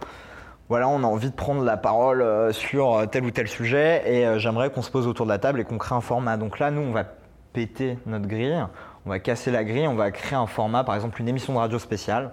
voilà, 0.70 0.88
on 0.88 1.04
a 1.04 1.08
envie 1.08 1.30
de 1.30 1.36
prendre 1.36 1.64
la 1.64 1.78
parole 1.78 2.22
euh, 2.22 2.52
sur 2.52 2.94
euh, 2.94 3.06
tel 3.06 3.26
ou 3.26 3.32
tel 3.32 3.48
sujet 3.48 4.04
et 4.06 4.26
euh, 4.26 4.40
j'aimerais 4.40 4.70
qu'on 4.72 4.82
se 4.82 4.92
pose 4.92 5.08
autour 5.08 5.26
de 5.26 5.32
la 5.32 5.40
table 5.40 5.60
et 5.60 5.64
qu'on 5.64 5.78
crée 5.78 5.96
un 5.96 6.02
format. 6.02 6.38
Donc 6.38 6.60
là, 6.60 6.72
nous, 6.72 6.82
on 6.82 6.92
va 6.92 7.04
péter 7.52 8.00
notre 8.06 8.28
grille, 8.28 8.66
on 9.06 9.10
va 9.10 9.20
casser 9.20 9.52
la 9.52 9.64
grille, 9.64 9.88
on 9.88 9.96
va 9.96 10.12
créer 10.12 10.38
un 10.38 10.48
format, 10.48 10.84
par 10.84 10.96
exemple 10.96 11.22
une 11.22 11.28
émission 11.28 11.54
de 11.54 11.60
radio 11.60 11.78
spéciale 11.78 12.32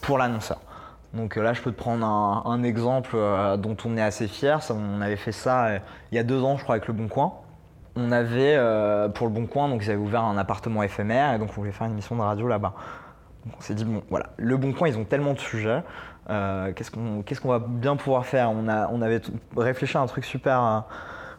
pour 0.00 0.18
l'annonceur. 0.18 0.58
Donc 1.14 1.36
là, 1.36 1.52
je 1.52 1.60
peux 1.60 1.72
te 1.72 1.76
prendre 1.76 2.06
un, 2.06 2.42
un 2.46 2.62
exemple 2.62 3.10
euh, 3.14 3.56
dont 3.56 3.76
on 3.84 3.96
est 3.96 4.02
assez 4.02 4.28
fier. 4.28 4.62
Ça, 4.62 4.74
on 4.74 5.00
avait 5.00 5.16
fait 5.16 5.32
ça 5.32 5.66
euh, 5.66 5.78
il 6.10 6.16
y 6.16 6.18
a 6.18 6.22
deux 6.22 6.42
ans, 6.42 6.56
je 6.56 6.62
crois, 6.62 6.76
avec 6.76 6.88
Le 6.88 6.94
Bon 6.94 7.08
Coin. 7.08 7.34
On 7.96 8.10
avait, 8.12 8.54
euh, 8.56 9.10
pour 9.10 9.26
Le 9.26 9.32
Bon 9.32 9.46
Coin, 9.46 9.68
donc 9.68 9.84
ils 9.84 9.90
avaient 9.90 10.00
ouvert 10.00 10.24
un 10.24 10.38
appartement 10.38 10.82
éphémère 10.82 11.34
et 11.34 11.38
donc 11.38 11.50
on 11.50 11.60
voulait 11.60 11.72
faire 11.72 11.86
une 11.86 11.92
émission 11.92 12.16
de 12.16 12.22
radio 12.22 12.48
là-bas. 12.48 12.72
Donc, 13.44 13.54
on 13.58 13.60
s'est 13.60 13.74
dit, 13.74 13.84
bon, 13.84 14.02
voilà, 14.08 14.26
Le 14.38 14.56
Bon 14.56 14.72
Coin, 14.72 14.88
ils 14.88 14.96
ont 14.96 15.04
tellement 15.04 15.34
de 15.34 15.38
sujets. 15.38 15.82
Euh, 16.30 16.72
qu'est-ce 16.72 16.90
qu'on 17.40 17.48
va 17.48 17.58
bien 17.58 17.96
pouvoir 17.96 18.26
faire? 18.26 18.50
On, 18.50 18.68
a, 18.68 18.88
on 18.88 19.02
avait 19.02 19.20
réfléchi 19.56 19.96
à 19.96 20.00
un 20.00 20.06
truc 20.06 20.24
super 20.24 20.62
euh, 20.62 20.78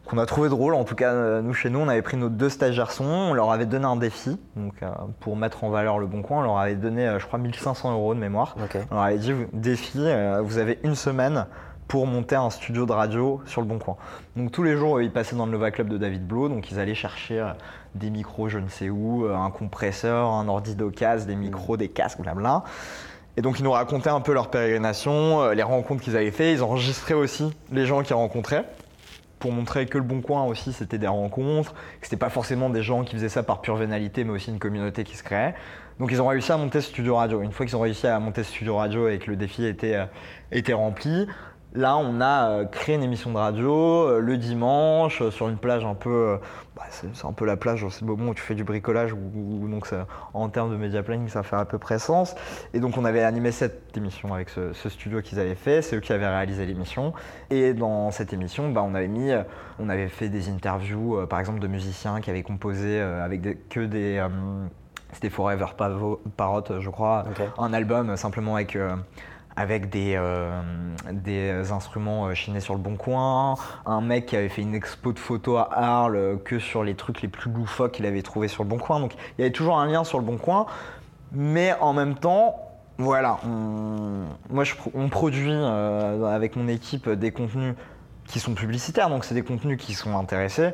qu'on 0.05 0.17
a 0.17 0.25
trouvé 0.25 0.49
drôle. 0.49 0.73
En 0.75 0.83
tout 0.83 0.95
cas, 0.95 1.13
euh, 1.13 1.41
nous, 1.41 1.53
chez 1.53 1.69
nous, 1.69 1.79
on 1.79 1.87
avait 1.87 2.01
pris 2.01 2.17
nos 2.17 2.29
deux 2.29 2.49
stagiaires 2.49 2.91
sons, 2.91 3.05
on 3.05 3.33
leur 3.33 3.51
avait 3.51 3.65
donné 3.65 3.85
un 3.85 3.95
défi 3.95 4.37
donc, 4.55 4.73
pour 5.19 5.37
mettre 5.37 5.63
en 5.63 5.69
valeur 5.69 5.99
Le 5.99 6.07
Bon 6.07 6.21
Coin. 6.21 6.39
On 6.39 6.43
leur 6.43 6.57
avait 6.57 6.75
donné, 6.75 7.15
je 7.17 7.25
crois, 7.25 7.39
1500 7.39 7.93
euros 7.93 8.13
de 8.13 8.19
mémoire. 8.19 8.55
On 8.91 8.95
leur 8.95 9.03
avait 9.03 9.17
dit, 9.17 9.33
défi, 9.53 9.99
vous 10.41 10.57
avez 10.57 10.79
une 10.83 10.95
semaine 10.95 11.45
pour 11.87 12.07
monter 12.07 12.35
un 12.35 12.49
studio 12.49 12.85
de 12.85 12.91
radio 12.91 13.41
sur 13.45 13.61
le 13.61 13.67
Bon 13.67 13.79
Coin. 13.79 13.95
Donc 14.35 14.51
tous 14.51 14.63
les 14.63 14.75
jours, 14.75 15.01
ils 15.01 15.11
passaient 15.11 15.35
dans 15.35 15.45
le 15.45 15.51
Nova 15.51 15.71
Club 15.71 15.87
de 15.89 15.97
David 15.97 16.25
Blow, 16.27 16.49
donc 16.49 16.71
ils 16.71 16.79
allaient 16.79 16.95
chercher 16.95 17.53
des 17.95 18.09
micros 18.09 18.49
je 18.49 18.57
ne 18.57 18.67
sais 18.67 18.89
où, 18.89 19.25
un 19.25 19.51
compresseur, 19.51 20.29
un 20.31 20.47
ordi 20.47 20.75
d'occasion, 20.75 21.27
des 21.27 21.35
micros, 21.35 21.77
des 21.77 21.89
casques, 21.89 22.21
blabla. 22.21 22.63
Et 23.35 23.41
donc 23.41 23.59
ils 23.59 23.63
nous 23.63 23.71
racontaient 23.71 24.09
un 24.09 24.21
peu 24.21 24.33
leur 24.33 24.49
pérégrination, 24.49 25.41
euh, 25.41 25.53
les 25.53 25.63
rencontres 25.63 26.03
qu'ils 26.03 26.15
avaient 26.15 26.31
fait, 26.31 26.53
ils 26.53 26.61
enregistraient 26.61 27.15
aussi 27.15 27.51
les 27.71 27.85
gens 27.85 28.03
qu'ils 28.03 28.15
rencontraient 28.15 28.65
pour 29.39 29.51
montrer 29.51 29.87
que 29.87 29.97
le 29.97 30.03
Bon 30.03 30.21
Coin 30.21 30.43
aussi 30.45 30.71
c'était 30.71 30.99
des 30.99 31.07
rencontres, 31.07 31.73
que 31.73 32.03
c'était 32.03 32.15
pas 32.15 32.29
forcément 32.29 32.69
des 32.69 32.83
gens 32.83 33.03
qui 33.03 33.15
faisaient 33.15 33.29
ça 33.29 33.43
par 33.43 33.61
pure 33.61 33.75
vénalité, 33.75 34.23
mais 34.23 34.31
aussi 34.31 34.51
une 34.51 34.59
communauté 34.59 35.03
qui 35.03 35.17
se 35.17 35.23
créait. 35.23 35.55
Donc 35.99 36.11
ils 36.11 36.21
ont 36.21 36.27
réussi 36.27 36.51
à 36.51 36.57
monter 36.57 36.81
ce 36.81 36.89
studio 36.89 37.15
radio. 37.15 37.41
Une 37.41 37.51
fois 37.51 37.65
qu'ils 37.65 37.75
ont 37.75 37.81
réussi 37.81 38.07
à 38.07 38.19
monter 38.19 38.43
ce 38.43 38.51
studio 38.51 38.77
radio 38.77 39.09
et 39.09 39.19
que 39.19 39.29
le 39.29 39.35
défi 39.35 39.65
était, 39.65 39.95
euh, 39.95 40.05
était 40.51 40.73
rempli, 40.73 41.27
là 41.73 41.97
on 41.97 42.21
a 42.21 42.49
euh, 42.49 42.65
créé 42.65 42.95
une 42.95 43.03
émission 43.03 43.31
de 43.31 43.37
radio 43.37 44.07
euh, 44.07 44.19
le 44.19 44.37
dimanche 44.37 45.21
euh, 45.21 45.31
sur 45.31 45.49
une 45.49 45.57
plage 45.57 45.83
un 45.85 45.95
peu, 45.95 46.37
bah, 46.75 46.83
c'est 46.89 47.25
un 47.25 47.31
peu 47.33 47.45
la 47.45 47.57
plage, 47.57 47.85
c'est 47.89 48.01
le 48.01 48.07
moment 48.07 48.31
où 48.31 48.33
tu 48.33 48.41
fais 48.41 48.55
du 48.55 48.63
bricolage, 48.63 49.13
où, 49.13 49.17
où- 49.35 49.67
donc 49.67 49.87
ça- 49.87 50.05
en 50.33 50.49
termes 50.49 50.71
de 50.71 50.75
média 50.77 51.01
planning 51.03 51.27
ça 51.27 51.43
fait 51.43 51.55
à 51.55 51.65
peu 51.65 51.77
près 51.77 51.99
sens. 51.99 52.35
Et 52.73 52.79
donc 52.79 52.97
on 52.97 53.05
avait 53.05 53.23
animé 53.23 53.51
cette 53.51 53.95
émission 53.97 54.33
avec 54.33 54.49
ce, 54.49 54.73
ce 54.73 54.89
studio 54.89 55.21
qu'ils 55.21 55.39
avaient 55.39 55.55
fait, 55.55 55.81
c'est 55.81 55.95
eux 55.95 55.99
qui 55.99 56.13
avaient 56.13 56.27
réalisé 56.27 56.65
l'émission. 56.65 57.13
Et 57.49 57.73
dans 57.73 58.11
cette 58.11 58.33
émission, 58.33 58.69
bah, 58.71 58.83
on 58.85 58.93
avait 58.95 59.07
mis, 59.07 59.31
on 59.79 59.89
avait 59.89 60.07
fait 60.09 60.29
des 60.29 60.49
interviews, 60.49 61.25
par 61.27 61.39
exemple 61.39 61.59
de 61.59 61.67
musiciens 61.67 62.21
qui 62.21 62.29
avaient 62.29 62.43
composé 62.43 62.99
avec 62.99 63.41
des- 63.41 63.55
que 63.55 63.79
des, 63.81 64.17
euh, 64.17 64.27
c'était 65.11 65.29
Forever 65.29 65.67
Parrot, 65.77 66.63
je 66.79 66.89
crois, 66.89 67.23
un 67.59 67.73
album 67.73 68.15
simplement 68.17 68.55
avec 68.55 68.75
euh, 68.75 68.95
avec 69.55 69.89
des, 69.89 70.15
euh, 70.17 70.61
des 71.11 71.71
instruments 71.71 72.27
euh, 72.27 72.33
chinés 72.33 72.59
sur 72.59 72.73
le 72.73 72.79
bon 72.79 72.95
coin, 72.95 73.55
un 73.85 74.01
mec 74.01 74.25
qui 74.27 74.35
avait 74.35 74.49
fait 74.49 74.61
une 74.61 74.75
expo 74.75 75.13
de 75.13 75.19
photos 75.19 75.59
à 75.59 75.69
Arles 75.71 76.15
euh, 76.15 76.35
que 76.37 76.59
sur 76.59 76.83
les 76.83 76.95
trucs 76.95 77.21
les 77.21 77.27
plus 77.27 77.51
loufoques 77.51 77.93
qu'il 77.93 78.05
avait 78.05 78.21
trouvé 78.21 78.47
sur 78.47 78.63
le 78.63 78.69
bon 78.69 78.77
coin. 78.77 78.99
Donc 78.99 79.13
il 79.37 79.41
y 79.41 79.43
avait 79.43 79.53
toujours 79.53 79.79
un 79.79 79.85
lien 79.85 80.03
sur 80.03 80.17
le 80.17 80.25
bon 80.25 80.37
coin, 80.37 80.65
mais 81.31 81.73
en 81.81 81.93
même 81.93 82.15
temps, 82.15 82.55
voilà, 82.97 83.39
moi 83.43 84.63
je, 84.63 84.75
on 84.93 85.09
produit 85.09 85.51
avec 85.51 86.55
mon 86.55 86.67
équipe 86.67 87.09
des 87.09 87.31
contenus 87.31 87.73
qui 88.27 88.39
sont 88.39 88.53
publicitaires, 88.53 89.09
donc 89.09 89.25
c'est 89.25 89.33
des 89.33 89.41
contenus 89.41 89.79
qui 89.79 89.95
sont 89.95 90.15
intéressés. 90.15 90.73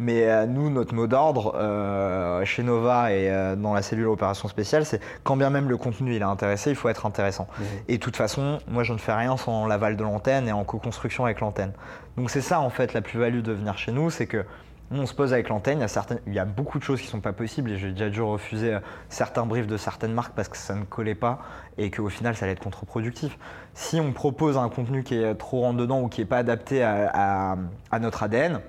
Mais 0.00 0.28
euh, 0.30 0.46
nous, 0.46 0.70
notre 0.70 0.94
mot 0.94 1.08
d'ordre 1.08 1.54
euh, 1.56 2.44
chez 2.44 2.62
Nova 2.62 3.12
et 3.12 3.28
euh, 3.30 3.56
dans 3.56 3.74
la 3.74 3.82
cellule 3.82 4.06
opération 4.06 4.46
spéciale, 4.48 4.84
c'est 4.86 5.00
quand 5.24 5.36
bien 5.36 5.50
même 5.50 5.68
le 5.68 5.76
contenu 5.76 6.14
il 6.14 6.22
est 6.22 6.24
intéressé, 6.24 6.70
il 6.70 6.76
faut 6.76 6.88
être 6.88 7.04
intéressant. 7.04 7.48
Et 7.88 7.98
de 7.98 8.02
toute 8.02 8.16
façon, 8.16 8.58
moi 8.68 8.84
je 8.84 8.92
ne 8.92 8.98
fais 8.98 9.12
rien 9.12 9.36
sans 9.36 9.66
l'aval 9.66 9.96
de 9.96 10.04
l'antenne 10.04 10.46
et 10.48 10.52
en 10.52 10.62
co-construction 10.62 11.24
avec 11.24 11.40
l'antenne. 11.40 11.72
Donc 12.16 12.30
c'est 12.30 12.40
ça 12.40 12.60
en 12.60 12.70
fait 12.70 12.94
la 12.94 13.00
plus-value 13.00 13.40
de 13.40 13.52
venir 13.52 13.76
chez 13.76 13.90
nous, 13.90 14.08
c'est 14.10 14.26
que 14.26 14.44
nous, 14.90 15.02
on 15.02 15.06
se 15.06 15.12
pose 15.14 15.32
avec 15.34 15.50
l'antenne, 15.50 15.78
il 15.78 15.82
y, 15.82 15.84
a 15.84 15.88
certaines- 15.88 16.20
il 16.26 16.32
y 16.32 16.38
a 16.38 16.46
beaucoup 16.46 16.78
de 16.78 16.84
choses 16.84 17.00
qui 17.00 17.06
ne 17.08 17.10
sont 17.10 17.20
pas 17.20 17.34
possibles 17.34 17.70
et 17.72 17.76
j'ai 17.76 17.90
déjà 17.90 18.08
dû 18.08 18.22
refuser 18.22 18.74
euh, 18.74 18.80
certains 19.10 19.44
briefs 19.44 19.66
de 19.66 19.76
certaines 19.76 20.14
marques 20.14 20.32
parce 20.34 20.48
que 20.48 20.56
ça 20.56 20.74
ne 20.74 20.84
collait 20.84 21.14
pas 21.16 21.40
et 21.76 21.90
qu'au 21.90 22.08
final 22.08 22.36
ça 22.36 22.44
allait 22.46 22.52
être 22.54 22.62
contre-productif. 22.62 23.36
Si 23.74 24.00
on 24.00 24.12
propose 24.12 24.56
un 24.56 24.68
contenu 24.70 25.02
qui 25.02 25.16
est 25.20 25.34
trop 25.34 25.60
rentre 25.60 25.76
dedans 25.76 26.00
ou 26.00 26.08
qui 26.08 26.20
n'est 26.22 26.26
pas 26.26 26.38
adapté 26.38 26.82
à, 26.82 27.10
à- 27.12 27.56
à 27.90 27.98
notre 27.98 28.22
ADN, 28.22 28.60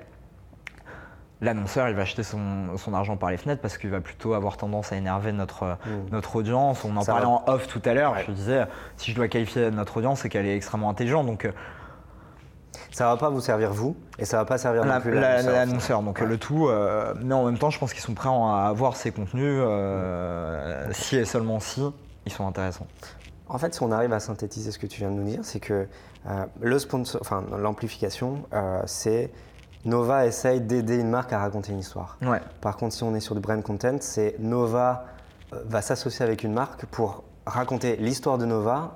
l'annonceur 1.42 1.88
il 1.90 1.96
va 1.96 2.02
acheter 2.02 2.24
son, 2.24 2.76
son 2.78 2.94
argent 2.94 3.16
par 3.18 3.30
les 3.32 3.38
fenêtres 3.38 3.62
parce 3.62 3.78
qu'il 3.78 3.90
va 3.90 4.02
plutôt 4.02 4.34
avoir 4.34 4.58
tendance 4.58 4.92
à 4.92 4.98
énerver 4.98 5.32
notre, 5.32 5.78
notre 6.12 6.36
audience. 6.36 6.84
On 6.84 6.96
en 6.98 7.02
Ça 7.02 7.14
parlait 7.14 7.26
va. 7.28 7.32
en 7.32 7.44
off 7.48 7.68
tout 7.68 7.82
à 7.86 7.94
l'heure, 7.94 8.14
Ouais. 8.14 8.24
je 8.28 8.32
disais 8.32 8.66
si 8.98 9.12
je 9.12 9.16
dois 9.16 9.28
qualifier 9.28 9.72
notre 9.72 9.98
audience 9.98 10.22
c'est 10.22 10.30
qu'elle 10.30 10.46
est 10.46 10.56
extrêmement 10.56 10.90
intelligente. 10.90 11.26
Donc 11.26 11.46
euh, 11.46 11.52
Ça 12.92 13.06
va 13.08 13.18
pas 13.18 13.30
vous 13.30 13.40
servir 13.42 13.72
vous 13.72 13.96
et 14.18 14.26
ça 14.26 14.38
va 14.38 14.46
pas 14.46 14.58
servir 14.58 14.84
la- 14.86 14.96
non 14.96 15.02
plus 15.02 15.14
la- 15.14 15.42
l'annonceur. 15.42 16.02
donc 16.02 16.20
Ouais. 16.20 16.26
le 16.28 16.38
tout, 16.38 16.68
euh, 16.68 17.14
mais 17.22 17.34
en 17.34 17.46
même 17.46 17.58
temps 17.58 17.70
je 17.70 17.80
pense 17.80 17.94
qu'ils 17.94 18.02
sont 18.04 18.14
prêts 18.16 18.30
à 18.30 18.68
avoir 18.68 18.96
ces 18.98 19.12
contenus 19.12 19.62
euh, 19.66 20.88
si 20.92 21.16
et 21.18 21.26
seulement 21.26 21.60
si 21.60 21.84
ils 22.26 22.32
sont 22.32 22.48
intéressants. 22.48 22.88
En 23.48 23.58
fait, 23.58 23.74
si 23.74 23.82
on 23.82 23.92
arrive 23.92 24.14
à 24.14 24.20
synthétiser 24.20 24.72
ce 24.72 24.78
que 24.78 24.86
tu 24.86 25.00
viens 25.00 25.10
de 25.10 25.16
nous 25.16 25.24
dire, 25.24 25.40
c'est 25.44 25.60
que 25.60 25.88
euh, 26.28 26.46
le 26.62 26.78
sponsor, 26.78 27.20
enfin 27.22 27.44
l'amplification, 27.58 28.44
euh, 28.54 28.82
c'est 28.86 29.32
Nova 29.86 30.26
essaye 30.26 30.60
d'aider 30.62 30.98
une 31.00 31.10
marque 31.10 31.32
à 31.34 31.40
raconter 31.40 31.72
une 31.72 31.80
histoire. 31.80 32.18
Ouais. 32.22 32.42
Par 32.62 32.76
contre, 32.78 32.94
si 32.96 33.04
on 33.04 33.16
est 33.16 33.20
sur 33.22 33.36
du 33.36 33.42
brand 33.42 33.62
content, 33.64 33.98
c'est 34.02 34.36
Nova 34.40 35.06
euh, 35.54 35.58
va 35.66 35.82
s'associer 35.82 36.26
avec 36.26 36.44
une 36.44 36.54
marque 36.54 36.86
pour 36.88 37.24
raconter 37.46 37.96
l'histoire 37.96 38.38
de 38.38 38.46
Nova 38.46 38.96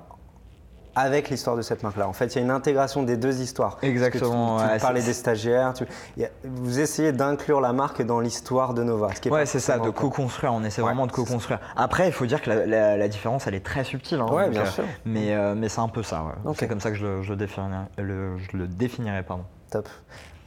avec 0.96 1.28
l'histoire 1.28 1.56
de 1.56 1.62
cette 1.62 1.82
marque-là. 1.82 2.06
En 2.06 2.12
fait, 2.12 2.26
il 2.26 2.36
y 2.36 2.40
a 2.40 2.44
une 2.44 2.52
intégration 2.52 3.02
des 3.02 3.16
deux 3.16 3.40
histoires. 3.40 3.78
Exactement, 3.82 4.58
Tu, 4.58 4.64
tu 4.66 4.70
ouais, 4.74 4.78
parlais 4.78 5.02
des 5.02 5.12
stagiaires. 5.12 5.72
tu- 5.74 5.82
a- 6.22 6.28
vous 6.44 6.78
essayez 6.78 7.10
d'inclure 7.10 7.60
la 7.60 7.72
marque 7.72 8.02
dans 8.02 8.20
l'histoire 8.20 8.74
de 8.74 8.84
Nova. 8.84 9.12
Ce 9.12 9.20
qui 9.20 9.26
est 9.28 9.32
Ouais, 9.32 9.44
c'est 9.46 9.58
ça, 9.58 9.78
de 9.80 9.90
co-construire. 9.90 10.52
On 10.54 10.62
essaie 10.62 10.82
Ouais, 10.82 10.86
vraiment 10.88 11.08
de 11.08 11.12
co-construire. 11.12 11.58
Après, 11.74 12.06
il 12.06 12.12
faut 12.12 12.26
dire 12.26 12.40
que 12.40 12.48
la, 12.50 12.66
la- 12.66 12.96
la 12.96 13.08
différence, 13.08 13.48
elle 13.48 13.56
est 13.56 13.64
très 13.66 13.82
subtile. 13.82 14.20
hein, 14.20 14.30
Ouais, 14.30 14.48
bien 14.50 14.60
euh, 14.62 14.66
sûr. 14.66 14.84
Mais, 15.04 15.34
euh, 15.34 15.56
mais 15.56 15.68
c'est 15.68 15.80
un 15.80 15.88
peu 15.88 16.04
ça. 16.04 16.22
ouais. 16.22 16.52
C'est 16.56 16.68
comme 16.68 16.78
ça 16.80 16.90
que 16.92 16.96
je 16.96 17.34
définirais. 17.34 17.86
le- 17.98 18.38
je 18.38 18.56
le 18.56 18.68
définirais 18.68 19.24
pardon. 19.24 19.44
Top. 19.72 19.88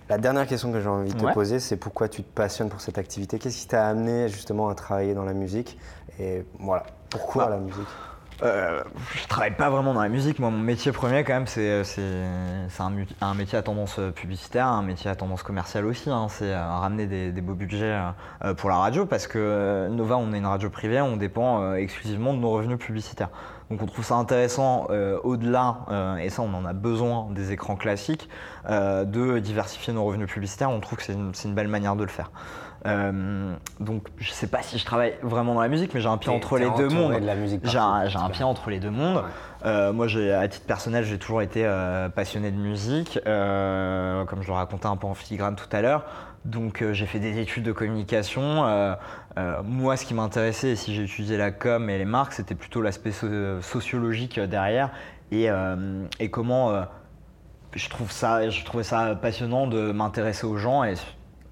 La 0.10 0.18
dernière 0.18 0.48
question 0.48 0.72
que 0.72 0.80
j'ai 0.80 0.88
envie 0.88 1.14
de 1.14 1.20
te 1.20 1.34
poser, 1.34 1.60
c'est 1.60 1.76
pourquoi 1.76 2.08
tu 2.08 2.24
te 2.24 2.34
passionnes 2.34 2.70
pour 2.70 2.80
cette 2.80 2.98
activité? 2.98 3.40
Qu'est-ce 3.40 3.62
qui 3.62 3.68
t'a 3.68 3.88
amené 3.88 4.30
justement 4.30 4.70
à 4.70 4.76
travailler 4.76 5.14
dans 5.14 5.26
la 5.26 5.34
musique? 5.34 5.78
Et 6.20 6.46
voilà, 6.60 6.84
pourquoi 7.10 7.46
Bah, 7.46 7.52
la 7.52 7.58
musique? 7.58 7.88
Euh, 8.44 8.84
je 9.16 9.28
travaille 9.28 9.56
pas 9.56 9.70
vraiment 9.70 9.94
dans 9.94 10.02
la 10.02 10.10
musique. 10.10 10.40
Moi, 10.40 10.50
mon 10.50 10.60
métier 10.60 10.92
premier, 10.92 11.24
quand 11.24 11.34
même, 11.34 11.48
c'est 11.48 11.82
un, 12.80 12.92
un, 13.22 13.34
métier 13.34 13.58
à 13.58 13.62
tendance 13.62 14.00
publicitaire, 14.16 14.68
un 14.68 14.84
métier 14.84 15.10
à 15.10 15.16
tendance 15.16 15.44
commerciale 15.44 15.86
aussi. 15.86 16.10
Hein. 16.10 16.28
C'est 16.30 16.54
euh, 16.54 16.66
ramener 16.66 17.08
des, 17.08 17.42
beaux 17.42 17.56
budgets 17.56 18.00
euh, 18.44 18.54
pour 18.54 18.70
la 18.70 18.78
radio 18.78 19.06
parce 19.06 19.28
que 19.28 19.88
Nova, 19.90 20.18
on 20.18 20.34
est 20.34 20.38
une 20.38 20.46
radio 20.46 20.70
privée, 20.70 21.02
on 21.02 21.18
dépend 21.18 21.74
exclusivement 21.74 22.34
de 22.34 22.40
nos 22.40 22.52
revenus 22.52 22.78
publicitaires. 22.78 23.30
Donc 23.70 23.82
on 23.82 23.86
trouve 23.86 24.06
ça 24.06 24.16
intéressant 24.16 24.88
au-delà, 25.24 26.18
et 26.22 26.30
ça 26.30 26.42
on 26.42 26.54
en 26.54 26.66
a 26.66 26.72
besoin 26.72 27.28
des 27.32 27.52
écrans 27.52 27.76
classiques, 27.76 28.30
de 28.70 29.40
diversifier 29.40 29.92
nos 29.92 30.06
revenus 30.06 30.30
publicitaires. 30.30 30.70
On 30.70 30.80
trouve 30.80 30.98
que 30.98 31.04
c'est 31.04 31.14
une, 31.14 31.34
une, 31.44 31.54
belle 31.54 31.68
manière 31.68 31.98
de 31.98 32.04
le 32.04 32.10
faire. 32.10 32.32
Euh, 32.86 33.54
donc 33.80 34.08
je 34.18 34.32
sais 34.32 34.48
pas 34.48 34.62
si 34.62 34.78
je 34.78 34.86
travaille 34.86 35.16
vraiment 35.22 35.56
dans 35.56 35.62
la 35.62 35.68
musique, 35.68 35.94
mais 35.94 36.02
j'ai 36.02 36.08
un 36.08 36.18
pied 36.18 36.32
entre 36.32 36.58
les 36.58 36.70
deux 36.72 36.90
mondes. 36.90 37.14
J'ai 37.64 37.78
un, 37.78 38.30
pied 38.30 38.44
entre 38.44 38.70
les 38.70 38.80
deux 38.80 38.90
mondes. 38.90 39.24
Euh, 39.66 39.92
moi, 39.92 40.06
à 40.06 40.48
titre 40.48 40.66
personnel, 40.66 41.04
j'ai 41.04 41.18
toujours 41.18 41.42
été 41.42 41.66
euh, 41.66 42.10
passionné 42.10 42.52
de 42.52 42.58
musique, 42.58 43.20
comme 43.24 44.42
je 44.42 44.48
le 44.48 44.54
racontais 44.54 44.88
un 44.88 44.98
peu 44.98 45.08
en 45.08 45.14
filigrane 45.14 45.56
tout 45.56 45.70
à 45.72 45.82
l'heure. 45.82 46.06
Donc 46.46 46.84
j'ai 46.92 47.06
fait 47.06 47.20
des 47.20 47.40
études 47.40 47.64
de 47.64 47.72
communication. 47.72 48.66
moi, 49.64 49.98
ce 49.98 50.06
qui 50.06 50.14
m'intéressait, 50.14 50.76
si 50.76 50.94
j'ai 50.94 51.04
étudié 51.04 51.38
la 51.38 51.52
com 51.52 51.90
et 51.90 51.98
les 51.98 52.06
marques, 52.06 52.34
c'était 52.34 52.56
plutôt 52.56 52.82
l'aspect 52.82 53.12
sociologique 53.62 54.40
derrière 54.40 54.92
et, 55.32 55.50
et 56.20 56.30
comment 56.30 56.86
je 57.74 57.90
trouve 57.90 58.12
ça, 58.12 58.50
je 58.50 58.64
trouvais 58.64 58.84
ça 58.84 59.16
passionnant 59.16 59.68
de 59.68 59.92
m'intéresser 59.92 60.46
aux 60.46 60.58
gens 60.58 60.84
et 60.84 60.96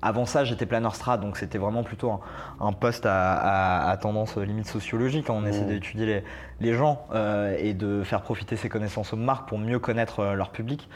avant 0.05 0.27
ça, 0.27 0.43
j'étais 0.43 0.67
planeur 0.67 0.93
strat, 0.93 1.17
donc 1.17 1.35
c'était 1.35 1.57
vraiment 1.57 1.81
plutôt 1.81 2.21
un, 2.59 2.73
poste 2.73 3.07
à, 3.07 3.97
tendance 3.99 4.37
limite 4.37 4.67
sociologique. 4.67 5.31
on 5.31 5.47
essaie 5.47 5.63
mmh. 5.63 5.67
d'étudier 5.67 6.23
les, 6.59 6.73
gens 6.75 7.07
euh, 7.11 7.57
et 7.57 7.73
de 7.73 8.03
faire 8.03 8.21
profiter 8.21 8.55
ses 8.55 8.69
connaissances 8.69 9.13
aux 9.13 9.17
marques 9.17 9.49
pour 9.49 9.57
mieux 9.57 9.79
connaître 9.79 10.19
euh, 10.19 10.33
leur 10.35 10.51
public. 10.51 10.87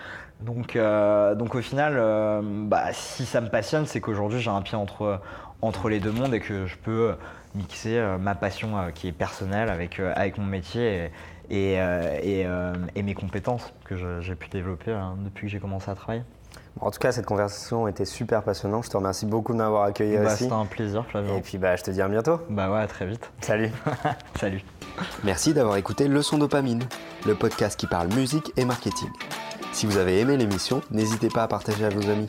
Donc, 0.42 0.76
euh, 0.76 1.34
donc 1.34 1.56
au 1.56 1.62
final, 1.62 2.00
bah, 2.68 2.94
si 2.94 3.26
ça 3.26 3.42
me 3.42 3.50
passionne, 3.50 3.88
c'est 3.88 4.00
qu'aujourd'hui 4.00 4.40
j'ai 4.40 4.52
un 4.52 4.62
pied 4.62 4.78
entre, 4.78 5.20
entre 5.64 5.90
les 5.90 6.00
deux 6.00 6.12
mondes 6.12 6.36
et 6.36 6.40
que 6.40 6.68
je 6.68 6.78
peux 6.78 7.16
mixer 7.56 8.00
ma 8.20 8.36
passion 8.36 8.92
qui 8.94 9.08
est 9.08 9.12
personnelle 9.12 9.70
avec, 9.70 10.00
avec 10.00 10.38
mon 10.38 10.46
métier 10.46 11.10
et, 11.50 11.74
et, 11.74 13.04
mes 13.04 13.14
compétences 13.16 13.74
que 13.86 14.22
j'ai 14.22 14.36
pu 14.36 14.50
développer 14.50 14.92
hein, 14.92 15.18
depuis 15.26 15.48
que 15.48 15.52
j'ai 15.52 15.60
commencé 15.60 15.90
à 15.90 15.96
travailler. 15.96 16.24
En 16.82 16.92
tout 16.92 17.00
cas, 17.00 17.12
cette 17.12 17.26
conversation 17.26 17.88
était 17.88 18.06
super 18.06 18.44
passionnante. 18.44 18.86
Je 18.86 18.90
te 18.90 18.98
remercie 18.98 19.26
beaucoup 19.26 19.54
de 19.54 19.58
m'avoir 19.58 19.84
accueilli 19.84 20.18
bah, 20.18 20.36
C'était 20.36 20.54
un 20.54 20.66
plaisir, 20.66 21.06
Flavien. 21.06 21.36
Et 21.36 21.42
puis, 21.42 21.58
bah, 21.58 21.76
je 21.76 21.84
te 21.84 21.92
dis 21.92 22.02
à 22.02 22.08
bientôt. 22.08 22.40
Bah 22.50 22.72
ouais, 22.72 22.80
à 22.80 22.88
très 22.88 23.06
vite. 23.06 23.32
Salut. 23.42 23.72
Salut. 24.40 24.64
Merci 25.24 25.54
d'avoir 25.54 25.76
écouté 25.76 26.08
Leçon 26.08 26.38
Dopamine, 26.38 26.84
le 27.26 27.36
podcast 27.36 27.80
qui 27.80 27.88
parle 27.88 28.08
musique 28.14 28.54
et 28.58 28.66
marketing. 28.66 29.10
Si 29.72 29.86
vous 29.86 29.98
avez 29.98 30.20
aimé 30.20 30.38
l'émission, 30.38 30.82
n'hésitez 30.92 31.30
pas 31.30 31.44
à 31.44 31.48
partager 31.48 31.86
à 31.86 31.90
vos 31.90 32.10
amis. 32.10 32.28